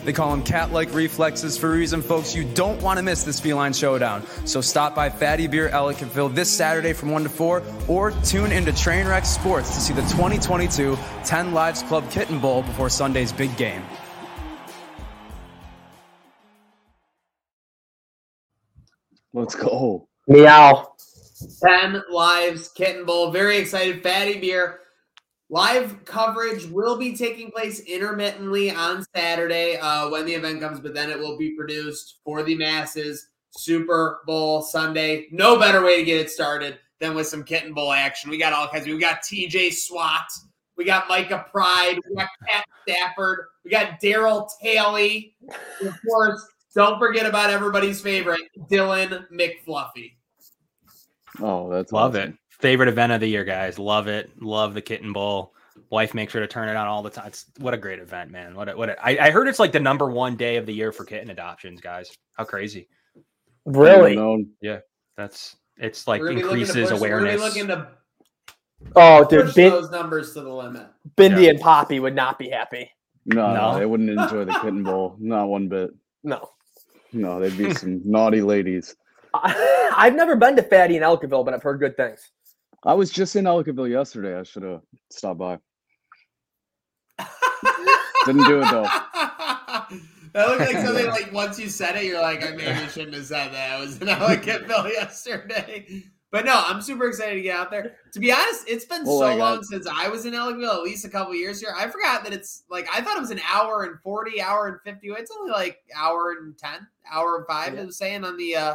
They 0.04 0.12
call 0.12 0.30
them 0.30 0.42
cat 0.42 0.72
like 0.72 0.92
reflexes 0.92 1.56
for 1.56 1.68
a 1.68 1.76
reason, 1.76 2.02
folks. 2.02 2.34
You 2.34 2.44
don't 2.44 2.80
want 2.82 2.98
to 2.98 3.02
miss 3.02 3.24
this 3.24 3.40
feline 3.40 3.72
showdown. 3.72 4.24
So 4.44 4.60
stop 4.60 4.94
by 4.94 5.08
Fatty 5.08 5.46
Beer 5.46 5.70
Ellicottville 5.70 6.34
this 6.34 6.50
Saturday 6.50 6.92
from 6.92 7.10
1 7.10 7.24
to 7.24 7.28
4, 7.28 7.62
or 7.88 8.10
tune 8.22 8.52
into 8.52 8.72
Trainwreck 8.72 9.24
Sports 9.24 9.74
to 9.74 9.80
see 9.80 9.94
the 9.94 10.02
2022 10.02 10.98
10 11.24 11.52
Lives 11.52 11.82
Club 11.82 12.08
Kitten 12.10 12.38
Bowl 12.38 12.62
before 12.62 12.90
Sunday's 12.90 13.32
big 13.32 13.56
game. 13.56 13.82
Let's 19.32 19.56
go. 19.56 20.08
Meow. 20.28 20.94
10 21.62 22.04
lives 22.10 22.68
kitten 22.68 23.04
bowl 23.04 23.30
very 23.32 23.58
excited 23.58 24.02
fatty 24.02 24.38
beer 24.38 24.80
live 25.54 26.04
coverage 26.04 26.66
will 26.66 26.98
be 26.98 27.16
taking 27.16 27.48
place 27.48 27.78
intermittently 27.80 28.72
on 28.72 29.06
saturday 29.14 29.76
uh, 29.76 30.08
when 30.10 30.26
the 30.26 30.34
event 30.34 30.60
comes 30.60 30.80
but 30.80 30.92
then 30.92 31.08
it 31.10 31.16
will 31.18 31.38
be 31.38 31.50
produced 31.54 32.16
for 32.24 32.42
the 32.42 32.56
masses 32.56 33.28
super 33.56 34.18
bowl 34.26 34.60
sunday 34.62 35.28
no 35.30 35.56
better 35.56 35.80
way 35.80 35.96
to 35.96 36.04
get 36.04 36.20
it 36.20 36.28
started 36.28 36.76
than 36.98 37.14
with 37.14 37.28
some 37.28 37.44
kitten 37.44 37.72
bowl 37.72 37.92
action 37.92 38.28
we 38.30 38.36
got 38.36 38.52
all 38.52 38.66
kinds 38.66 38.84
we 38.84 38.98
got 38.98 39.22
tj 39.22 39.72
swat 39.72 40.26
we 40.76 40.84
got 40.84 41.08
micah 41.08 41.46
pride 41.52 42.00
we 42.10 42.16
got 42.16 42.28
pat 42.48 42.64
stafford 42.82 43.46
we 43.64 43.70
got 43.70 44.00
daryl 44.02 44.48
taley 44.60 45.36
of 45.86 45.94
course 46.04 46.44
don't 46.74 46.98
forget 46.98 47.26
about 47.26 47.50
everybody's 47.50 48.00
favorite 48.00 48.42
dylan 48.68 49.24
mcfluffy 49.30 50.14
Oh, 51.40 51.68
that's 51.68 51.92
Love 51.92 52.14
awesome. 52.14 52.30
it. 52.30 52.36
Favorite 52.64 52.88
event 52.88 53.12
of 53.12 53.20
the 53.20 53.26
year, 53.26 53.44
guys. 53.44 53.78
Love 53.78 54.08
it. 54.08 54.30
Love 54.40 54.72
the 54.72 54.80
kitten 54.80 55.12
bowl. 55.12 55.52
Wife 55.90 56.14
makes 56.14 56.32
sure 56.32 56.40
to 56.40 56.46
turn 56.46 56.70
it 56.70 56.76
on 56.76 56.86
all 56.86 57.02
the 57.02 57.10
time. 57.10 57.26
It's, 57.26 57.44
what 57.58 57.74
a 57.74 57.76
great 57.76 57.98
event, 57.98 58.30
man. 58.30 58.54
What 58.54 58.70
a, 58.70 58.74
what 58.74 58.88
a, 58.88 59.04
I, 59.04 59.26
I 59.26 59.30
heard 59.32 59.48
it's 59.48 59.58
like 59.58 59.70
the 59.70 59.80
number 59.80 60.08
one 60.10 60.34
day 60.34 60.56
of 60.56 60.64
the 60.64 60.72
year 60.72 60.90
for 60.90 61.04
kitten 61.04 61.28
adoptions, 61.28 61.82
guys. 61.82 62.10
How 62.32 62.44
crazy. 62.44 62.88
Really? 63.66 64.14
Yeah, 64.62 64.78
That's 65.14 65.56
it's 65.76 66.08
like 66.08 66.22
We're 66.22 66.28
gonna 66.28 66.38
be 66.40 66.42
looking 66.44 66.56
to 66.64 66.68
increases 66.70 66.90
push- 66.90 66.98
awareness. 67.00 67.36
gonna 67.36 67.52
be 67.52 67.60
looking 67.60 67.66
to 67.68 67.88
Oh, 68.96 69.24
dude, 69.28 69.44
push 69.44 69.54
Bin- 69.56 69.70
those 69.70 69.90
numbers 69.90 70.32
to 70.32 70.40
the 70.40 70.48
limit. 70.50 70.86
Bindi 71.18 71.42
Yeah. 71.44 71.50
and 71.50 71.60
Poppy 71.60 72.00
would 72.00 72.14
not 72.14 72.38
be 72.38 72.48
happy. 72.48 72.90
No, 73.26 73.52
no, 73.52 73.72
No? 73.72 73.78
they 73.78 73.84
wouldn't 73.84 74.08
enjoy 74.08 74.46
the 74.46 74.54
kitten 74.54 74.82
bowl. 74.84 75.16
Not 75.18 75.48
one 75.48 75.68
bit. 75.68 75.90
No. 76.22 76.48
No, 77.12 77.40
they'd 77.40 77.58
be 77.58 77.74
some 77.74 78.00
naughty 78.06 78.40
ladies. 78.40 78.96
I, 79.34 79.90
I've 79.94 80.14
never 80.14 80.34
been 80.34 80.56
to 80.56 80.62
Fatty 80.62 80.96
in 80.96 81.02
Elkville, 81.02 81.44
but 81.44 81.52
I've 81.52 81.62
heard 81.62 81.78
good 81.78 81.96
things. 81.98 82.30
I 82.84 82.94
was 82.94 83.10
just 83.10 83.34
in 83.36 83.44
Ellicottville 83.44 83.90
yesterday. 83.90 84.38
I 84.38 84.42
should 84.42 84.62
have 84.62 84.82
stopped 85.10 85.38
by. 85.38 85.58
Didn't 88.26 88.44
do 88.44 88.60
it 88.60 88.70
though. 88.70 88.82
that 90.32 90.48
looked 90.48 90.60
like 90.60 90.76
something 90.84 91.06
like 91.06 91.32
once 91.32 91.58
you 91.58 91.68
said 91.68 91.96
it, 91.96 92.04
you're 92.04 92.20
like, 92.22 92.44
I 92.44 92.50
maybe 92.52 92.88
shouldn't 92.88 93.14
have 93.14 93.26
said 93.26 93.52
that. 93.52 93.72
I 93.72 93.80
was 93.80 93.98
in 94.00 94.08
Ellicottville 94.08 94.90
yesterday. 94.92 96.04
But 96.30 96.46
no, 96.46 96.64
I'm 96.66 96.82
super 96.82 97.06
excited 97.06 97.36
to 97.36 97.42
get 97.42 97.56
out 97.56 97.70
there. 97.70 97.96
To 98.12 98.18
be 98.18 98.32
honest, 98.32 98.64
it's 98.66 98.84
been 98.86 99.06
so 99.06 99.36
long 99.36 99.62
since 99.62 99.86
I 99.86 100.08
was 100.08 100.26
in 100.26 100.32
Ellicottville, 100.34 100.74
at 100.74 100.82
least 100.82 101.04
a 101.04 101.08
couple 101.08 101.32
years 101.34 101.60
here. 101.60 101.72
I 101.76 101.86
forgot 101.86 102.24
that 102.24 102.32
it's 102.32 102.64
like 102.68 102.88
I 102.92 103.00
thought 103.02 103.16
it 103.16 103.20
was 103.20 103.30
an 103.30 103.40
hour 103.52 103.84
and 103.84 104.00
40, 104.00 104.40
hour 104.42 104.66
and 104.68 104.78
50. 104.84 105.08
It's 105.12 105.30
only 105.38 105.52
like 105.52 105.78
hour 105.94 106.32
and 106.40 106.58
10, 106.58 106.86
hour 107.12 107.36
and 107.36 107.46
five, 107.46 107.74
Yeah. 107.74 107.82
it 107.82 107.86
was 107.86 107.98
saying 107.98 108.24
on 108.24 108.36
the 108.36 108.56
uh, 108.56 108.74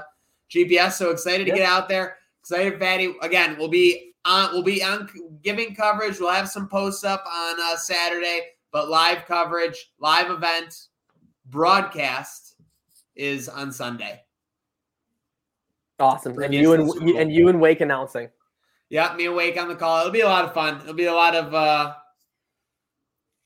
GPS. 0.50 0.94
So 0.94 1.10
excited 1.10 1.46
to 1.46 1.50
Yeah. 1.50 1.58
get 1.58 1.68
out 1.68 1.90
there. 1.90 2.18
Excited, 2.52 2.80
Fatty. 2.80 3.14
Again, 3.22 3.58
we'll 3.60 3.68
be 3.68 4.14
on 4.26 4.52
we'll 4.54 4.64
be 4.64 4.82
on 4.84 5.08
giving 5.44 5.76
coverage. 5.76 6.20
We'll 6.20 6.32
have 6.32 6.50
some 6.50 6.68
posts 6.68 7.04
up 7.04 7.24
on 7.32 7.62
uh, 7.62 7.76
Saturday, 7.76 8.42
but 8.72 8.90
live 8.90 9.26
coverage, 9.28 9.92
live 10.00 10.32
event, 10.32 10.88
broadcast 11.46 12.56
is 13.16 13.48
on 13.50 13.72
Sunday. 13.72 14.24
Awesome. 16.00 16.40
And 16.42 16.52
you 16.52 16.74
and 16.74 16.92
Super 16.92 17.20
and 17.20 17.32
you 17.32 17.50
and 17.50 17.62
Wake 17.62 17.82
announcing. 17.82 18.30
Yeah, 18.90 19.14
me 19.16 19.28
and 19.28 19.36
Wake 19.36 19.62
on 19.62 19.68
the 19.68 19.76
call. 19.76 20.00
It'll 20.00 20.12
be 20.12 20.22
a 20.22 20.26
lot 20.28 20.44
of 20.46 20.52
fun. 20.56 20.82
It'll 20.82 20.96
be 20.96 21.06
a 21.06 21.14
lot 21.14 21.36
of 21.36 21.54
uh 21.54 21.94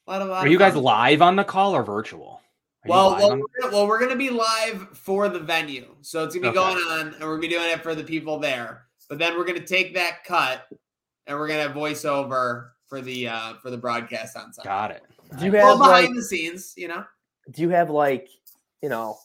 a 0.08 0.12
lot 0.12 0.22
of 0.22 0.30
a 0.30 0.32
lot 0.32 0.44
Are 0.44 0.46
of 0.46 0.52
you 0.54 0.58
guys 0.58 0.76
fun. 0.76 0.84
live 0.84 1.22
on 1.22 1.36
the 1.36 1.44
call 1.44 1.76
or 1.76 1.84
virtual? 1.84 2.40
Are 2.86 2.90
Well, 2.90 3.10
well, 3.18 3.32
on- 3.34 3.40
we're 3.42 3.62
gonna, 3.62 3.74
well, 3.74 3.86
we're 3.86 4.00
gonna 4.00 4.16
be 4.16 4.30
live 4.30 4.88
for 4.98 5.28
the 5.28 5.40
venue, 5.40 5.94
so 6.00 6.24
it's 6.24 6.34
gonna 6.36 6.54
be 6.54 6.58
Okay. 6.58 6.74
going 6.74 6.86
on, 6.88 7.08
and 7.16 7.20
we're 7.24 7.32
gonna 7.36 7.42
be 7.42 7.48
doing 7.50 7.70
it 7.70 7.84
for 7.84 7.96
the 7.96 8.04
people 8.06 8.40
there. 8.40 8.83
But 9.14 9.20
then 9.20 9.38
we're 9.38 9.46
gonna 9.46 9.60
take 9.64 9.94
that 9.94 10.24
cut, 10.24 10.66
and 11.28 11.38
we're 11.38 11.48
gonna 11.48 11.70
voice 11.72 12.04
over 12.04 12.74
for 12.88 13.00
the 13.00 13.28
uh 13.28 13.54
for 13.62 13.70
the 13.70 13.78
broadcast 13.78 14.36
on 14.36 14.52
Sunday. 14.52 14.68
got 14.68 14.90
it. 14.90 15.04
Do 15.38 15.46
you 15.46 15.52
Well, 15.52 15.78
behind 15.78 16.08
like 16.08 16.16
the 16.16 16.24
scenes, 16.24 16.74
you 16.76 16.88
know. 16.88 17.06
do 17.52 17.62
you 17.62 17.70
have 17.70 17.92
like 17.92 18.28
you 18.82 18.90
know 18.90 19.20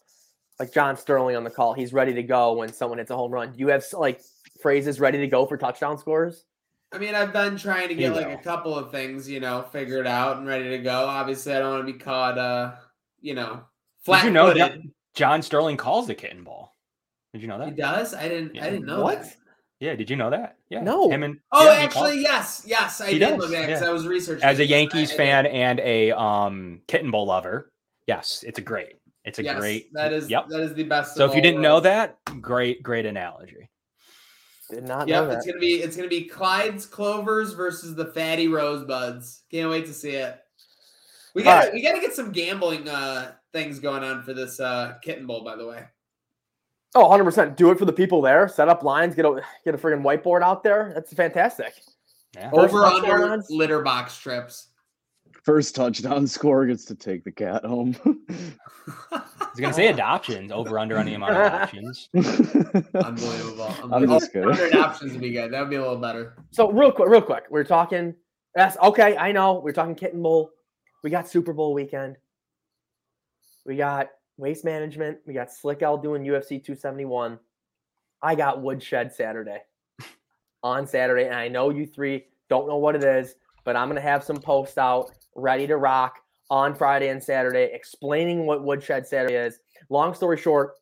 like 0.60 0.74
John 0.74 0.94
Sterling 0.94 1.36
on 1.36 1.44
the 1.44 1.48
call? 1.48 1.72
He's 1.72 1.94
ready 1.94 2.12
to 2.12 2.22
go 2.22 2.52
when 2.52 2.70
someone 2.70 2.98
hits 2.98 3.10
a 3.10 3.16
home 3.16 3.32
run. 3.32 3.52
Do 3.52 3.58
you 3.60 3.68
have 3.68 3.82
like 3.94 4.20
phrases 4.60 5.00
ready 5.00 5.16
to 5.20 5.26
go 5.26 5.46
for 5.46 5.56
touchdown 5.56 5.96
scores? 5.96 6.44
I 6.92 6.98
mean, 6.98 7.14
I've 7.14 7.32
been 7.32 7.56
trying 7.56 7.88
to 7.88 7.94
He 7.94 8.00
get 8.00 8.14
like 8.14 8.26
will. 8.26 8.34
a 8.34 8.42
couple 8.42 8.74
of 8.74 8.90
things, 8.90 9.26
you 9.26 9.40
know, 9.40 9.62
figured 9.72 10.06
out 10.06 10.36
and 10.36 10.46
ready 10.46 10.68
to 10.68 10.78
go. 10.80 11.06
Obviously, 11.06 11.54
I 11.54 11.60
don't 11.60 11.70
want 11.70 11.86
to 11.86 11.92
be 11.94 11.98
caught, 11.98 12.36
uh, 12.36 12.74
you 13.22 13.32
know, 13.32 13.62
flat 14.04 14.20
Did 14.24 14.26
you 14.28 14.32
know 14.34 14.48
footed. 14.48 14.58
John, 14.58 14.92
John 15.14 15.40
Sterling 15.42 15.78
calls 15.78 16.06
the 16.06 16.14
kitten 16.14 16.44
ball? 16.44 16.76
Did 17.32 17.40
you 17.40 17.48
know 17.48 17.58
that? 17.58 17.68
He 17.68 17.74
does. 17.74 18.12
I 18.12 18.28
didn't. 18.28 18.54
Yeah. 18.54 18.64
I 18.66 18.70
didn't 18.70 18.84
know 18.86 19.02
What? 19.02 19.22
that. 19.22 19.36
Yeah, 19.80 19.94
did 19.94 20.10
you 20.10 20.16
know 20.16 20.30
that? 20.30 20.56
Yeah. 20.70 20.82
No. 20.82 21.08
Him 21.08 21.22
and 21.22 21.38
Oh, 21.52 21.64
yeah, 21.64 21.78
actually, 21.78 22.22
calls- 22.22 22.22
yes, 22.22 22.62
yes, 22.66 23.00
I 23.00 23.10
He 23.12 23.18
did 23.18 23.28
does, 23.30 23.38
look 23.38 23.52
at 23.52 23.66
because 23.66 23.82
yeah. 23.82 23.88
I 23.88 23.92
was 23.92 24.06
researching 24.08 24.42
as 24.44 24.58
a. 24.58 24.66
Yankees 24.66 25.10
I- 25.12 25.14
I 25.14 25.16
fan 25.16 25.44
did. 25.44 25.52
and 25.54 25.80
a 25.80 26.10
um 26.12 26.80
kitten 26.88 27.10
bowl 27.12 27.26
lover, 27.26 27.70
yes, 28.06 28.44
it's 28.46 28.58
a 28.58 28.62
great. 28.62 28.94
It's 29.24 29.38
a 29.38 29.44
Yes, 29.44 29.58
great. 29.58 29.92
That 29.92 30.12
is. 30.12 30.28
Yep. 30.30 30.48
That 30.48 30.60
is 30.60 30.74
the 30.74 30.84
best. 30.84 31.14
So 31.14 31.24
if 31.26 31.34
you 31.34 31.42
didn't 31.42 31.60
know 31.62 31.80
that, 31.80 32.16
great, 32.40 32.82
great 32.82 33.06
analogy. 33.06 33.68
Did 34.70 34.84
not 34.86 35.06
know 35.06 35.20
Yep, 35.22 35.28
that. 35.30 35.36
it's 35.38 35.46
gonna 35.46 35.58
be 35.58 35.74
it's 35.76 35.96
gonna 35.96 36.08
be 36.08 36.24
Clyde's 36.24 36.84
Clovers 36.84 37.52
versus 37.52 37.94
the 37.94 38.06
Fatty 38.06 38.48
Rosebuds. 38.48 39.42
Can't 39.50 39.70
wait 39.70 39.86
to 39.86 39.94
see 39.94 40.10
it. 40.10 40.38
We 41.34 41.42
got 41.42 41.60
to 41.60 41.66
right. 41.66 41.74
we 41.74 41.82
got 41.82 41.94
to 41.94 42.00
get 42.00 42.14
some 42.14 42.32
gambling 42.32 42.88
uh 42.88 43.32
things 43.52 43.78
going 43.78 44.02
on 44.02 44.22
for 44.24 44.34
this 44.34 44.58
uh 44.60 44.94
kitten 45.02 45.26
bowl. 45.26 45.44
By 45.44 45.56
the 45.56 45.66
way, 45.66 45.84
Oh, 46.94 47.04
100%. 47.08 47.56
Do 47.56 47.70
it 47.70 47.78
for 47.78 47.84
the 47.84 47.92
people 47.92 48.22
there. 48.22 48.48
Set 48.48 48.68
up 48.68 48.82
lines. 48.82 49.14
Get 49.14 49.24
a 49.24 49.42
get 49.64 49.74
a 49.74 49.78
friggin' 49.78 50.02
whiteboard 50.02 50.42
out 50.42 50.62
there. 50.62 50.92
That's 50.94 51.12
fantastic. 51.12 51.74
Yeah. 52.34 52.50
First 52.50 52.74
over 52.74 52.82
touchdown 52.82 53.10
under 53.10 53.32
odds? 53.34 53.50
litter 53.50 53.82
box 53.82 54.18
trips. 54.18 54.68
First 55.42 55.74
touchdown 55.74 56.26
score 56.26 56.66
gets 56.66 56.84
to 56.86 56.94
take 56.94 57.24
the 57.24 57.32
cat 57.32 57.64
home. 57.64 57.96
I 59.12 59.22
was 59.38 59.60
gonna 59.60 59.72
say 59.72 59.88
adoptions 59.88 60.52
over 60.52 60.78
under 60.78 60.98
on 60.98 61.06
the 61.06 61.14
amount 61.14 61.36
of 61.36 61.46
adoptions. 61.46 62.08
Unbelievable. 62.14 63.74
I'm 63.82 63.84
Unbelievable. 63.84 64.20
just 64.20 64.32
kidding. 64.32 64.50
Hundred 64.50 64.76
options 64.76 65.12
would 65.12 65.20
be 65.20 65.30
good. 65.30 65.52
That 65.52 65.60
would 65.60 65.70
be 65.70 65.76
a 65.76 65.80
little 65.80 65.96
better. 65.96 66.36
So 66.50 66.70
real 66.70 66.92
quick, 66.92 67.08
real 67.08 67.22
quick. 67.22 67.44
We're 67.50 67.64
talking 67.64 68.14
that's 68.54 68.76
okay, 68.78 69.16
I 69.16 69.32
know. 69.32 69.60
We're 69.60 69.72
talking 69.72 69.94
kitten 69.94 70.22
bowl. 70.22 70.50
We 71.02 71.10
got 71.10 71.28
Super 71.28 71.52
Bowl 71.52 71.74
weekend. 71.74 72.16
We 73.64 73.76
got 73.76 74.08
waste 74.38 74.64
management. 74.64 75.18
We 75.26 75.34
got 75.34 75.52
Slick 75.52 75.82
Al 75.82 75.98
doing 75.98 76.22
UFC 76.22 76.64
271. 76.64 77.38
I 78.22 78.34
got 78.34 78.62
Woodshed 78.62 79.12
Saturday. 79.12 79.58
On 80.62 80.86
Saturday. 80.86 81.26
And 81.26 81.34
I 81.34 81.48
know 81.48 81.68
you 81.70 81.86
three 81.86 82.24
don't 82.48 82.66
know 82.66 82.78
what 82.78 82.96
it 82.96 83.04
is, 83.04 83.34
but 83.64 83.76
I'm 83.76 83.88
gonna 83.88 84.00
have 84.00 84.24
some 84.24 84.38
posts 84.38 84.78
out 84.78 85.10
ready 85.34 85.66
to 85.66 85.76
rock 85.76 86.20
on 86.50 86.74
Friday 86.74 87.08
and 87.08 87.22
Saturday 87.22 87.68
explaining 87.72 88.46
what 88.46 88.64
Woodshed 88.64 89.06
Saturday 89.06 89.34
is. 89.34 89.58
Long 89.90 90.14
story 90.14 90.38
short, 90.38 90.72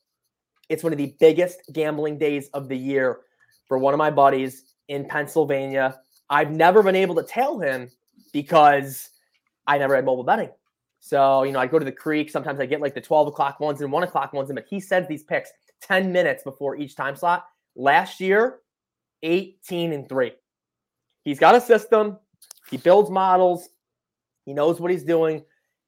it's 0.68 0.84
one 0.84 0.92
of 0.92 0.98
the 0.98 1.14
biggest 1.18 1.60
gambling 1.72 2.18
days 2.18 2.48
of 2.54 2.68
the 2.68 2.76
year 2.76 3.20
for 3.66 3.78
one 3.78 3.92
of 3.92 3.98
my 3.98 4.10
buddies 4.10 4.62
in 4.88 5.04
Pennsylvania. 5.06 5.98
I've 6.30 6.52
never 6.52 6.82
been 6.82 6.96
able 6.96 7.16
to 7.16 7.22
tell 7.24 7.58
him 7.58 7.90
because 8.32 9.10
I 9.66 9.78
never 9.78 9.96
had 9.96 10.04
mobile 10.04 10.24
betting. 10.24 10.50
So, 11.06 11.44
you 11.44 11.52
know, 11.52 11.60
I 11.60 11.68
go 11.68 11.78
to 11.78 11.84
the 11.84 11.92
creek. 11.92 12.30
Sometimes 12.30 12.58
I 12.58 12.66
get 12.66 12.80
like 12.80 12.92
the 12.92 13.00
12 13.00 13.28
o'clock 13.28 13.60
ones 13.60 13.80
and 13.80 13.92
one 13.92 14.02
o'clock 14.02 14.32
ones, 14.32 14.50
but 14.52 14.64
he 14.68 14.80
sends 14.80 15.08
these 15.08 15.22
picks 15.22 15.52
10 15.82 16.10
minutes 16.10 16.42
before 16.42 16.74
each 16.74 16.96
time 16.96 17.14
slot. 17.14 17.46
Last 17.76 18.18
year, 18.18 18.58
18 19.22 19.92
and 19.92 20.08
3. 20.08 20.32
He's 21.22 21.38
got 21.38 21.54
a 21.54 21.60
system, 21.60 22.18
he 22.72 22.76
builds 22.76 23.08
models, 23.08 23.68
he 24.46 24.52
knows 24.52 24.80
what 24.80 24.90
he's 24.90 25.04
doing. 25.04 25.44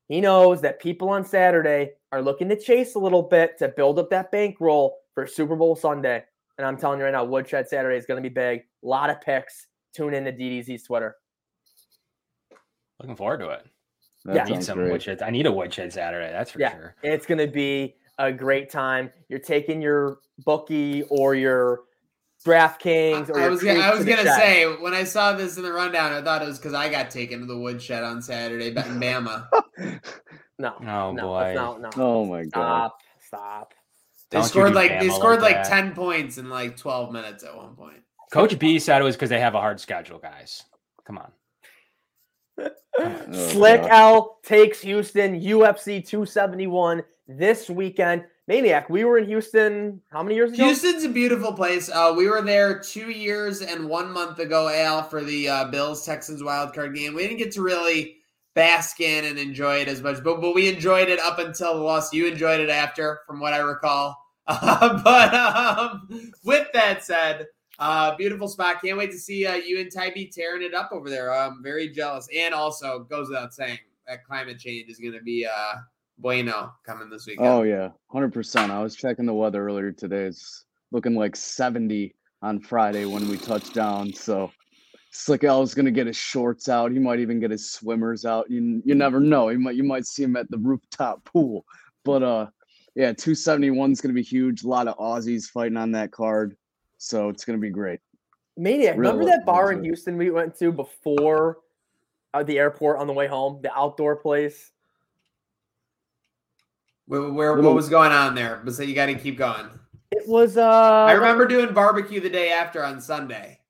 He 0.07 0.20
knows 0.20 0.61
that 0.61 0.78
people 0.81 1.09
on 1.09 1.24
Saturday 1.24 1.94
are 2.12 2.22
looking 2.22 2.48
to 2.50 2.57
chase 2.57 2.94
a 2.94 3.00
little 3.00 3.22
bit 3.22 3.59
to 3.59 3.70
build 3.70 3.98
up 3.98 4.11
that 4.11 4.31
bankroll 4.31 4.98
for 5.14 5.26
Super 5.26 5.57
Bowl 5.57 5.74
Sunday. 5.74 6.22
And 6.59 6.66
I'm 6.66 6.76
telling 6.76 7.00
you 7.00 7.04
right 7.07 7.12
now, 7.12 7.24
Woodshed 7.24 7.68
Saturday 7.68 7.96
is 7.96 8.07
going 8.07 8.22
to 8.22 8.28
be 8.28 8.33
big. 8.33 8.61
A 8.61 8.87
lot 8.87 9.11
of 9.11 9.20
picks. 9.20 9.66
Tune 9.96 10.14
in 10.14 10.24
to 10.26 10.33
DDZ's 10.33 10.85
Twitter. 10.85 11.16
Looking 13.00 13.16
forward 13.16 13.40
to 13.40 13.48
it. 13.48 13.66
That 14.29 14.37
Yeah. 14.37 14.45
I 14.45 14.49
need 14.57 14.64
some 14.64 14.79
great. 14.79 14.93
woodshed. 14.93 15.23
I 15.23 15.31
need 15.31 15.47
a 15.47 15.53
woodshed 15.53 15.93
Saturday. 15.93 16.31
That's 16.31 16.51
for 16.51 16.61
Yeah. 16.61 16.73
sure. 16.77 16.95
It's 17.03 17.25
going 17.27 17.38
to 17.38 17.47
be 17.47 17.97
a 18.19 18.31
great 18.31 18.71
time. 18.71 19.11
You're 19.29 19.38
taking 19.41 19.81
your 19.81 20.19
bookie 20.45 21.03
or 21.05 21.35
your 21.35 21.81
DraftKings 22.45 23.31
or 23.31 23.38
I 23.38 23.43
your 23.43 23.51
was 23.51 23.62
gonna, 23.62 23.81
I 23.81 23.95
was 23.95 24.05
gonna 24.05 24.23
say 24.37 24.64
when 24.77 24.95
I 24.95 25.03
saw 25.05 25.33
this 25.33 25.57
in 25.57 25.64
the 25.64 25.73
rundown, 25.73 26.12
I 26.12 26.23
thought 26.23 26.41
it 26.43 26.47
was 26.47 26.59
because 26.59 26.73
I 26.73 26.88
got 26.88 27.11
taken 27.11 27.41
to 27.41 27.47
the 27.47 27.59
woodshed 27.59 28.05
on 28.05 28.23
Saturday 28.23 28.71
betting 28.71 28.93
Bama. 29.01 29.49
no, 30.59 30.75
Oh, 30.81 31.12
no, 31.12 31.23
boy. 31.23 31.53
no, 31.55 31.77
no. 31.79 31.91
Oh 31.97 32.25
my 32.27 32.45
god. 32.45 32.93
Stop, 32.95 33.01
stop. 33.27 33.75
They 34.31 34.38
Don't 34.38 34.47
scored 34.47 34.69
do 34.69 34.75
like 34.75 35.01
they 35.01 35.09
scored 35.09 35.41
like 35.43 35.57
like 35.57 35.69
ten 35.69 35.95
points 35.95 36.38
in 36.38 36.49
like 36.49 36.77
twelve 36.77 37.12
minutes 37.12 37.43
at 37.45 37.57
one 37.57 37.75
point. 37.75 38.03
Coach 38.31 38.57
B 38.59 38.79
said 38.79 39.01
it 39.01 39.05
was 39.05 39.17
because 39.17 39.31
they 39.31 39.41
have 39.41 39.55
a 39.55 39.61
hard 39.61 39.81
schedule, 39.81 40.19
guys. 40.19 40.62
Come 41.07 41.19
on. 41.19 41.33
Oh, 43.01 43.49
Slick 43.51 43.83
God. 43.83 43.90
Al 43.90 44.38
takes 44.42 44.81
Houston 44.81 45.40
UFC 45.40 46.05
271 46.05 47.05
this 47.29 47.71
weekend. 47.71 48.25
Maniac, 48.49 48.90
we 48.90 49.05
were 49.05 49.18
in 49.18 49.29
Houston 49.29 50.01
how 50.11 50.23
many 50.23 50.35
years 50.35 50.53
ago? 50.53 50.64
Houston's 50.64 51.05
a 51.05 51.09
beautiful 51.09 51.53
place. 51.53 51.90
Uh, 51.90 52.14
we 52.16 52.29
were 52.29 52.42
there 52.42 52.81
two 52.81 53.11
years 53.11 53.61
and 53.61 53.88
one 53.88 54.11
month 54.11 54.38
ago, 54.38 54.68
Al, 54.68 55.03
for 55.03 55.23
the 55.23 55.49
uh, 55.49 55.64
Bills 55.66 56.05
Texans 56.05 56.42
wild 56.42 56.75
card 56.75 56.97
game. 56.97 57.14
We 57.14 57.23
didn't 57.23 57.38
get 57.38 57.53
to 57.53 57.62
really 57.62 58.16
bask 58.55 59.01
in 59.01 59.27
and 59.27 59.38
enjoy 59.38 59.77
it 59.77 59.88
as 59.88 60.03
much, 60.03 60.25
but 60.25 60.40
but 60.40 60.55
we 60.55 60.68
enjoyed 60.68 61.09
it 61.09 61.21
up 61.21 61.38
until 61.38 61.75
the 61.75 61.81
loss. 61.81 62.12
You 62.12 62.27
enjoyed 62.27 62.59
it 62.59 62.71
after, 62.71 63.21
from 63.27 63.38
what 63.38 63.53
I 63.53 63.59
recall. 63.59 64.16
Uh, 64.47 65.03
but 65.05 65.35
um, 65.35 66.33
with 66.42 66.66
that 66.73 67.05
said, 67.05 67.47
uh, 67.79 68.17
beautiful 68.17 68.49
spot. 68.49 68.83
Can't 68.83 68.99
wait 68.99 69.11
to 69.12 69.19
see 69.19 69.47
uh, 69.47 69.55
you 69.55 69.81
and 69.81 69.93
Tybee 69.93 70.27
tearing 70.27 70.62
it 70.62 70.75
up 70.75 70.91
over 70.93 71.09
there. 71.11 71.33
I'm 71.33 71.62
very 71.62 71.88
jealous. 71.88 72.29
And 72.37 72.55
also, 72.55 73.01
goes 73.01 73.29
without 73.29 73.55
saying, 73.55 73.79
that 74.07 74.25
climate 74.25 74.59
change 74.59 74.91
is 74.91 74.99
going 74.99 75.12
to 75.12 75.23
be 75.23 75.47
uh, 75.47 75.75
bueno 76.19 76.73
coming 76.85 77.11
this 77.11 77.27
weekend. 77.27 77.47
Oh 77.47 77.62
yeah, 77.62 77.91
hundred 78.11 78.33
percent. 78.33 78.73
I 78.73 78.83
was 78.83 78.97
checking 78.97 79.27
the 79.27 79.35
weather 79.35 79.64
earlier 79.64 79.93
today. 79.93 80.25
It's 80.25 80.64
looking 80.91 81.14
like 81.14 81.37
seventy 81.37 82.14
on 82.43 82.61
Friday 82.61 83.05
when 83.05 83.29
we 83.29 83.37
touch 83.37 83.73
down. 83.73 84.12
So 84.12 84.51
Slick 85.11 85.45
Al's 85.45 85.75
gonna 85.75 85.91
get 85.91 86.07
his 86.07 86.17
shorts 86.17 86.69
out. 86.69 86.91
He 86.93 86.99
might 86.99 87.21
even 87.21 87.38
get 87.38 87.51
his 87.51 87.71
swimmers 87.71 88.25
out. 88.25 88.51
You 88.51 88.83
you 88.85 88.95
never 88.95 89.21
know. 89.21 89.51
You 89.51 89.59
might 89.59 89.77
you 89.77 89.85
might 89.85 90.07
see 90.07 90.23
him 90.23 90.37
at 90.37 90.51
the 90.51 90.59
rooftop 90.59 91.25
pool. 91.25 91.64
But 92.05 92.23
uh, 92.23 92.47
yeah, 92.95 93.12
two 93.12 93.35
seventy 93.35 93.71
one 93.71 93.93
is 93.93 94.01
gonna 94.01 94.14
be 94.14 94.23
huge. 94.23 94.64
A 94.64 94.69
lot 94.69 94.88
of 94.88 94.97
Aussies 94.97 95.45
fighting 95.45 95.77
on 95.77 95.93
that 95.93 96.12
card, 96.12 96.57
so 96.99 97.29
it's 97.31 97.45
gonna 97.45 97.59
be 97.59 97.71
great. 97.71 98.01
Maniac, 98.57 98.97
Real 98.97 99.13
remember 99.13 99.25
that 99.31 99.47
bar 99.47 99.73
in. 99.73 99.83
Houston 99.85 100.17
we 100.19 100.31
went 100.31 100.57
to 100.59 100.73
before 100.73 101.59
uh, 102.35 102.43
the 102.43 102.59
airport 102.59 102.99
on 102.99 103.07
the 103.07 103.13
way 103.13 103.27
home? 103.27 103.61
The 103.63 103.73
outdoor 103.73 104.17
place? 104.17 104.71
Where, 107.07 107.31
where 107.31 107.57
what 107.61 107.75
was 107.75 107.89
going 107.89 108.13
on 108.13 108.35
there? 108.35 108.61
But 108.65 108.75
so 108.75 108.83
you 108.83 108.95
got 108.95 109.07
to 109.07 109.15
keep 109.15 109.39
going. 109.39 109.67
It 110.11 110.27
was 110.29 110.57
uh 110.57 110.63
I 110.69 111.13
remember 111.13 111.47
doing 111.47 111.73
barbecue 111.73 112.21
the 112.21 112.31
day 112.31 112.51
after 112.53 112.85
on 112.85 113.01
Sunday. 113.01 113.61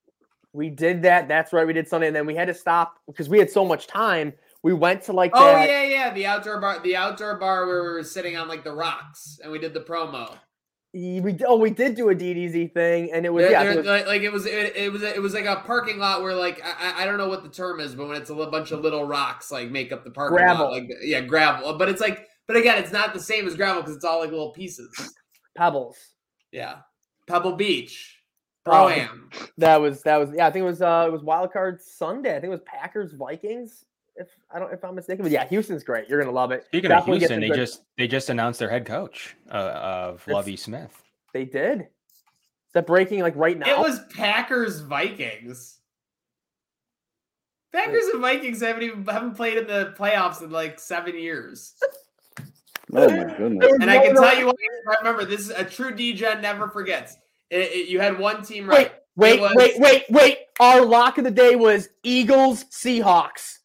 we 0.53 0.71
did 0.71 1.03
that. 1.03 1.29
That's 1.29 1.53
right. 1.53 1.67
We 1.67 1.73
did 1.73 1.88
Sunday 1.88 2.07
and 2.09 2.17
then 2.17 2.27
we 2.27 2.35
had 2.35 2.47
to 2.49 2.55
stop 2.55 2.95
because 3.07 3.29
we 3.29 3.38
had 3.38 3.51
so 3.51 3.64
much 3.64 3.87
time. 3.87 4.33
We 4.62 4.73
went 4.73 5.03
to 5.03 5.12
like 5.12 5.33
Oh 5.35 5.45
that. 5.45 5.69
yeah, 5.69 5.83
yeah, 5.85 6.14
the 6.14 6.27
outdoor 6.27 6.61
bar, 6.61 6.81
the 6.81 6.97
outdoor 6.97 7.37
bar 7.38 7.67
where 7.67 7.83
we 7.83 7.88
were 7.91 8.03
sitting 8.05 8.37
on 8.37 8.49
like 8.49 8.64
the 8.64 8.73
rocks 8.73 9.38
and 9.43 9.53
we 9.53 9.59
did 9.59 9.75
the 9.75 9.81
promo. 9.81 10.37
We 10.98 11.37
oh 11.46 11.57
we 11.57 11.70
did 11.70 11.94
do 11.94 12.09
a 12.11 12.14
DDZ 12.14 12.72
thing 12.72 13.12
and 13.12 13.24
it 13.24 13.32
was 13.32 13.44
There- 13.44 13.53
yeah. 13.53 13.62
there- 13.62 13.72
it 13.72 13.76
was- 13.78 13.86
like, 13.86 14.07
like 14.07 14.22
it 14.22 14.32
was, 14.32 14.46
it, 14.46 14.76
it 14.76 14.92
was, 14.92 15.03
it 15.03 15.22
was 15.22 15.32
like 15.32 15.44
a 15.44 15.57
parking 15.64 15.99
lot 15.99 16.22
where 16.22 16.34
like 16.34 16.61
I, 16.64 17.03
I- 17.03 17.05
don't 17.05 17.18
know 17.18 17.28
what 17.28 17.42
the 17.44 17.49
term 17.49 17.78
is, 17.78 17.94
but 17.94 18.09
when 18.09 18.16
it's 18.16 18.30
a 18.30 18.34
little 18.34 18.51
bunch 18.51 18.72
of 18.72 18.80
little 18.80 19.05
rocks 19.05 19.53
like 19.53 19.70
make 19.70 19.92
up 19.92 20.03
the 20.03 20.11
parking 20.11 20.36
Gravel. 20.38 20.66
lot, 20.66 20.72
like 20.72 20.90
yeah, 21.03 21.20
gravel. 21.20 21.76
But 21.78 21.88
it's 21.88 22.01
like, 22.01 22.26
but 22.46 22.57
again, 22.57 22.78
it's 22.82 22.90
not 22.92 23.14
the 23.14 23.20
same 23.20 23.46
as 23.46 23.55
gravel 23.55 23.82
because 23.82 23.94
it's 23.96 24.05
all 24.05 24.20
like 24.20 24.30
little 24.30 24.51
pieces. 24.51 25.14
Pebbles. 25.57 25.96
Yeah, 26.53 26.76
Pebble 27.26 27.53
Beach, 27.57 28.18
pro 28.64 28.88
am. 28.88 29.30
That 29.59 29.76
was 29.80 30.03
that 30.03 30.16
was 30.16 30.30
yeah. 30.34 30.46
I 30.46 30.51
think 30.51 30.62
it 30.62 30.66
was 30.66 30.82
uh 30.82 31.05
it 31.07 31.12
was 31.12 31.22
Wild 31.22 31.53
Card 31.53 31.80
Sunday. 31.82 32.30
I 32.30 32.34
think 32.40 32.44
it 32.46 32.49
was 32.51 32.61
Packers 32.64 33.12
Vikings. 33.12 33.84
If 34.19 34.29
I 34.51 34.59
don't 34.59 34.73
if 34.73 34.85
I'm 34.85 34.95
mistaken, 34.95 35.23
but 35.23 35.31
yeah, 35.33 35.47
Houston's 35.47 35.85
great. 35.85 36.09
You're 36.09 36.21
gonna 36.21 36.33
love 36.33 36.51
it. 36.51 36.64
Speaking 36.66 36.89
Definitely 36.89 37.16
of 37.16 37.21
Houston, 37.21 37.41
they 37.41 37.49
good- 37.49 37.57
just 37.57 37.83
they 37.97 38.09
just 38.09 38.31
announced 38.31 38.59
their 38.59 38.69
head 38.71 38.85
coach 38.85 39.37
uh, 39.51 39.55
of 39.55 40.14
It's- 40.23 40.35
Lovie 40.35 40.57
Smith. 40.57 41.03
they 41.33 41.45
did. 41.45 41.81
Is 41.83 42.73
that 42.75 42.87
breaking 42.87 43.21
like 43.21 43.35
right 43.37 43.57
now? 43.59 43.69
It 43.71 43.79
was 43.79 44.01
Packers 44.14 44.81
Vikings. 44.81 45.77
Packers 47.73 48.07
and 48.12 48.21
Vikings 48.23 48.61
haven't 48.61 48.83
even 48.83 49.05
haven't 49.07 49.35
played 49.35 49.59
in 49.59 49.66
the 49.66 49.95
playoffs 49.99 50.43
in 50.43 50.51
like 50.51 50.81
seven 50.81 51.19
years. 51.19 51.75
Oh 52.95 53.09
my 53.11 53.25
goodness. 53.37 53.71
And 53.81 53.91
I 53.91 53.99
can 53.99 54.14
tell 54.14 54.37
you 54.39 54.47
what, 54.47 54.57
I 54.89 54.95
remember, 55.01 55.25
this 55.27 55.41
is 55.41 55.51
a 55.51 55.62
true 55.64 55.93
DGen 55.95 56.41
never 56.41 56.69
forgets. 56.69 57.16
It- 57.51 57.71
it- 57.73 57.89
you 57.89 58.01
had 58.01 58.19
one 58.19 58.43
team 58.43 58.69
right. 58.69 58.93
Wait, 59.16 59.35
It 59.35 59.41
was- 59.43 59.53
wait, 59.55 59.79
wait, 59.79 60.05
wait. 60.11 60.39
Our 60.61 60.81
lock 60.85 61.19
of 61.19 61.25
the 61.25 61.31
day 61.31 61.55
was 61.57 61.89
Eagles 62.03 62.64
Seahawks. 62.64 63.57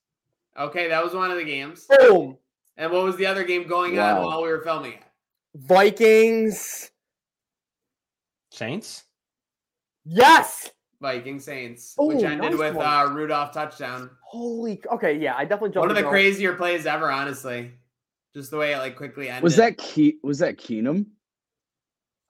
Okay, 0.58 0.88
that 0.90 1.04
was 1.04 1.14
one 1.14 1.32
of 1.32 1.38
the 1.38 1.44
games. 1.44 1.88
Boom. 2.00 2.38
And 2.78 2.92
what 2.92 3.04
was 3.04 3.16
the 3.18 3.26
other 3.26 3.44
game 3.44 3.68
going 3.68 3.98
on 4.00 4.24
while 4.24 4.42
we 4.44 4.50
were 4.50 4.62
filming 4.62 4.94
it? 4.94 5.04
Vikings. 5.56 6.92
Saints. 8.52 9.04
Yes. 10.06 10.72
Viking 11.02 11.40
Saints, 11.40 11.96
Oh, 11.98 12.08
which 12.08 12.24
ended 12.24 12.52
nice 12.52 12.60
with 12.60 12.78
uh, 12.78 13.10
Rudolph 13.12 13.52
touchdown. 13.52 14.10
Holy. 14.22 14.82
Okay, 14.92 15.18
yeah, 15.18 15.36
I 15.36 15.44
definitely 15.44 15.70
jumped. 15.70 15.80
One 15.80 15.90
of 15.90 15.96
the 15.96 16.02
the 16.02 16.04
gun. 16.04 16.12
crazier 16.12 16.54
plays 16.54 16.86
ever, 16.86 17.12
honestly. 17.12 17.72
Just 18.34 18.52
the 18.52 18.58
way 18.58 18.74
it 18.74 18.78
like 18.78 18.96
quickly 18.96 19.28
ended. 19.28 19.44
Was 19.44 19.58
that 19.58 19.78
Ke- 19.78 20.24
was 20.24 20.40
that 20.40 20.58
Keenum? 20.58 21.08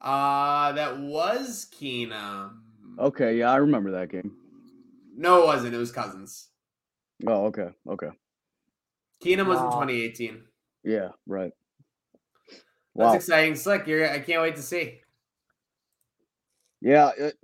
Uh 0.02 0.72
that 0.74 1.00
was 1.00 1.68
Keenum. 1.80 2.58
Okay, 3.00 3.38
yeah, 3.38 3.52
I 3.52 3.58
remember 3.58 3.92
that 3.92 4.10
game. 4.10 4.34
No, 5.16 5.44
it 5.44 5.46
wasn't. 5.46 5.76
It 5.76 5.78
was 5.78 5.92
Cousins. 5.92 6.50
Oh, 7.28 7.46
okay, 7.46 7.70
okay. 7.88 8.10
Keenum 9.24 9.48
was 9.48 9.60
in 9.60 9.66
2018. 9.66 10.44
Yeah, 10.84 11.10
right. 11.28 11.52
That's 12.96 13.16
exciting. 13.16 13.56
Slick. 13.56 13.88
You're, 13.88 14.10
I 14.10 14.20
can't 14.20 14.42
wait 14.42 14.56
to 14.58 14.62
see. 14.62 15.02
Yeah, 16.82 17.12
it, 17.18 17.36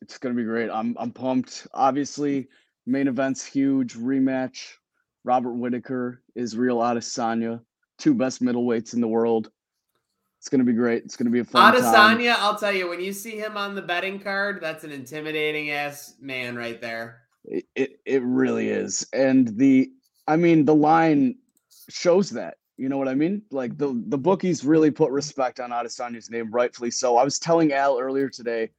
it's 0.00 0.18
gonna 0.18 0.34
be 0.34 0.44
great. 0.44 0.70
I'm 0.70 0.96
I'm 0.98 1.12
pumped. 1.12 1.66
Obviously, 1.74 2.48
main 2.86 3.06
event's 3.06 3.44
huge 3.44 3.94
rematch. 3.94 4.72
Robert 5.24 5.52
Whitaker, 5.52 6.20
Israel 6.34 6.78
Adesanya, 6.78 7.60
two 7.98 8.14
best 8.14 8.42
middleweights 8.42 8.94
in 8.94 9.00
the 9.00 9.08
world. 9.08 9.50
It's 10.40 10.48
gonna 10.48 10.64
be 10.64 10.72
great. 10.72 11.04
It's 11.04 11.16
gonna 11.16 11.30
be 11.30 11.38
a 11.40 11.44
fun 11.44 11.72
time. 11.72 11.82
Adesanya, 12.18 12.34
I'll 12.38 12.58
tell 12.58 12.72
you, 12.72 12.88
when 12.88 13.00
you 13.00 13.12
see 13.12 13.38
him 13.38 13.56
on 13.56 13.76
the 13.76 13.82
betting 13.82 14.18
card, 14.18 14.60
that's 14.60 14.82
an 14.82 14.90
intimidating 14.90 15.70
ass 15.70 16.16
man 16.20 16.56
right 16.56 16.80
there. 16.80 17.21
It, 17.44 18.00
it 18.04 18.22
really 18.22 18.68
is, 18.68 19.06
and 19.12 19.48
the 19.58 19.90
I 20.28 20.36
mean 20.36 20.64
the 20.64 20.74
line 20.74 21.36
shows 21.88 22.30
that. 22.30 22.58
You 22.76 22.88
know 22.88 22.98
what 22.98 23.08
I 23.08 23.14
mean? 23.14 23.42
Like 23.50 23.76
the 23.76 24.00
the 24.06 24.18
bookies 24.18 24.64
really 24.64 24.90
put 24.90 25.10
respect 25.10 25.60
on 25.60 25.70
Adesanya's 25.70 26.30
name, 26.30 26.50
rightfully 26.50 26.90
so. 26.90 27.16
I 27.16 27.24
was 27.24 27.38
telling 27.38 27.72
Al 27.72 27.98
earlier 27.98 28.28
today, 28.28 28.70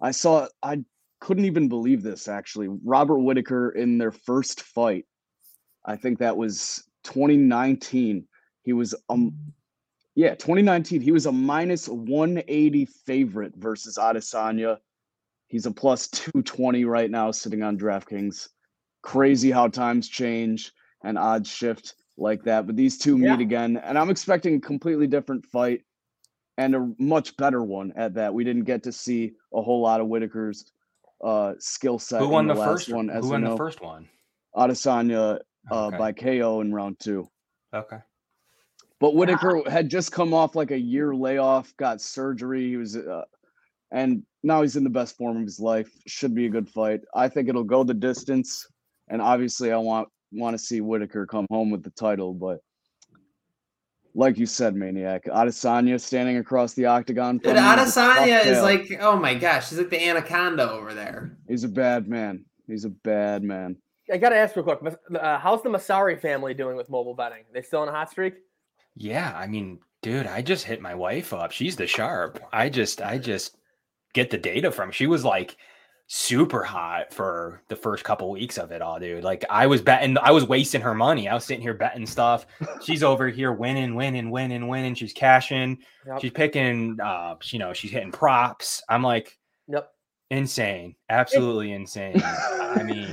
I 0.00 0.12
saw 0.12 0.48
I 0.62 0.84
couldn't 1.20 1.44
even 1.44 1.68
believe 1.68 2.02
this 2.02 2.28
actually. 2.28 2.68
Robert 2.68 3.18
Whitaker 3.18 3.70
in 3.70 3.98
their 3.98 4.12
first 4.12 4.62
fight, 4.62 5.06
I 5.84 5.96
think 5.96 6.18
that 6.18 6.36
was 6.36 6.84
2019. 7.04 8.26
He 8.62 8.72
was 8.72 8.94
um 9.08 9.34
yeah, 10.14 10.34
2019. 10.36 11.00
He 11.00 11.10
was 11.10 11.26
a 11.26 11.32
minus 11.32 11.88
180 11.88 12.84
favorite 12.84 13.54
versus 13.56 13.98
Adesanya. 13.98 14.78
He's 15.48 15.66
a 15.66 15.70
plus 15.70 16.08
220 16.08 16.84
right 16.84 17.10
now, 17.10 17.30
sitting 17.30 17.62
on 17.62 17.78
DraftKings. 17.78 18.48
Crazy 19.02 19.50
how 19.50 19.68
times 19.68 20.08
change 20.08 20.72
and 21.04 21.18
odds 21.18 21.48
shift 21.48 21.94
like 22.16 22.42
that. 22.44 22.66
But 22.66 22.76
these 22.76 22.98
two 22.98 23.18
Yeah. 23.18 23.32
meet 23.32 23.40
again, 23.40 23.76
and 23.76 23.98
I'm 23.98 24.10
expecting 24.10 24.56
a 24.56 24.60
completely 24.60 25.06
different 25.06 25.44
fight 25.46 25.82
and 26.56 26.74
a 26.74 26.92
much 26.98 27.36
better 27.36 27.62
one 27.62 27.92
at 27.96 28.14
that. 28.14 28.32
We 28.32 28.44
didn't 28.44 28.64
get 28.64 28.82
to 28.84 28.92
see 28.92 29.32
a 29.52 29.60
whole 29.60 29.82
lot 29.82 30.00
of 30.00 30.06
Whitaker's 30.06 30.72
uh, 31.22 31.54
skill 31.58 31.98
set. 31.98 32.20
Who 32.20 32.28
won 32.28 32.46
the, 32.46 32.54
last 32.54 32.64
first 32.64 32.92
one? 32.92 33.08
Who 33.08 33.28
won 33.28 33.42
know. 33.42 33.50
the 33.50 33.56
first 33.56 33.80
one? 33.80 34.08
Adesanya 34.56 35.40
uh, 35.70 35.86
Okay. 35.86 35.96
by 35.96 36.12
KO 36.12 36.60
in 36.60 36.72
round 36.72 36.98
two. 37.00 37.28
Okay. 37.72 37.98
But 39.00 39.14
Whitaker 39.14 39.62
had 39.68 39.88
just 39.88 40.12
come 40.12 40.32
off 40.32 40.54
like 40.54 40.70
a 40.70 40.78
year 40.78 41.14
layoff, 41.14 41.76
got 41.76 42.00
surgery. 42.00 42.68
He 42.68 42.76
was, 42.76 42.96
uh, 42.96 43.24
and 43.94 44.24
now 44.42 44.60
he's 44.60 44.76
in 44.76 44.84
the 44.84 44.90
best 44.90 45.16
form 45.16 45.38
of 45.38 45.44
his 45.44 45.60
life. 45.60 45.90
Should 46.06 46.34
be 46.34 46.46
a 46.46 46.50
good 46.50 46.68
fight. 46.68 47.00
I 47.14 47.28
think 47.28 47.48
it'll 47.48 47.64
go 47.64 47.84
the 47.84 47.94
distance, 47.94 48.66
and 49.08 49.22
obviously, 49.22 49.72
I 49.72 49.78
want 49.78 50.08
want 50.32 50.58
to 50.58 50.62
see 50.62 50.80
Whitaker 50.80 51.26
come 51.26 51.46
home 51.48 51.70
with 51.70 51.84
the 51.84 51.90
title. 51.90 52.34
But 52.34 52.58
like 54.14 54.36
you 54.36 54.46
said, 54.46 54.74
Maniac, 54.74 55.24
Adesanya 55.26 56.00
standing 56.00 56.38
across 56.38 56.74
the 56.74 56.86
octagon. 56.86 57.38
Dude, 57.38 57.56
from 57.56 57.56
him 57.56 57.64
with 57.64 57.88
a 57.88 57.92
tough 57.92 58.18
Adesanya 58.18 58.40
is 58.40 58.44
tail. 58.44 58.62
like, 58.62 58.98
oh 59.00 59.16
my 59.16 59.34
gosh, 59.34 59.70
he's 59.70 59.78
like 59.78 59.90
the 59.90 60.04
anaconda 60.04 60.70
over 60.70 60.92
there. 60.92 61.38
he's 61.48 61.64
a 61.64 61.68
bad 61.68 62.08
man. 62.08 62.44
He's 62.66 62.84
a 62.84 62.90
bad 62.90 63.44
man. 63.44 63.76
I 64.12 64.18
got 64.18 64.30
to 64.30 64.36
ask 64.36 64.56
real 64.56 64.64
quick. 64.64 64.96
Uh, 65.14 65.38
how's 65.38 65.62
the 65.62 65.70
Masari 65.70 66.20
family 66.20 66.52
doing 66.52 66.76
with 66.76 66.90
mobile 66.90 67.14
betting? 67.14 67.44
They 67.52 67.62
still 67.62 67.80
on 67.80 67.88
a 67.88 67.92
hot 67.92 68.10
streak? 68.10 68.34
Yeah, 68.96 69.32
I 69.34 69.46
mean, 69.46 69.78
dude, 70.02 70.26
I 70.26 70.42
just 70.42 70.64
hit 70.64 70.82
my 70.82 70.94
wife 70.94 71.32
up. 71.32 71.52
She's 71.52 71.76
the 71.76 71.86
sharp. 71.86 72.42
I 72.52 72.68
just, 72.68 73.00
I 73.00 73.16
just 73.18 73.56
get 74.14 74.30
the 74.30 74.38
data 74.38 74.70
from. 74.72 74.90
She 74.90 75.06
was 75.06 75.24
like 75.24 75.56
super 76.06 76.62
hot 76.62 77.12
for 77.12 77.62
the 77.68 77.76
first 77.76 78.04
couple 78.04 78.30
weeks 78.30 78.58
of 78.58 78.70
it 78.72 78.82
all, 78.82 78.98
dude. 79.00 79.24
Like 79.24 79.44
I 79.50 79.66
was 79.66 79.80
betting, 79.82 80.16
I 80.18 80.30
was 80.30 80.44
wasting 80.46 80.80
her 80.80 80.94
money. 80.94 81.28
I 81.28 81.34
was 81.34 81.44
sitting 81.44 81.62
here 81.62 81.74
betting 81.74 82.06
stuff. 82.06 82.46
She's 82.82 83.02
over 83.02 83.28
here 83.28 83.52
winning, 83.52 83.94
winning, 83.94 84.30
winning, 84.30 84.68
winning. 84.68 84.94
She's 84.94 85.12
cashing. 85.12 85.78
Yep. 86.06 86.20
She's 86.20 86.30
picking. 86.32 86.98
Uh, 87.02 87.36
you 87.44 87.58
know, 87.58 87.72
she's 87.72 87.90
hitting 87.90 88.12
props. 88.12 88.82
I'm 88.88 89.02
like, 89.02 89.38
Yep. 89.68 89.90
insane, 90.30 90.94
absolutely 91.10 91.72
insane. 91.72 92.20
I 92.24 92.82
mean. 92.84 93.12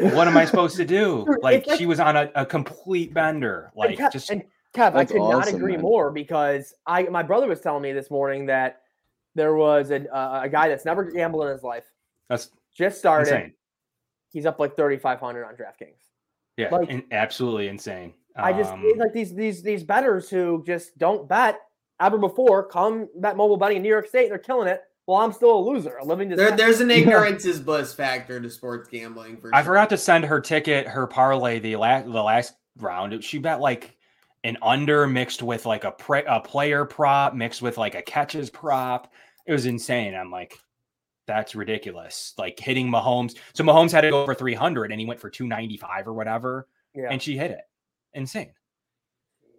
What 0.00 0.28
am 0.28 0.36
I 0.36 0.44
supposed 0.44 0.76
to 0.76 0.84
do? 0.84 1.26
Like, 1.42 1.58
it's 1.62 1.68
like- 1.68 1.78
she 1.78 1.86
was 1.86 1.98
on 1.98 2.16
a, 2.16 2.30
a 2.36 2.46
complete 2.46 3.12
bender. 3.12 3.72
And 3.74 3.90
Like 3.90 3.98
Kev, 3.98 4.12
just 4.12 4.30
and 4.30 4.42
Kev, 4.74 4.88
I 4.88 4.90
That's 4.90 5.10
could 5.12 5.18
not 5.20 5.48
agree 5.48 5.72
man. 5.72 5.80
more 5.82 6.10
because 6.12 6.72
I 6.86 7.02
my 7.04 7.22
brother 7.24 7.46
was 7.48 7.60
telling 7.60 7.82
me 7.82 7.92
this 7.92 8.08
morning 8.10 8.46
that 8.46 8.82
there 9.38 9.54
was 9.54 9.90
a, 9.90 10.06
uh, 10.14 10.40
a 10.42 10.48
guy 10.48 10.68
that's 10.68 10.84
never 10.84 11.04
gambled 11.04 11.46
in 11.46 11.52
his 11.52 11.62
life, 11.62 11.84
that's 12.28 12.50
just 12.76 12.98
started. 12.98 13.28
insane. 13.32 13.52
He's 14.32 14.44
up 14.44 14.60
like 14.60 14.76
thirty 14.76 14.98
five 14.98 15.20
hundred 15.20 15.44
on 15.46 15.54
DraftKings. 15.54 15.96
Yeah, 16.58 16.68
Like- 16.74 16.90
in- 16.90 17.04
absolutely 17.12 17.68
insane. 17.68 18.12
I 18.36 18.52
just 18.52 18.70
Um, 18.72 18.84
like 18.98 19.12
these 19.12 19.34
these 19.34 19.62
these 19.62 19.82
betters 19.82 20.28
who 20.30 20.62
just 20.66 20.96
don't 20.98 21.28
bet 21.28 21.58
ever 22.00 22.18
before 22.18 22.64
come 22.68 23.08
bet 23.16 23.36
mobile 23.36 23.56
betting 23.56 23.78
in 23.78 23.82
New 23.82 23.88
York 23.88 24.06
State. 24.06 24.28
They're 24.28 24.38
killing 24.38 24.68
it. 24.68 24.82
Well, 25.08 25.16
I'm 25.18 25.32
still 25.32 25.58
a 25.58 25.62
loser. 25.66 25.96
A 25.96 26.04
living 26.04 26.28
There, 26.28 26.54
there's 26.54 26.80
an 26.80 26.90
ignorance 27.00 27.44
is 27.46 27.58
bliss 27.58 27.94
factor 27.94 28.38
to 28.40 28.50
sports 28.50 28.88
gambling 28.88 29.38
for 29.38 29.52
I 29.54 29.58
sure. 29.60 29.64
forgot 29.72 29.88
to 29.90 29.96
send 29.96 30.24
her 30.26 30.40
ticket, 30.40 30.86
her 30.86 31.06
parlay 31.06 31.58
the 31.58 31.76
last 31.76 32.04
the 32.06 32.22
last 32.22 32.54
round. 32.78 33.24
She 33.24 33.38
bet 33.38 33.58
like 33.60 33.96
an 34.44 34.56
under 34.62 35.06
mixed 35.08 35.42
with 35.42 35.66
like 35.66 35.82
a 35.84 35.90
pre- 35.90 36.24
a 36.28 36.38
player 36.40 36.84
prop 36.84 37.34
mixed 37.34 37.62
with 37.62 37.76
like 37.78 37.94
a 37.96 38.02
catches 38.02 38.50
prop. 38.50 39.10
It 39.48 39.52
was 39.52 39.64
insane. 39.64 40.14
I'm 40.14 40.30
like, 40.30 40.58
that's 41.26 41.54
ridiculous. 41.54 42.34
Like 42.36 42.60
hitting 42.60 42.88
Mahomes. 42.90 43.36
So 43.54 43.64
Mahomes 43.64 43.90
had 43.90 44.02
to 44.02 44.10
go 44.10 44.22
over 44.22 44.34
300 44.34 44.92
and 44.92 45.00
he 45.00 45.06
went 45.06 45.18
for 45.18 45.30
295 45.30 46.06
or 46.06 46.12
whatever, 46.12 46.68
yeah. 46.94 47.08
and 47.10 47.20
she 47.20 47.36
hit 47.36 47.50
it. 47.50 47.62
Insane. 48.12 48.52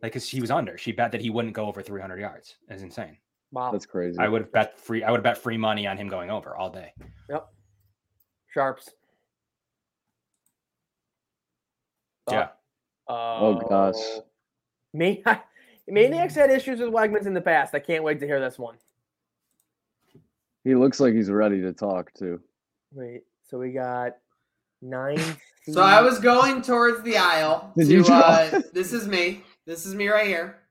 Like, 0.04 0.14
cause 0.14 0.30
he 0.30 0.40
was 0.40 0.52
under. 0.52 0.78
She 0.78 0.92
bet 0.92 1.12
that 1.12 1.22
he 1.22 1.32
wouldn't 1.32 1.56
go 1.56 1.66
over 1.66 1.82
300 1.82 2.20
yards. 2.20 2.56
It's 2.70 2.84
insane. 2.84 3.18
wow. 3.52 3.72
That's 3.72 3.88
crazy. 3.88 4.20
I 4.20 4.28
would 4.28 4.42
have 4.42 4.52
bet 4.52 4.80
free. 4.80 5.04
I 5.04 5.10
would 5.10 5.18
have 5.18 5.24
bet 5.24 5.40
free 5.40 5.58
money 5.58 5.88
on 5.88 5.98
him 5.98 6.08
going 6.08 6.30
over 6.30 6.56
all 6.56 6.70
day. 6.70 6.94
Yep. 7.28 7.48
Sharps. 8.54 8.92
Yeah. 12.30 12.50
Uh, 13.08 13.12
oh. 13.12 13.62
oh, 13.64 13.68
gosh. 13.68 14.22
Me, 14.94 15.24
Maniacs 15.88 16.36
had 16.36 16.52
issues 16.52 16.80
with 16.80 16.94
Wegmans 16.94 17.26
in 17.26 17.34
the 17.34 17.42
past. 17.42 17.74
I 17.74 17.80
can't 17.80 18.04
wait 18.04 18.20
to 18.20 18.28
hear 18.28 18.40
this 18.40 18.60
one. 18.60 18.76
He 20.70 20.76
looks 20.76 21.00
like 21.00 21.16
he's 21.16 21.32
ready 21.32 21.62
to 21.62 21.74
talk 21.74 22.14
too. 22.14 22.40
Wait, 22.94 23.24
so 23.50 23.58
we 23.58 23.72
got 23.72 24.14
nine. 24.82 25.20
So 25.72 25.84
I 25.84 26.02
was 26.02 26.18
going 26.18 26.64
towards 26.64 27.04
the 27.04 27.18
aisle. 27.18 27.74
Did 27.78 27.88
to, 27.90 27.94
you 27.94 28.04
draw? 28.04 28.22
uh, 28.22 28.62
this 28.74 28.92
is 28.92 29.08
me. 29.08 29.44
This 29.68 29.86
is 29.86 29.94
me 29.94 30.08
right 30.08 30.26
here. 30.26 30.62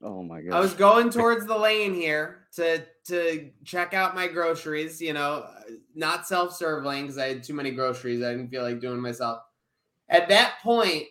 Oh 0.00 0.22
my 0.22 0.40
god. 0.40 0.56
I 0.56 0.60
was 0.60 0.72
going 0.72 1.10
towards 1.10 1.44
the 1.44 1.58
lane 1.58 1.92
here 1.92 2.46
to 2.54 2.82
to 3.08 3.50
check 3.64 3.92
out 3.92 4.14
my 4.14 4.26
groceries. 4.26 5.02
You 5.02 5.12
know, 5.12 5.46
not 5.94 6.26
self 6.26 6.56
serve 6.56 6.86
lane 6.86 7.02
because 7.02 7.18
I 7.18 7.28
had 7.28 7.42
too 7.42 7.52
many 7.52 7.72
groceries. 7.72 8.22
I 8.22 8.30
didn't 8.30 8.48
feel 8.48 8.62
like 8.62 8.80
doing 8.80 9.00
myself. 9.00 9.40
At 10.08 10.30
that 10.30 10.60
point, 10.62 11.04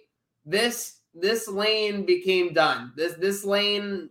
this 0.43 1.01
this 1.15 1.47
lane 1.47 2.05
became 2.05 2.53
done. 2.53 2.91
This 2.95 3.13
this 3.13 3.45
lane 3.45 4.09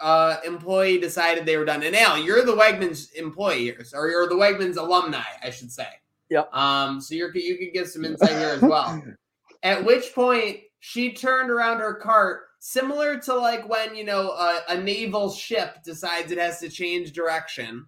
uh, 0.00 0.38
employee 0.44 0.98
decided 0.98 1.44
they 1.44 1.58
were 1.58 1.66
done. 1.66 1.82
And 1.82 1.94
Al, 1.94 2.18
you're 2.18 2.44
the 2.44 2.56
Wegmans 2.56 3.12
employee 3.12 3.64
here, 3.64 3.84
or 3.94 4.08
you're 4.08 4.28
the 4.28 4.34
Wegmans 4.34 4.76
alumni, 4.76 5.22
I 5.42 5.50
should 5.50 5.70
say. 5.70 5.88
Yep. 6.30 6.52
Um. 6.54 7.00
So 7.00 7.14
you're 7.14 7.34
you 7.36 7.58
could 7.58 7.72
give 7.74 7.88
some 7.88 8.04
insight 8.04 8.30
here 8.30 8.48
as 8.48 8.62
well. 8.62 9.02
At 9.62 9.84
which 9.84 10.14
point 10.14 10.60
she 10.80 11.12
turned 11.12 11.50
around 11.50 11.78
her 11.78 11.94
cart, 11.94 12.42
similar 12.58 13.18
to 13.20 13.34
like 13.34 13.68
when 13.68 13.94
you 13.94 14.04
know 14.04 14.30
a, 14.30 14.60
a 14.70 14.80
naval 14.80 15.30
ship 15.30 15.82
decides 15.84 16.32
it 16.32 16.38
has 16.38 16.60
to 16.60 16.68
change 16.68 17.12
direction. 17.12 17.86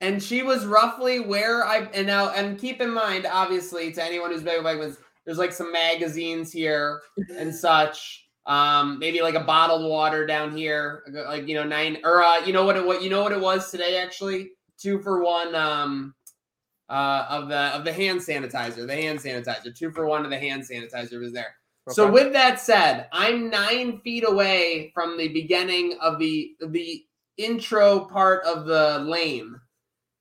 And 0.00 0.22
she 0.22 0.42
was 0.42 0.66
roughly 0.66 1.20
where 1.20 1.64
I 1.64 1.88
and 1.92 2.06
now 2.06 2.30
and 2.30 2.58
keep 2.58 2.80
in 2.80 2.90
mind, 2.90 3.26
obviously, 3.26 3.92
to 3.92 4.02
anyone 4.02 4.30
who's 4.30 4.42
been 4.42 4.62
with 4.62 4.78
Wegmans, 4.78 4.96
there's 5.26 5.38
like 5.38 5.52
some 5.52 5.72
magazines 5.72 6.50
here 6.52 7.02
and 7.36 7.54
such. 7.54 8.22
Um, 8.46 9.00
maybe 9.00 9.20
like 9.22 9.34
a 9.34 9.40
bottled 9.40 9.90
water 9.90 10.24
down 10.24 10.56
here, 10.56 11.02
like 11.26 11.48
you 11.48 11.56
know 11.56 11.64
nine 11.64 11.98
or 12.04 12.22
uh, 12.22 12.38
you 12.44 12.52
know 12.52 12.64
what 12.64 12.76
it 12.76 12.86
what 12.86 13.02
you 13.02 13.10
know 13.10 13.22
what 13.22 13.32
it 13.32 13.40
was 13.40 13.72
today 13.72 13.98
actually 13.98 14.52
two 14.80 15.00
for 15.00 15.22
one 15.22 15.54
um 15.54 16.14
uh 16.88 17.26
of 17.28 17.48
the 17.48 17.56
of 17.56 17.84
the 17.84 17.92
hand 17.92 18.20
sanitizer 18.20 18.86
the 18.86 18.94
hand 18.94 19.18
sanitizer 19.18 19.74
two 19.74 19.90
for 19.90 20.06
one 20.06 20.24
of 20.24 20.30
the 20.30 20.38
hand 20.38 20.62
sanitizer 20.62 21.18
was 21.18 21.32
there. 21.32 21.56
So 21.90 22.10
with 22.10 22.32
that 22.32 22.58
said, 22.58 23.06
I'm 23.12 23.48
nine 23.48 24.00
feet 24.00 24.24
away 24.26 24.90
from 24.92 25.16
the 25.16 25.28
beginning 25.28 25.96
of 26.00 26.18
the 26.18 26.52
the 26.60 27.04
intro 27.36 28.06
part 28.06 28.44
of 28.44 28.66
the 28.66 28.98
lane, 29.00 29.54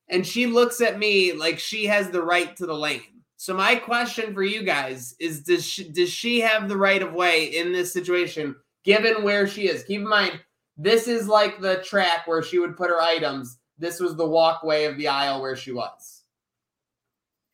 and 0.09 0.25
she 0.25 0.45
looks 0.45 0.79
at 0.81 0.99
me 0.99 1.33
like 1.33 1.57
she 1.57 1.85
has 1.85 2.09
the 2.09 2.23
right 2.23 2.55
to 2.57 2.65
the 2.65 2.75
lane. 2.75 3.14
So 3.45 3.53
my 3.53 3.75
question 3.75 4.33
for 4.33 4.41
you 4.41 4.63
guys 4.63 5.13
is: 5.19 5.43
Does 5.43 5.63
she, 5.63 5.87
does 5.87 6.09
she 6.09 6.39
have 6.41 6.67
the 6.67 6.75
right 6.77 7.03
of 7.03 7.13
way 7.13 7.45
in 7.45 7.71
this 7.71 7.93
situation, 7.93 8.55
given 8.83 9.21
where 9.21 9.45
she 9.45 9.67
is? 9.67 9.83
Keep 9.83 10.01
in 10.01 10.07
mind, 10.09 10.39
this 10.77 11.07
is 11.07 11.27
like 11.27 11.61
the 11.61 11.75
track 11.83 12.25
where 12.25 12.41
she 12.41 12.57
would 12.57 12.75
put 12.75 12.89
her 12.89 12.99
items. 12.99 13.59
This 13.77 13.99
was 13.99 14.15
the 14.15 14.25
walkway 14.27 14.85
of 14.85 14.97
the 14.97 15.09
aisle 15.09 15.43
where 15.43 15.55
she 15.55 15.71
was. 15.71 16.23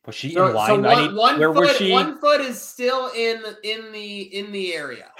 Was 0.06 0.14
she 0.14 0.32
So, 0.32 0.46
in 0.46 0.54
line? 0.54 0.66
so 0.68 0.80
one, 0.80 1.06
need- 1.08 1.14
one 1.14 1.38
where 1.38 1.52
foot, 1.52 1.60
was 1.60 1.76
she? 1.76 1.92
one 1.92 2.18
foot 2.18 2.40
is 2.40 2.58
still 2.58 3.10
in 3.14 3.42
in 3.62 3.92
the 3.92 4.20
in 4.38 4.50
the 4.50 4.72
area. 4.74 5.10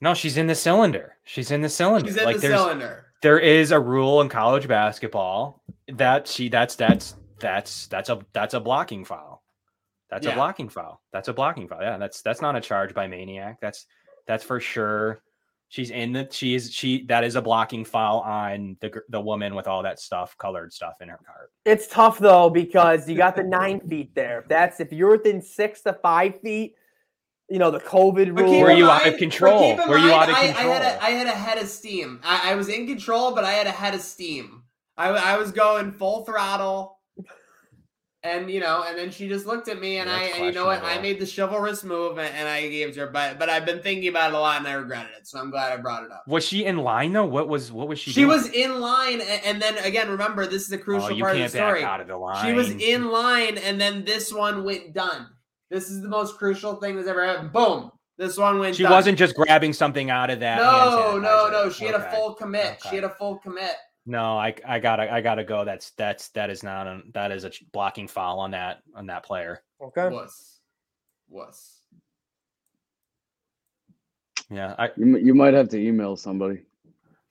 No, 0.00 0.14
she's 0.14 0.38
in 0.38 0.46
the 0.46 0.54
cylinder. 0.54 1.16
She's 1.24 1.50
in 1.50 1.60
the 1.60 1.68
cylinder. 1.68 2.08
She's 2.08 2.16
in 2.16 2.24
like 2.24 2.36
the 2.36 2.48
there's 2.48 2.58
cylinder. 2.58 3.04
there 3.20 3.38
is 3.38 3.72
a 3.72 3.78
rule 3.78 4.22
in 4.22 4.30
college 4.30 4.68
basketball 4.68 5.62
that 5.92 6.26
she 6.26 6.48
that's 6.48 6.76
that's 6.76 7.14
that's 7.40 7.88
that's 7.88 8.08
a 8.08 8.20
that's 8.32 8.54
a 8.54 8.60
blocking 8.60 9.04
foul. 9.04 9.35
That's 10.10 10.26
Yeah. 10.26 10.32
a 10.32 10.36
blocking 10.36 10.68
foul. 10.68 11.00
That's 11.12 11.28
a 11.28 11.32
blocking 11.32 11.68
foul. 11.68 11.82
Yeah, 11.82 11.96
that's 11.98 12.22
that's 12.22 12.40
not 12.40 12.56
a 12.56 12.60
charge 12.60 12.94
by 12.94 13.06
maniac. 13.06 13.58
That's 13.60 13.86
that's 14.26 14.44
for 14.44 14.60
sure. 14.60 15.20
She's 15.68 15.90
in 15.90 16.12
the 16.12 16.28
she 16.30 16.54
is 16.54 16.72
she 16.72 17.04
that 17.06 17.24
is 17.24 17.34
a 17.34 17.42
blocking 17.42 17.84
foul 17.84 18.20
on 18.20 18.76
the 18.80 19.00
the 19.08 19.20
woman 19.20 19.54
with 19.56 19.66
all 19.66 19.82
that 19.82 19.98
stuff, 19.98 20.36
colored 20.38 20.72
stuff 20.72 20.94
in 21.00 21.08
her 21.08 21.18
cart. 21.26 21.50
It's 21.64 21.88
tough 21.88 22.18
though 22.20 22.50
because 22.50 23.08
you 23.08 23.16
got 23.16 23.34
the 23.34 23.42
nine 23.58 23.80
feet 23.80 24.14
there. 24.14 24.44
That's 24.48 24.78
if 24.78 24.92
you're 24.92 25.10
within 25.10 25.42
six 25.42 25.80
to 25.82 25.92
five 25.94 26.40
feet, 26.40 26.76
you 27.48 27.58
know 27.58 27.72
the 27.72 27.80
COVID 27.80 28.32
But 28.36 28.42
rule. 28.44 28.52
keep 28.52 28.62
Were 28.62 28.70
in 28.70 28.76
you 28.78 28.88
out 28.88 29.08
of 29.08 29.16
control? 29.16 29.58
keep 29.74 29.80
in 29.82 29.88
Were 29.90 29.98
you 29.98 30.12
out 30.12 30.28
of 30.28 30.36
I, 30.36 30.40
I 30.42 30.44
had 30.44 30.82
a, 30.82 31.02
I 31.04 31.10
had 31.10 31.26
a 31.26 31.30
head 31.32 31.58
of 31.58 31.66
steam. 31.68 32.20
I, 32.22 32.52
I 32.52 32.54
was 32.54 32.68
in 32.68 32.86
control, 32.86 33.34
but 33.34 33.42
I 33.44 33.52
had 33.52 33.66
a 33.66 33.72
head 33.72 33.94
of 33.94 34.00
steam. 34.02 34.62
I, 34.96 35.08
I 35.08 35.36
was 35.36 35.50
going 35.50 35.90
full 35.92 36.24
throttle, 36.24 36.95
and 38.26 38.50
you 38.50 38.60
know, 38.60 38.84
and 38.86 38.98
then 38.98 39.10
she 39.10 39.28
just 39.28 39.46
looked 39.46 39.68
at 39.68 39.80
me, 39.80 39.98
and 39.98 40.10
I, 40.10 40.22
and 40.24 40.46
you 40.46 40.52
know 40.52 40.66
what? 40.66 40.82
I 40.82 41.00
made 41.00 41.20
the 41.20 41.26
chivalrous 41.26 41.84
move, 41.84 42.18
and, 42.18 42.48
I 42.48 42.68
gave 42.68 42.88
it 42.88 42.94
to 42.94 43.00
her. 43.00 43.06
But 43.06 43.38
but 43.38 43.48
I've 43.48 43.64
been 43.64 43.80
thinking 43.80 44.08
about 44.08 44.32
it 44.32 44.34
a 44.34 44.38
lot, 44.38 44.58
and 44.58 44.66
I 44.66 44.72
regretted 44.72 45.12
it. 45.16 45.26
So 45.26 45.38
I'm 45.38 45.50
glad 45.50 45.72
I 45.72 45.76
brought 45.80 46.04
it 46.04 46.10
up. 46.10 46.24
Was 46.26 46.44
she 46.44 46.64
in 46.64 46.78
line 46.78 47.12
though? 47.12 47.24
What 47.24 47.48
was 47.48 47.72
what 47.72 47.88
was 47.88 47.98
she? 47.98 48.10
She 48.10 48.22
doing? 48.22 48.36
was 48.36 48.48
in 48.50 48.80
line, 48.80 49.20
and 49.44 49.60
then 49.62 49.78
again, 49.78 50.10
remember 50.10 50.46
this 50.46 50.66
is 50.66 50.72
a 50.72 50.76
Oh, 50.76 50.82
crucial 50.82 51.12
you 51.12 51.22
part 51.22 51.36
of 51.36 51.42
the 51.42 51.48
story. 51.48 51.84
out 51.84 52.00
of 52.00 52.08
the 52.08 52.16
line. 52.16 52.44
She 52.44 52.52
was 52.52 52.70
in 52.70 53.10
line, 53.10 53.58
and 53.58 53.80
then 53.80 54.04
this 54.04 54.32
one 54.32 54.64
went 54.64 54.92
done. 54.92 55.28
This 55.70 55.90
is 55.90 56.02
the 56.02 56.08
most 56.08 56.36
crucial 56.36 56.76
thing 56.76 56.96
that's 56.96 57.08
ever 57.08 57.24
happened. 57.24 57.52
Boom! 57.52 57.90
This 58.18 58.36
one 58.38 58.58
went. 58.58 58.76
She 58.76 58.82
done. 58.82 58.92
wasn't 58.92 59.18
just 59.18 59.34
grabbing 59.34 59.72
something 59.72 60.10
out 60.10 60.30
of 60.30 60.40
that. 60.40 60.58
No, 60.58 61.18
no, 61.18 61.48
no. 61.50 61.70
She 61.70 61.84
had 61.84 61.94
a 61.94 62.10
full 62.10 62.34
commit. 62.34 62.78
She 62.88 62.96
had 62.96 63.04
a 63.04 63.10
full 63.10 63.38
commit. 63.38 63.72
No, 64.08 64.38
I 64.38 64.54
I 64.66 64.78
gotta 64.78 65.12
I 65.12 65.20
gotta 65.20 65.42
go. 65.44 65.64
That's 65.64 65.90
that's 65.90 66.28
that 66.28 66.48
is 66.48 66.62
not 66.62 66.86
a 66.86 67.02
that 67.12 67.32
is 67.32 67.44
a 67.44 67.50
blocking 67.72 68.06
foul 68.06 68.38
on 68.38 68.52
that 68.52 68.82
on 68.94 69.06
that 69.06 69.24
player. 69.24 69.62
Okay. 69.82 70.08
Was. 70.08 70.60
Was. 71.28 71.72
Yeah, 74.48 74.74
I, 74.78 74.90
You, 74.96 75.16
you 75.18 75.34
might 75.34 75.54
have 75.54 75.68
to 75.70 75.78
email 75.78 76.16
somebody. 76.16 76.62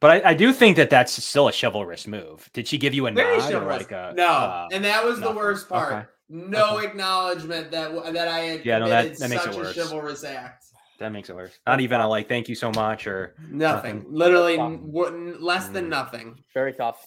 but 0.01 0.25
I, 0.25 0.31
I 0.31 0.33
do 0.33 0.51
think 0.51 0.75
that 0.75 0.89
that's 0.89 1.23
still 1.23 1.47
a 1.47 1.53
chivalrous 1.53 2.07
move. 2.07 2.49
Did 2.53 2.67
she 2.67 2.77
give 2.77 2.93
you 2.93 3.07
a 3.07 3.11
Very 3.11 3.37
nod 3.37 3.53
or 3.53 3.53
chivalrous. 3.59 3.77
like 3.83 3.91
a 3.93 4.13
no, 4.17 4.27
uh, 4.27 4.67
and 4.73 4.83
that 4.83 5.03
was 5.05 5.21
the 5.21 5.31
worst 5.31 5.69
part. 5.69 5.93
Okay. 5.93 6.05
No 6.27 6.79
acknowledgement 6.79 7.71
that 7.71 7.93
that 8.13 8.27
I 8.27 8.39
had 8.39 8.65
Yeah, 8.65 8.79
no, 8.79 8.89
that- 8.89 9.17
that 9.17 9.29
makes 9.29 9.43
it 9.45 9.53
such 9.53 9.55
a 9.55 9.59
worse. 9.59 9.75
chivalrous 9.77 10.23
act. 10.25 10.65
That 10.99 11.11
makes 11.11 11.29
it 11.29 11.35
worse? 11.35 11.57
Not 11.67 11.81
even 11.81 11.99
a 12.01 12.07
like 12.07 12.27
thank 12.27 12.47
you 12.49 12.55
so 12.55 12.71
much 12.71 13.07
or 13.07 13.35
Nothing. 13.49 13.97
Nothing. 13.97 14.05
Literally 14.13 14.57
Wow. 14.57 14.67
n- 14.67 14.91
w- 14.91 15.37
less 15.39 15.67
than 15.69 15.85
Mm. 15.85 15.89
nothing. 15.89 16.43
Very 16.53 16.73
tough. 16.73 17.05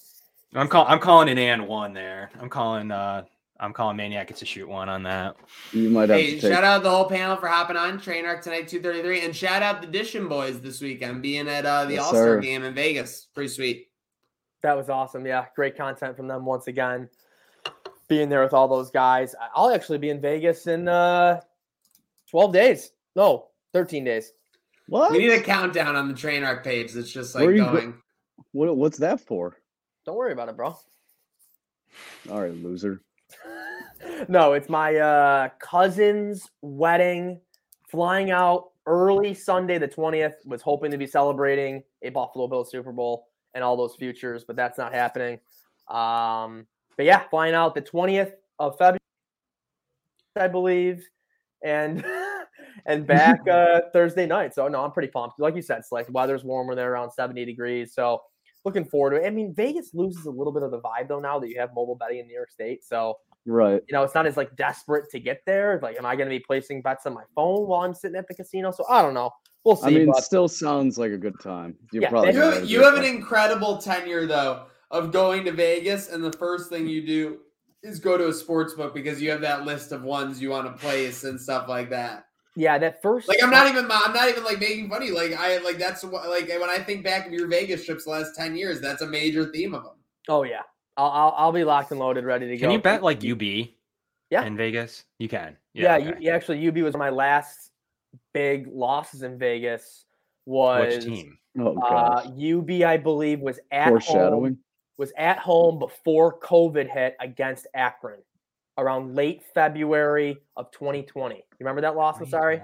I'm 0.54 0.68
call 0.68 0.86
I'm 0.88 0.98
calling 0.98 1.28
an 1.28 1.38
and 1.38 1.66
one 1.68 1.92
there. 1.92 2.30
I'm 2.40 2.48
calling 2.48 2.90
uh 2.90 3.24
I'm 3.60 3.72
calling 3.72 3.96
Maniac 3.96 4.28
gets 4.28 4.38
to 4.40 4.46
shoot 4.46 4.68
one 4.68 4.88
on 4.88 5.02
that. 5.02 5.34
You 5.72 5.90
might 5.90 6.08
have 6.10 6.18
Hey, 6.20 6.36
to 6.36 6.40
take. 6.40 6.52
shout 6.52 6.62
out 6.62 6.84
the 6.84 6.90
whole 6.90 7.06
panel 7.08 7.36
for 7.36 7.48
hopping 7.48 7.76
on 7.76 7.98
Train 8.00 8.24
Arc 8.24 8.40
tonight, 8.42 8.68
two 8.68 8.80
thirty 8.80 9.02
three, 9.02 9.24
and 9.24 9.34
shout 9.34 9.62
out 9.62 9.80
the 9.82 9.88
Dishon 9.88 10.28
boys 10.28 10.60
this 10.60 10.80
weekend 10.80 11.22
being 11.22 11.48
at 11.48 11.66
uh, 11.66 11.84
the 11.86 11.94
Yes, 11.94 12.04
All 12.04 12.10
Star 12.10 12.38
game 12.38 12.62
in 12.64 12.72
Vegas. 12.74 13.26
Pretty 13.34 13.48
sweet. 13.48 13.88
That 14.62 14.76
was 14.76 14.88
awesome. 14.88 15.26
Yeah, 15.26 15.46
great 15.56 15.76
content 15.76 16.16
from 16.16 16.28
them 16.28 16.44
once 16.44 16.66
again. 16.68 17.08
Being 18.08 18.28
there 18.28 18.42
with 18.42 18.54
all 18.54 18.68
those 18.68 18.90
guys. 18.90 19.34
I- 19.38 19.48
I'll 19.54 19.70
actually 19.70 19.98
be 19.98 20.08
in 20.10 20.20
Vegas 20.20 20.66
in 20.68 20.86
uh 20.88 21.40
12 22.30 22.52
days. 22.52 22.92
No, 23.16 23.47
13 23.72 24.04
days. 24.04 24.32
What? 24.88 25.12
We 25.12 25.18
need 25.18 25.32
a 25.32 25.40
countdown 25.42 25.96
on 25.96 26.08
the 26.08 26.14
Train 26.14 26.44
Arc 26.44 26.64
page 26.64 26.92
that's 26.92 27.10
just 27.10 27.34
like 27.34 27.44
Where 27.44 27.54
you 27.54 27.64
go- 27.64 27.72
going. 27.72 27.94
What, 28.52 28.76
what's 28.76 28.98
that 28.98 29.20
for? 29.20 29.56
Don't 30.06 30.16
worry 30.16 30.32
about 30.32 30.48
it, 30.48 30.56
bro. 30.56 30.76
All 32.30 32.40
right, 32.40 32.54
loser. 32.54 33.02
no, 34.28 34.54
it's 34.54 34.68
my 34.68 34.96
uh 34.96 35.48
cousin's 35.58 36.48
wedding. 36.62 37.40
Flying 37.90 38.30
out 38.30 38.70
early 38.86 39.34
Sunday 39.34 39.78
the 39.78 39.88
20th. 39.88 40.34
Was 40.46 40.62
hoping 40.62 40.90
to 40.90 40.98
be 40.98 41.06
celebrating 41.06 41.82
a 42.02 42.10
Buffalo 42.10 42.46
Bills 42.46 42.70
Super 42.70 42.92
Bowl 42.92 43.26
and 43.54 43.64
all 43.64 43.76
those 43.76 43.94
futures, 43.96 44.44
but 44.44 44.56
that's 44.56 44.78
not 44.78 44.94
happening. 44.94 45.40
Um, 45.88 46.66
but 46.96 47.06
yeah, 47.06 47.20
flying 47.28 47.54
out 47.54 47.74
the 47.74 47.82
20th 47.82 48.32
of 48.58 48.76
February, 48.78 48.98
I 50.36 50.48
believe, 50.48 51.06
and 51.64 52.04
and 52.88 53.06
back 53.06 53.46
uh 53.48 53.82
Thursday 53.92 54.26
night. 54.26 54.54
So 54.54 54.66
no, 54.66 54.84
I'm 54.84 54.90
pretty 54.90 55.08
pumped. 55.08 55.38
Like 55.38 55.54
you 55.54 55.62
said, 55.62 55.78
it's 55.78 55.92
like 55.92 56.06
weather's 56.10 56.42
warmer 56.42 56.74
there 56.74 56.92
around 56.92 57.12
70 57.12 57.44
degrees. 57.44 57.94
So 57.94 58.20
looking 58.64 58.84
forward 58.84 59.10
to 59.10 59.16
it. 59.24 59.26
I 59.26 59.30
mean, 59.30 59.54
Vegas 59.54 59.94
loses 59.94 60.26
a 60.26 60.30
little 60.30 60.52
bit 60.52 60.64
of 60.64 60.72
the 60.72 60.80
vibe 60.80 61.08
though 61.08 61.20
now 61.20 61.38
that 61.38 61.48
you 61.48 61.60
have 61.60 61.70
mobile 61.74 61.94
betting 61.94 62.18
in 62.18 62.26
New 62.26 62.34
York 62.34 62.50
State. 62.50 62.82
So 62.82 63.18
Right. 63.46 63.82
you 63.88 63.94
know, 63.94 64.02
it's 64.02 64.14
not 64.14 64.26
as 64.26 64.36
like 64.36 64.54
desperate 64.56 65.08
to 65.10 65.20
get 65.20 65.40
there. 65.46 65.80
Like, 65.82 65.96
am 65.96 66.04
I 66.04 66.16
going 66.16 66.28
to 66.28 66.34
be 66.34 66.38
placing 66.40 66.82
bets 66.82 67.06
on 67.06 67.14
my 67.14 67.22
phone 67.34 67.66
while 67.66 67.80
I'm 67.80 67.94
sitting 67.94 68.16
at 68.16 68.28
the 68.28 68.34
casino? 68.34 68.70
So 68.70 68.84
I 68.88 69.00
don't 69.00 69.14
know. 69.14 69.30
We'll 69.64 69.76
see. 69.76 69.86
I 69.86 69.90
mean, 69.90 70.06
but 70.06 70.22
still 70.22 70.48
sounds 70.48 70.98
like 70.98 71.12
a 71.12 71.16
good 71.16 71.40
time. 71.40 71.74
You 71.92 72.02
Yeah, 72.02 72.10
probably 72.10 72.32
You 72.32 72.40
gonna 72.40 72.54
have, 72.54 72.62
a 72.62 72.66
you 72.66 72.82
have 72.82 72.94
an 72.94 73.04
incredible 73.04 73.78
tenure 73.78 74.26
though 74.26 74.66
of 74.90 75.12
going 75.12 75.44
to 75.46 75.52
Vegas, 75.52 76.08
and 76.08 76.22
the 76.22 76.32
first 76.32 76.70
thing 76.70 76.86
you 76.86 77.06
do 77.06 77.38
is 77.82 77.98
go 77.98 78.16
to 78.16 78.28
a 78.28 78.32
sports 78.32 78.74
book 78.74 78.94
because 78.94 79.20
you 79.20 79.30
have 79.30 79.40
that 79.42 79.64
list 79.64 79.92
of 79.92 80.02
ones 80.02 80.40
you 80.40 80.50
want 80.50 80.66
to 80.66 80.80
place 80.80 81.24
and 81.24 81.40
stuff 81.40 81.68
like 81.68 81.90
that. 81.90 82.27
Yeah, 82.58 82.76
that 82.76 83.00
first 83.00 83.28
Like 83.28 83.40
I'm 83.40 83.50
not 83.50 83.68
even 83.68 83.88
I'm 83.88 84.12
not 84.12 84.28
even 84.28 84.42
like 84.42 84.58
making 84.58 84.90
funny. 84.90 85.12
Like 85.12 85.32
I 85.32 85.58
like 85.58 85.78
that's 85.78 86.02
what 86.02 86.28
like 86.28 86.48
when 86.48 86.68
I 86.68 86.78
think 86.78 87.04
back 87.04 87.26
of 87.26 87.32
your 87.32 87.46
Vegas 87.46 87.86
trips 87.86 88.04
the 88.04 88.10
last 88.10 88.34
ten 88.34 88.56
years, 88.56 88.80
that's 88.80 89.00
a 89.00 89.06
major 89.06 89.46
theme 89.52 89.74
of 89.74 89.84
them. 89.84 89.92
Oh 90.28 90.42
yeah, 90.42 90.62
I'll, 90.96 91.10
I'll 91.10 91.34
I'll 91.36 91.52
be 91.52 91.62
locked 91.62 91.92
and 91.92 92.00
loaded, 92.00 92.24
ready 92.24 92.48
to 92.48 92.56
go. 92.56 92.62
Can 92.62 92.72
you 92.72 92.80
bet 92.80 93.02
like 93.04 93.24
UB? 93.24 93.42
Yeah. 94.30 94.44
In 94.44 94.56
Vegas? 94.56 95.04
You 95.20 95.28
can. 95.28 95.56
Yeah, 95.72 95.96
Yeah. 95.98 96.08
okay. 96.10 96.24
you 96.24 96.30
actually 96.30 96.66
UB 96.66 96.78
was 96.78 96.96
my 96.96 97.10
last 97.10 97.70
big 98.34 98.66
losses 98.66 99.22
in 99.22 99.38
Vegas. 99.38 100.04
Was 100.44 100.96
Which 100.96 101.04
team? 101.04 101.38
Oh, 101.60 101.78
uh, 101.78 102.22
gosh. 102.22 102.26
UB, 102.26 102.82
I 102.82 102.96
believe, 102.96 103.40
was 103.40 103.60
at 103.70 103.84
home, 103.84 104.00
Foreshadowing. 104.00 104.58
was 104.96 105.12
at 105.16 105.38
home 105.38 105.78
before 105.78 106.38
COVID 106.40 106.90
hit 106.90 107.16
against 107.20 107.68
Akron 107.74 108.18
around 108.78 109.14
late 109.14 109.42
February 109.54 110.38
of 110.56 110.70
2020. 110.70 111.34
You 111.36 111.42
remember 111.60 111.82
that 111.82 111.96
loss? 111.96 112.18
I'm 112.20 112.26
sorry. 112.28 112.58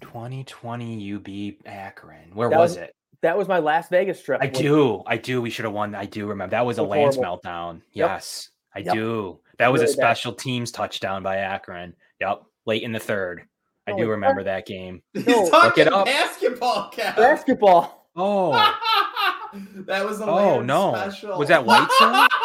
2020 0.00 0.44
2020 0.44 1.14
UB 1.14 1.66
Akron. 1.66 2.30
Where 2.34 2.50
That 2.50 2.58
was, 2.58 2.70
was- 2.72 2.76
it? 2.78 2.94
That 3.22 3.36
was 3.36 3.48
my 3.48 3.58
last 3.58 3.90
Vegas 3.90 4.22
trip. 4.22 4.40
I 4.40 4.46
do. 4.46 5.02
I 5.06 5.16
do. 5.16 5.42
We 5.42 5.50
should 5.50 5.64
have 5.64 5.74
won. 5.74 5.94
I 5.96 6.04
do 6.04 6.26
remember. 6.26 6.52
That 6.52 6.64
was 6.64 6.78
a 6.78 6.84
Lance 6.84 7.16
horrible. 7.16 7.40
meltdown. 7.42 7.74
Yep. 7.92 8.08
Yes. 8.10 8.50
I 8.74 8.80
Yep. 8.80 8.94
do. 8.94 9.40
That 9.58 9.72
was 9.72 9.80
a 9.80 9.84
Really 9.86 9.96
bad. 9.96 10.02
special 10.02 10.32
teams 10.34 10.70
touchdown 10.70 11.24
by 11.24 11.38
Akron. 11.38 11.94
Yep. 12.20 12.42
Late 12.66 12.84
in 12.84 12.92
the 12.92 13.00
third. 13.00 13.42
I 13.88 13.92
Oh, 13.92 13.96
do 13.96 14.04
yeah. 14.04 14.10
remember 14.10 14.44
that 14.44 14.66
game. 14.66 15.02
No, 15.14 15.22
He's 15.22 15.50
talking 15.50 15.86
it 15.86 15.92
up. 15.92 16.04
basketball, 16.06 16.92
Kev. 16.92 17.16
Basketball. 17.16 18.08
Oh. 18.14 18.52
that 19.86 20.04
was 20.04 20.20
a 20.20 20.26
Oh, 20.26 20.34
Lance 20.58 20.66
no. 20.66 20.94
special. 20.94 21.38
Was 21.38 21.48
that 21.48 21.64
Whiteside? 21.64 22.28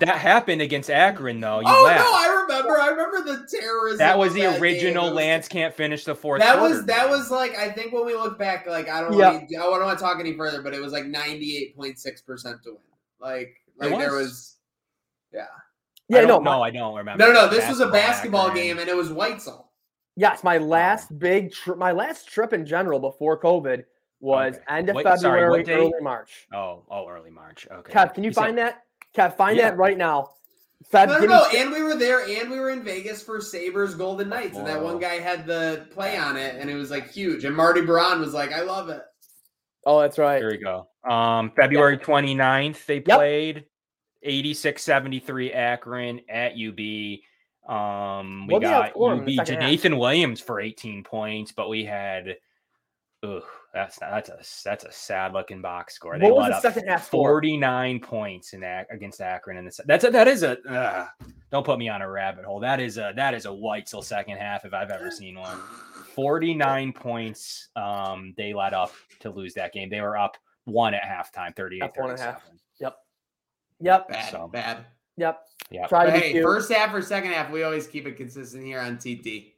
That 0.00 0.18
happened 0.18 0.60
against 0.62 0.90
Akron, 0.90 1.40
though. 1.40 1.60
You 1.60 1.66
oh 1.68 1.84
laughed. 1.84 2.00
no, 2.04 2.10
I 2.12 2.42
remember. 2.42 2.78
I 2.80 2.88
remember 2.88 3.22
the 3.22 3.46
terrorism. 3.46 3.98
that 3.98 4.18
was 4.18 4.34
the 4.34 4.42
that 4.42 4.60
original 4.60 5.06
was- 5.06 5.14
Lance 5.14 5.48
can't 5.48 5.74
finish 5.74 6.04
the 6.04 6.14
fourth. 6.14 6.40
That 6.40 6.58
quarter 6.58 6.74
was 6.76 6.84
that 6.86 7.02
game. 7.02 7.10
was 7.10 7.30
like 7.30 7.56
I 7.56 7.70
think 7.70 7.92
when 7.92 8.04
we 8.06 8.14
look 8.14 8.38
back, 8.38 8.66
like 8.66 8.88
I 8.88 9.00
don't 9.00 9.12
Yeah. 9.16 9.32
want 9.32 9.48
to, 9.48 9.56
I 9.56 9.60
don't 9.62 9.80
want 9.82 9.98
to 9.98 10.04
talk 10.04 10.18
any 10.20 10.36
further, 10.36 10.62
but 10.62 10.74
it 10.74 10.80
was 10.80 10.92
like 10.92 11.04
ninety 11.06 11.56
eight 11.56 11.76
point 11.76 11.98
six 11.98 12.20
percent 12.22 12.62
to 12.64 12.70
win. 12.70 12.78
Like 13.20 13.54
It 13.80 13.90
like 13.90 13.98
there 13.98 14.12
was? 14.12 14.26
was, 14.26 14.56
yeah. 15.32 15.40
I 15.42 15.46
Yeah, 16.08 16.20
no, 16.22 16.26
don't 16.28 16.44
my- 16.44 16.50
know. 16.56 16.62
I 16.62 16.70
don't 16.70 16.94
remember. 16.96 17.24
No, 17.26 17.32
no, 17.32 17.46
no. 17.46 17.48
This 17.48 17.68
was 17.68 17.80
a 17.80 17.88
basketball 17.88 18.48
Akron. 18.48 18.62
game, 18.62 18.78
and 18.78 18.88
it 18.88 18.96
was 18.96 19.08
Whitesell. 19.10 19.64
Yes, 20.16 20.44
my 20.44 20.58
last 20.58 21.18
big 21.18 21.50
trip, 21.52 21.76
my 21.78 21.92
last 21.92 22.28
trip 22.28 22.52
in 22.52 22.64
general 22.66 23.00
before 23.00 23.40
COVID 23.40 23.84
was 24.20 24.54
Okay. 24.54 24.64
end 24.68 24.88
of 24.90 24.96
Wait, 24.96 25.02
February, 25.04 25.50
what 25.50 25.64
date? 25.66 25.72
early 25.74 25.92
March. 26.00 26.46
Oh, 26.54 26.82
oh, 26.90 27.08
early 27.08 27.30
March. 27.30 27.66
Okay. 27.70 27.92
Kev, 27.92 28.14
can 28.14 28.22
you, 28.22 28.32
said- 28.32 28.40
find 28.40 28.58
that? 28.58 28.82
Kev, 29.14 29.36
find 29.36 29.56
Yeah. 29.56 29.70
that 29.70 29.76
right 29.76 29.96
now. 29.96 30.30
Feb, 30.92 31.08
No, 31.08 31.18
no, 31.18 31.26
no. 31.26 31.46
And 31.56 31.72
we 31.72 31.82
were 31.82 31.94
there, 31.96 32.26
and 32.28 32.50
we 32.50 32.58
were 32.60 32.70
in 32.70 32.82
Vegas 32.82 33.22
for 33.22 33.40
Sabres 33.40 33.94
Golden 33.94 34.28
Knights, 34.28 34.58
and 34.58 34.66
that 34.66 34.82
one 34.82 34.98
guy 34.98 35.14
had 35.18 35.46
the 35.46 35.86
play 35.92 36.18
on 36.18 36.36
it, 36.36 36.56
and 36.56 36.68
it 36.68 36.74
was 36.74 36.90
like 36.90 37.10
huge. 37.10 37.44
And 37.44 37.56
Marty 37.56 37.80
Baron 37.80 38.20
was 38.20 38.34
like, 38.34 38.52
"I 38.52 38.62
love 38.62 38.88
it." 38.90 39.02
oh, 39.86 40.00
that's 40.00 40.18
right. 40.18 40.38
Here 40.38 40.50
we 40.50 40.56
go. 40.58 40.88
Um, 41.10 41.50
February 41.56 41.98
29th, 41.98 42.86
they 42.86 42.96
Yep. 42.96 43.04
played 43.04 43.64
86 44.22 44.82
73 44.82 45.52
Akron 45.52 46.20
at 46.28 46.56
UB. 46.56 47.22
Um, 47.70 48.46
we 48.46 48.54
What 48.54 48.60
did 48.62 48.68
they 48.68 48.72
got 48.72 48.94
outscore 48.94 49.12
'em 49.12 49.18
UB 49.20 49.26
the 49.26 49.44
to 49.44 49.52
half? 49.52 49.60
Nathan 49.60 49.98
Williams 49.98 50.40
for 50.40 50.60
18 50.60 51.02
points, 51.04 51.52
but 51.52 51.68
we 51.68 51.84
had, 51.84 52.36
ugh, 53.22 53.42
that's 53.74 53.98
that's 53.98 54.28
a 54.28 54.38
that's 54.64 54.84
a 54.84 54.92
sad 54.92 55.32
looking 55.32 55.60
box 55.60 55.94
score. 55.94 56.18
They 56.18 56.26
What 56.30 56.36
was 56.50 56.62
the 56.62 56.72
second 56.72 56.88
half 56.88 57.08
49 57.08 58.00
points 58.00 58.52
in 58.52 58.62
Ac- 58.62 58.86
against 58.90 59.20
Akron, 59.20 59.56
and 59.58 59.70
that's 59.86 60.04
a, 60.04 60.10
that 60.10 60.28
is 60.28 60.42
a 60.44 60.58
uh, 60.62 61.06
don't 61.50 61.66
put 61.66 61.78
me 61.78 61.88
on 61.88 62.00
a 62.00 62.08
rabbit 62.08 62.44
hole. 62.44 62.60
That 62.60 62.80
is 62.80 62.96
a 62.98 63.12
that 63.16 63.34
is 63.34 63.46
a 63.46 63.50
Whitesell 63.50 64.04
second 64.04 64.36
half 64.38 64.64
if 64.64 64.72
I've 64.72 64.90
ever 64.90 65.10
seen 65.10 65.38
one. 65.38 65.58
49 66.14 66.92
points 66.92 67.68
um 67.74 68.34
they 68.36 68.54
let 68.54 68.72
up 68.72 68.92
to 69.20 69.30
lose 69.30 69.54
that 69.54 69.72
game. 69.72 69.90
They 69.90 70.00
were 70.00 70.16
up 70.16 70.36
one 70.64 70.94
at 70.94 71.02
halftime, 71.02 71.54
38 71.56 71.82
Up 71.82 71.96
one 71.98 72.10
and 72.10 72.18
a 72.20 72.22
half. 72.22 72.42
Yep. 72.80 72.96
Yep. 73.80 74.08
Bad, 74.08 74.30
So- 74.30 74.48
bad. 74.48 74.86
Yep. 75.16 75.40
Yeah. 75.70 75.86
Try 75.86 76.06
to 76.06 76.12
But 76.12 76.20
be 76.22 76.28
hey, 76.32 76.42
first 76.42 76.72
half 76.72 76.92
or 76.94 77.02
second 77.02 77.32
half, 77.32 77.50
we 77.50 77.62
always 77.62 77.86
keep 77.86 78.06
it 78.06 78.16
consistent 78.16 78.64
here 78.64 78.80
on 78.80 78.98
TT. 78.98 79.53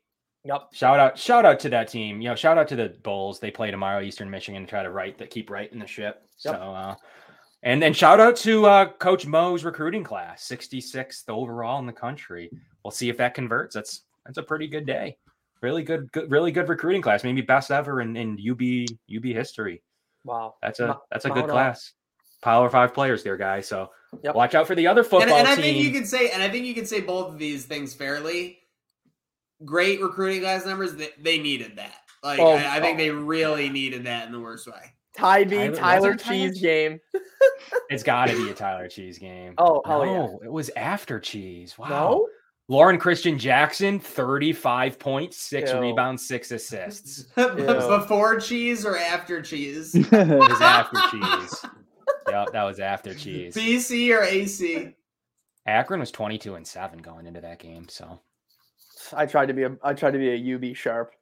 Yep. 0.46 0.68
Shout 0.72 1.00
out, 1.00 1.18
shout 1.18 1.44
out 1.44 1.58
to 1.60 1.68
that 1.70 1.88
team. 1.88 2.20
You 2.20 2.28
know, 2.30 2.34
shout 2.34 2.56
out 2.58 2.68
to 2.68 2.76
the 2.76 2.90
Bulls. 3.02 3.40
They 3.40 3.50
play 3.50 3.70
tomorrow, 3.70 4.00
Eastern 4.00 4.30
Michigan, 4.30 4.62
to 4.64 4.68
try 4.68 4.82
to 4.82 4.90
right 4.90 5.16
that 5.18 5.30
keep 5.30 5.50
right 5.50 5.72
in 5.72 5.78
the 5.78 5.86
ship. 5.86 6.22
So 6.36 6.52
uh 6.52 6.94
and 7.62 7.82
then 7.82 7.92
shout 7.92 8.20
out 8.20 8.36
to 8.36 8.66
uh 8.66 8.86
Coach 8.98 9.26
Mo's 9.26 9.64
recruiting 9.64 10.04
class, 10.04 10.46
66th 10.48 11.24
overall 11.28 11.78
in 11.80 11.86
the 11.86 11.92
country. 11.92 12.50
We'll 12.84 12.90
see 12.92 13.08
if 13.08 13.16
that 13.18 13.34
converts. 13.34 13.74
That's 13.74 14.02
that's 14.24 14.38
a 14.38 14.42
pretty 14.42 14.68
good 14.68 14.86
day. 14.86 15.16
Really 15.62 15.82
good, 15.82 16.12
good 16.12 16.30
really 16.30 16.52
good 16.52 16.68
recruiting 16.68 17.02
class. 17.02 17.24
Maybe 17.24 17.40
best 17.40 17.70
ever 17.70 18.00
in, 18.00 18.16
in 18.16 18.32
UB 18.38 18.86
UB 19.16 19.24
history. 19.24 19.82
Wow. 20.24 20.54
That's 20.62 20.80
a 20.80 20.98
that's 21.10 21.24
a 21.24 21.28
Mount 21.28 21.40
good 21.40 21.44
up. 21.50 21.50
class. 21.50 21.92
Power 22.42 22.68
five 22.68 22.92
players 22.94 23.22
there, 23.24 23.36
guys. 23.36 23.66
So 23.66 23.90
Yep. 24.22 24.34
watch 24.34 24.54
out 24.54 24.66
for 24.66 24.74
the 24.74 24.86
other 24.86 25.02
football 25.02 25.22
And, 25.22 25.32
and 25.32 25.48
I 25.48 25.54
team. 25.56 25.64
think 25.64 25.84
you 25.84 25.90
can 25.90 26.06
say, 26.06 26.30
and 26.30 26.42
I 26.42 26.48
think 26.48 26.64
you 26.64 26.74
can 26.74 26.86
say 26.86 27.00
both 27.00 27.32
of 27.32 27.38
these 27.38 27.66
things 27.66 27.92
fairly. 27.92 28.60
Great 29.64 30.00
recruiting 30.00 30.42
class 30.42 30.66
numbers. 30.66 30.94
They, 30.94 31.10
they 31.18 31.38
needed 31.38 31.76
that. 31.76 32.02
Like 32.22 32.40
Oh, 32.40 32.52
I, 32.52 32.76
I 32.76 32.80
think 32.80 32.96
oh. 32.96 33.02
they 33.02 33.10
really 33.10 33.68
needed 33.68 34.04
that 34.04 34.26
in 34.26 34.32
the 34.32 34.40
worst 34.40 34.66
way. 34.66 34.94
Ty 35.16 35.44
B, 35.44 35.56
Tyler- 35.56 35.74
Tyler 35.74 35.74
it 35.74 35.78
Tyler 35.78 36.14
Cheese 36.16 36.52
Cheese? 36.54 36.62
game. 36.62 37.00
it's 37.90 38.02
got 38.02 38.28
to 38.28 38.36
be 38.36 38.50
a 38.50 38.54
Tyler 38.54 38.88
Cheese 38.88 39.18
game. 39.18 39.54
Oh, 39.58 39.82
hell 39.86 40.04
yeah. 40.04 40.26
it 40.44 40.52
was 40.52 40.70
after 40.76 41.18
Cheese. 41.18 41.78
Wow. 41.78 41.88
No? 41.88 42.28
Loren 42.68 42.98
Cristian 42.98 43.38
Jackson, 43.38 44.00
35 44.00 44.98
points, 44.98 45.36
six 45.36 45.72
Ew. 45.72 45.78
rebounds, 45.78 46.26
six 46.26 46.50
assists. 46.50 47.22
Before 47.36 48.40
cheese 48.40 48.84
or 48.84 48.98
after 48.98 49.40
cheese? 49.40 49.94
It 49.94 50.10
was 50.10 50.60
after 50.60 50.98
Cheese. 51.12 51.64
Yep, 52.28 52.52
that 52.52 52.64
was 52.64 52.80
after 52.80 53.14
Cheese. 53.14 53.54
BC 53.54 54.16
or 54.16 54.24
AC? 54.24 54.94
Akron 55.66 56.00
was 56.00 56.10
22 56.10 56.56
and 56.56 56.66
7 56.66 56.98
going 56.98 57.26
into 57.26 57.40
that 57.40 57.60
game. 57.60 57.88
So 57.88 58.18
I 59.14 59.26
tried 59.26 59.46
to 59.46 59.54
be 59.54 59.64
a 59.64 59.76
I 59.82 59.92
tried 59.94 60.12
to 60.12 60.18
be 60.18 60.30
a 60.30 60.54
UB 60.54 60.76
sharp. 60.76 61.14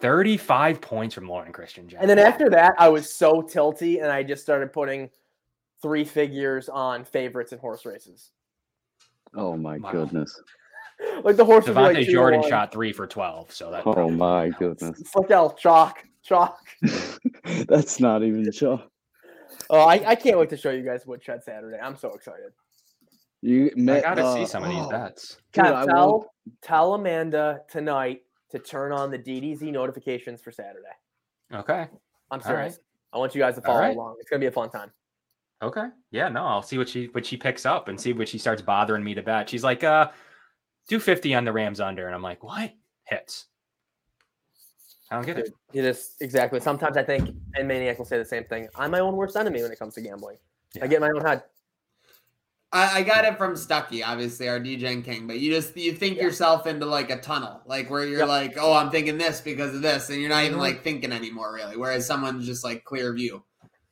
35 0.00 0.80
points 0.80 1.14
from 1.14 1.28
Loren 1.28 1.52
Cristian 1.52 1.86
Jackson. 1.86 1.98
And 1.98 2.10
then 2.10 2.18
after 2.18 2.48
that, 2.50 2.72
I 2.78 2.88
was 2.88 3.12
so 3.12 3.42
tilty 3.42 4.02
and 4.02 4.10
I 4.10 4.22
just 4.22 4.42
started 4.42 4.72
putting 4.72 5.10
three 5.82 6.04
figures 6.04 6.68
on 6.70 7.04
favorites 7.04 7.52
and 7.52 7.60
horse 7.60 7.84
races. 7.84 8.30
Oh 9.34 9.56
my 9.56 9.78
Wow. 9.78 9.92
goodness. 9.92 10.40
Like 11.24 11.36
the 11.36 11.46
horse 11.46 11.66
would 11.66 11.76
Davonta 11.76 11.94
like 11.94 12.08
Jordan 12.08 12.42
shot 12.42 12.72
three 12.72 12.92
for 12.92 13.06
12. 13.06 13.52
So 13.52 13.70
that 13.70 13.84
Oh 13.86 14.10
my 14.10 14.50
goodness. 14.50 15.02
Flickell, 15.02 15.50
oh, 15.50 15.54
chalk, 15.56 16.04
chalk. 16.22 16.58
That's 17.68 18.00
not 18.00 18.22
even 18.22 18.52
sure. 18.52 18.82
Oh, 19.70 19.80
I, 19.80 20.10
I 20.10 20.14
can't 20.14 20.38
wait 20.38 20.50
to 20.50 20.58
show 20.58 20.70
you 20.70 20.82
guys 20.82 21.06
Woodshed 21.06 21.42
Saturday. 21.42 21.78
I'm 21.78 21.96
so 21.96 22.12
excited. 22.12 22.52
You 23.42 23.70
I 23.76 24.00
got 24.00 24.14
to 24.14 24.32
see 24.34 24.42
uh, 24.42 24.46
some 24.46 24.64
of 24.64 24.70
these 24.70 24.84
oh, 24.84 24.90
bets. 24.90 25.38
dude, 25.52 25.64
tell, 25.64 25.86
won't- 25.86 26.26
tell 26.62 26.94
Amanda 26.94 27.62
tonight 27.70 28.22
to 28.50 28.58
turn 28.58 28.92
on 28.92 29.10
the 29.10 29.18
DDZ 29.18 29.72
notifications 29.72 30.42
for 30.42 30.50
Saturday. 30.52 30.88
Okay. 31.52 31.88
I'm 32.30 32.40
All 32.40 32.40
serious. 32.40 32.74
right. 32.74 32.80
I 33.12 33.18
want 33.18 33.34
you 33.34 33.40
guys 33.40 33.54
to 33.56 33.62
follow 33.62 33.80
right. 33.80 33.96
along. 33.96 34.16
It's 34.20 34.28
gonna 34.28 34.40
be 34.40 34.46
a 34.46 34.52
fun 34.52 34.70
time. 34.70 34.92
Okay. 35.62 35.86
Yeah, 36.10 36.28
no, 36.28 36.44
I'll 36.44 36.62
see 36.62 36.78
what 36.78 36.88
she 36.88 37.06
what 37.06 37.26
she 37.26 37.36
picks 37.36 37.66
up 37.66 37.88
and 37.88 38.00
see 38.00 38.12
what 38.12 38.28
she 38.28 38.38
starts 38.38 38.62
bothering 38.62 39.04
me 39.04 39.14
to 39.14 39.22
bet. 39.22 39.48
She's 39.48 39.64
like, 39.64 39.84
uh, 39.84 40.10
do 40.88 40.98
50 40.98 41.34
on 41.34 41.44
the 41.44 41.52
Rams 41.52 41.80
under. 41.80 42.06
And 42.06 42.14
I'm 42.14 42.22
like, 42.22 42.42
what? 42.42 42.72
Hits. 43.04 43.46
I 45.10 45.16
don't 45.16 45.26
get 45.26 45.38
it. 45.38 45.46
Dude, 45.72 45.84
it 45.84 45.88
is 45.88 46.14
exactly. 46.20 46.60
Sometimes 46.60 46.96
I 46.96 47.02
think, 47.02 47.30
and 47.56 47.66
Maniac 47.66 47.98
will 47.98 48.04
say 48.04 48.16
the 48.16 48.24
same 48.24 48.44
thing. 48.44 48.68
I'm 48.76 48.92
my 48.92 49.00
own 49.00 49.16
worst 49.16 49.36
enemy 49.36 49.60
when 49.62 49.72
it 49.72 49.78
comes 49.78 49.94
to 49.94 50.00
gambling. 50.00 50.36
I 50.80 50.86
get 50.86 50.96
in 50.96 51.00
my 51.00 51.10
own 51.10 51.24
head. 51.24 51.42
I, 52.72 52.98
I 52.98 53.02
got 53.02 53.24
it 53.24 53.36
from 53.36 53.56
Stucky, 53.56 54.02
obviously, 54.04 54.48
our 54.48 54.60
DJing 54.60 55.04
king. 55.04 55.26
But 55.26 55.40
you 55.40 55.50
just 55.52 55.76
you 55.76 55.92
think 55.92 56.18
yourself 56.18 56.66
into 56.66 56.86
like 56.86 57.10
a 57.10 57.20
tunnel, 57.20 57.60
like 57.66 57.90
where 57.90 58.04
you're 58.06 58.20
Yep. 58.20 58.28
like, 58.28 58.56
oh, 58.58 58.72
I'm 58.72 58.90
thinking 58.90 59.18
this 59.18 59.40
because 59.40 59.74
of 59.74 59.82
this, 59.82 60.08
and 60.10 60.20
you're 60.20 60.28
not 60.30 60.44
even 60.44 60.58
Mhm. 60.58 60.60
like 60.62 60.84
thinking 60.84 61.12
anymore, 61.12 61.52
really. 61.52 61.76
Whereas 61.76 62.06
someone's 62.06 62.46
just 62.46 62.62
like 62.64 62.84
clear 62.84 63.12
view 63.12 63.42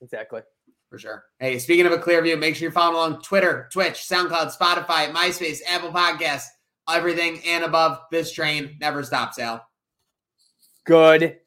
Exactly. 0.01 0.43
for 0.91 0.99
sure. 0.99 1.25
Hey, 1.41 1.59
speaking 1.59 1.87
of 1.87 1.93
a 1.93 1.99
clear 1.99 2.23
view, 2.23 2.37
make 2.37 2.55
sure 2.55 2.63
you're 2.67 2.73
following 2.73 2.95
along 2.97 3.23
Twitter, 3.23 3.69
Twitch, 3.73 3.95
SoundCloud, 4.09 4.57
Spotify, 4.57 5.11
MySpace, 5.13 5.59
Apple 5.67 5.91
Podcasts, 5.91 6.47
everything 6.89 7.43
and 7.45 7.65
above. 7.65 7.99
This 8.13 8.31
train 8.33 8.77
never 8.81 9.03
stops, 9.03 9.39
Al. 9.41 9.67
Good 10.87 11.41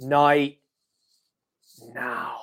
night 0.00 0.58
now. 1.94 2.41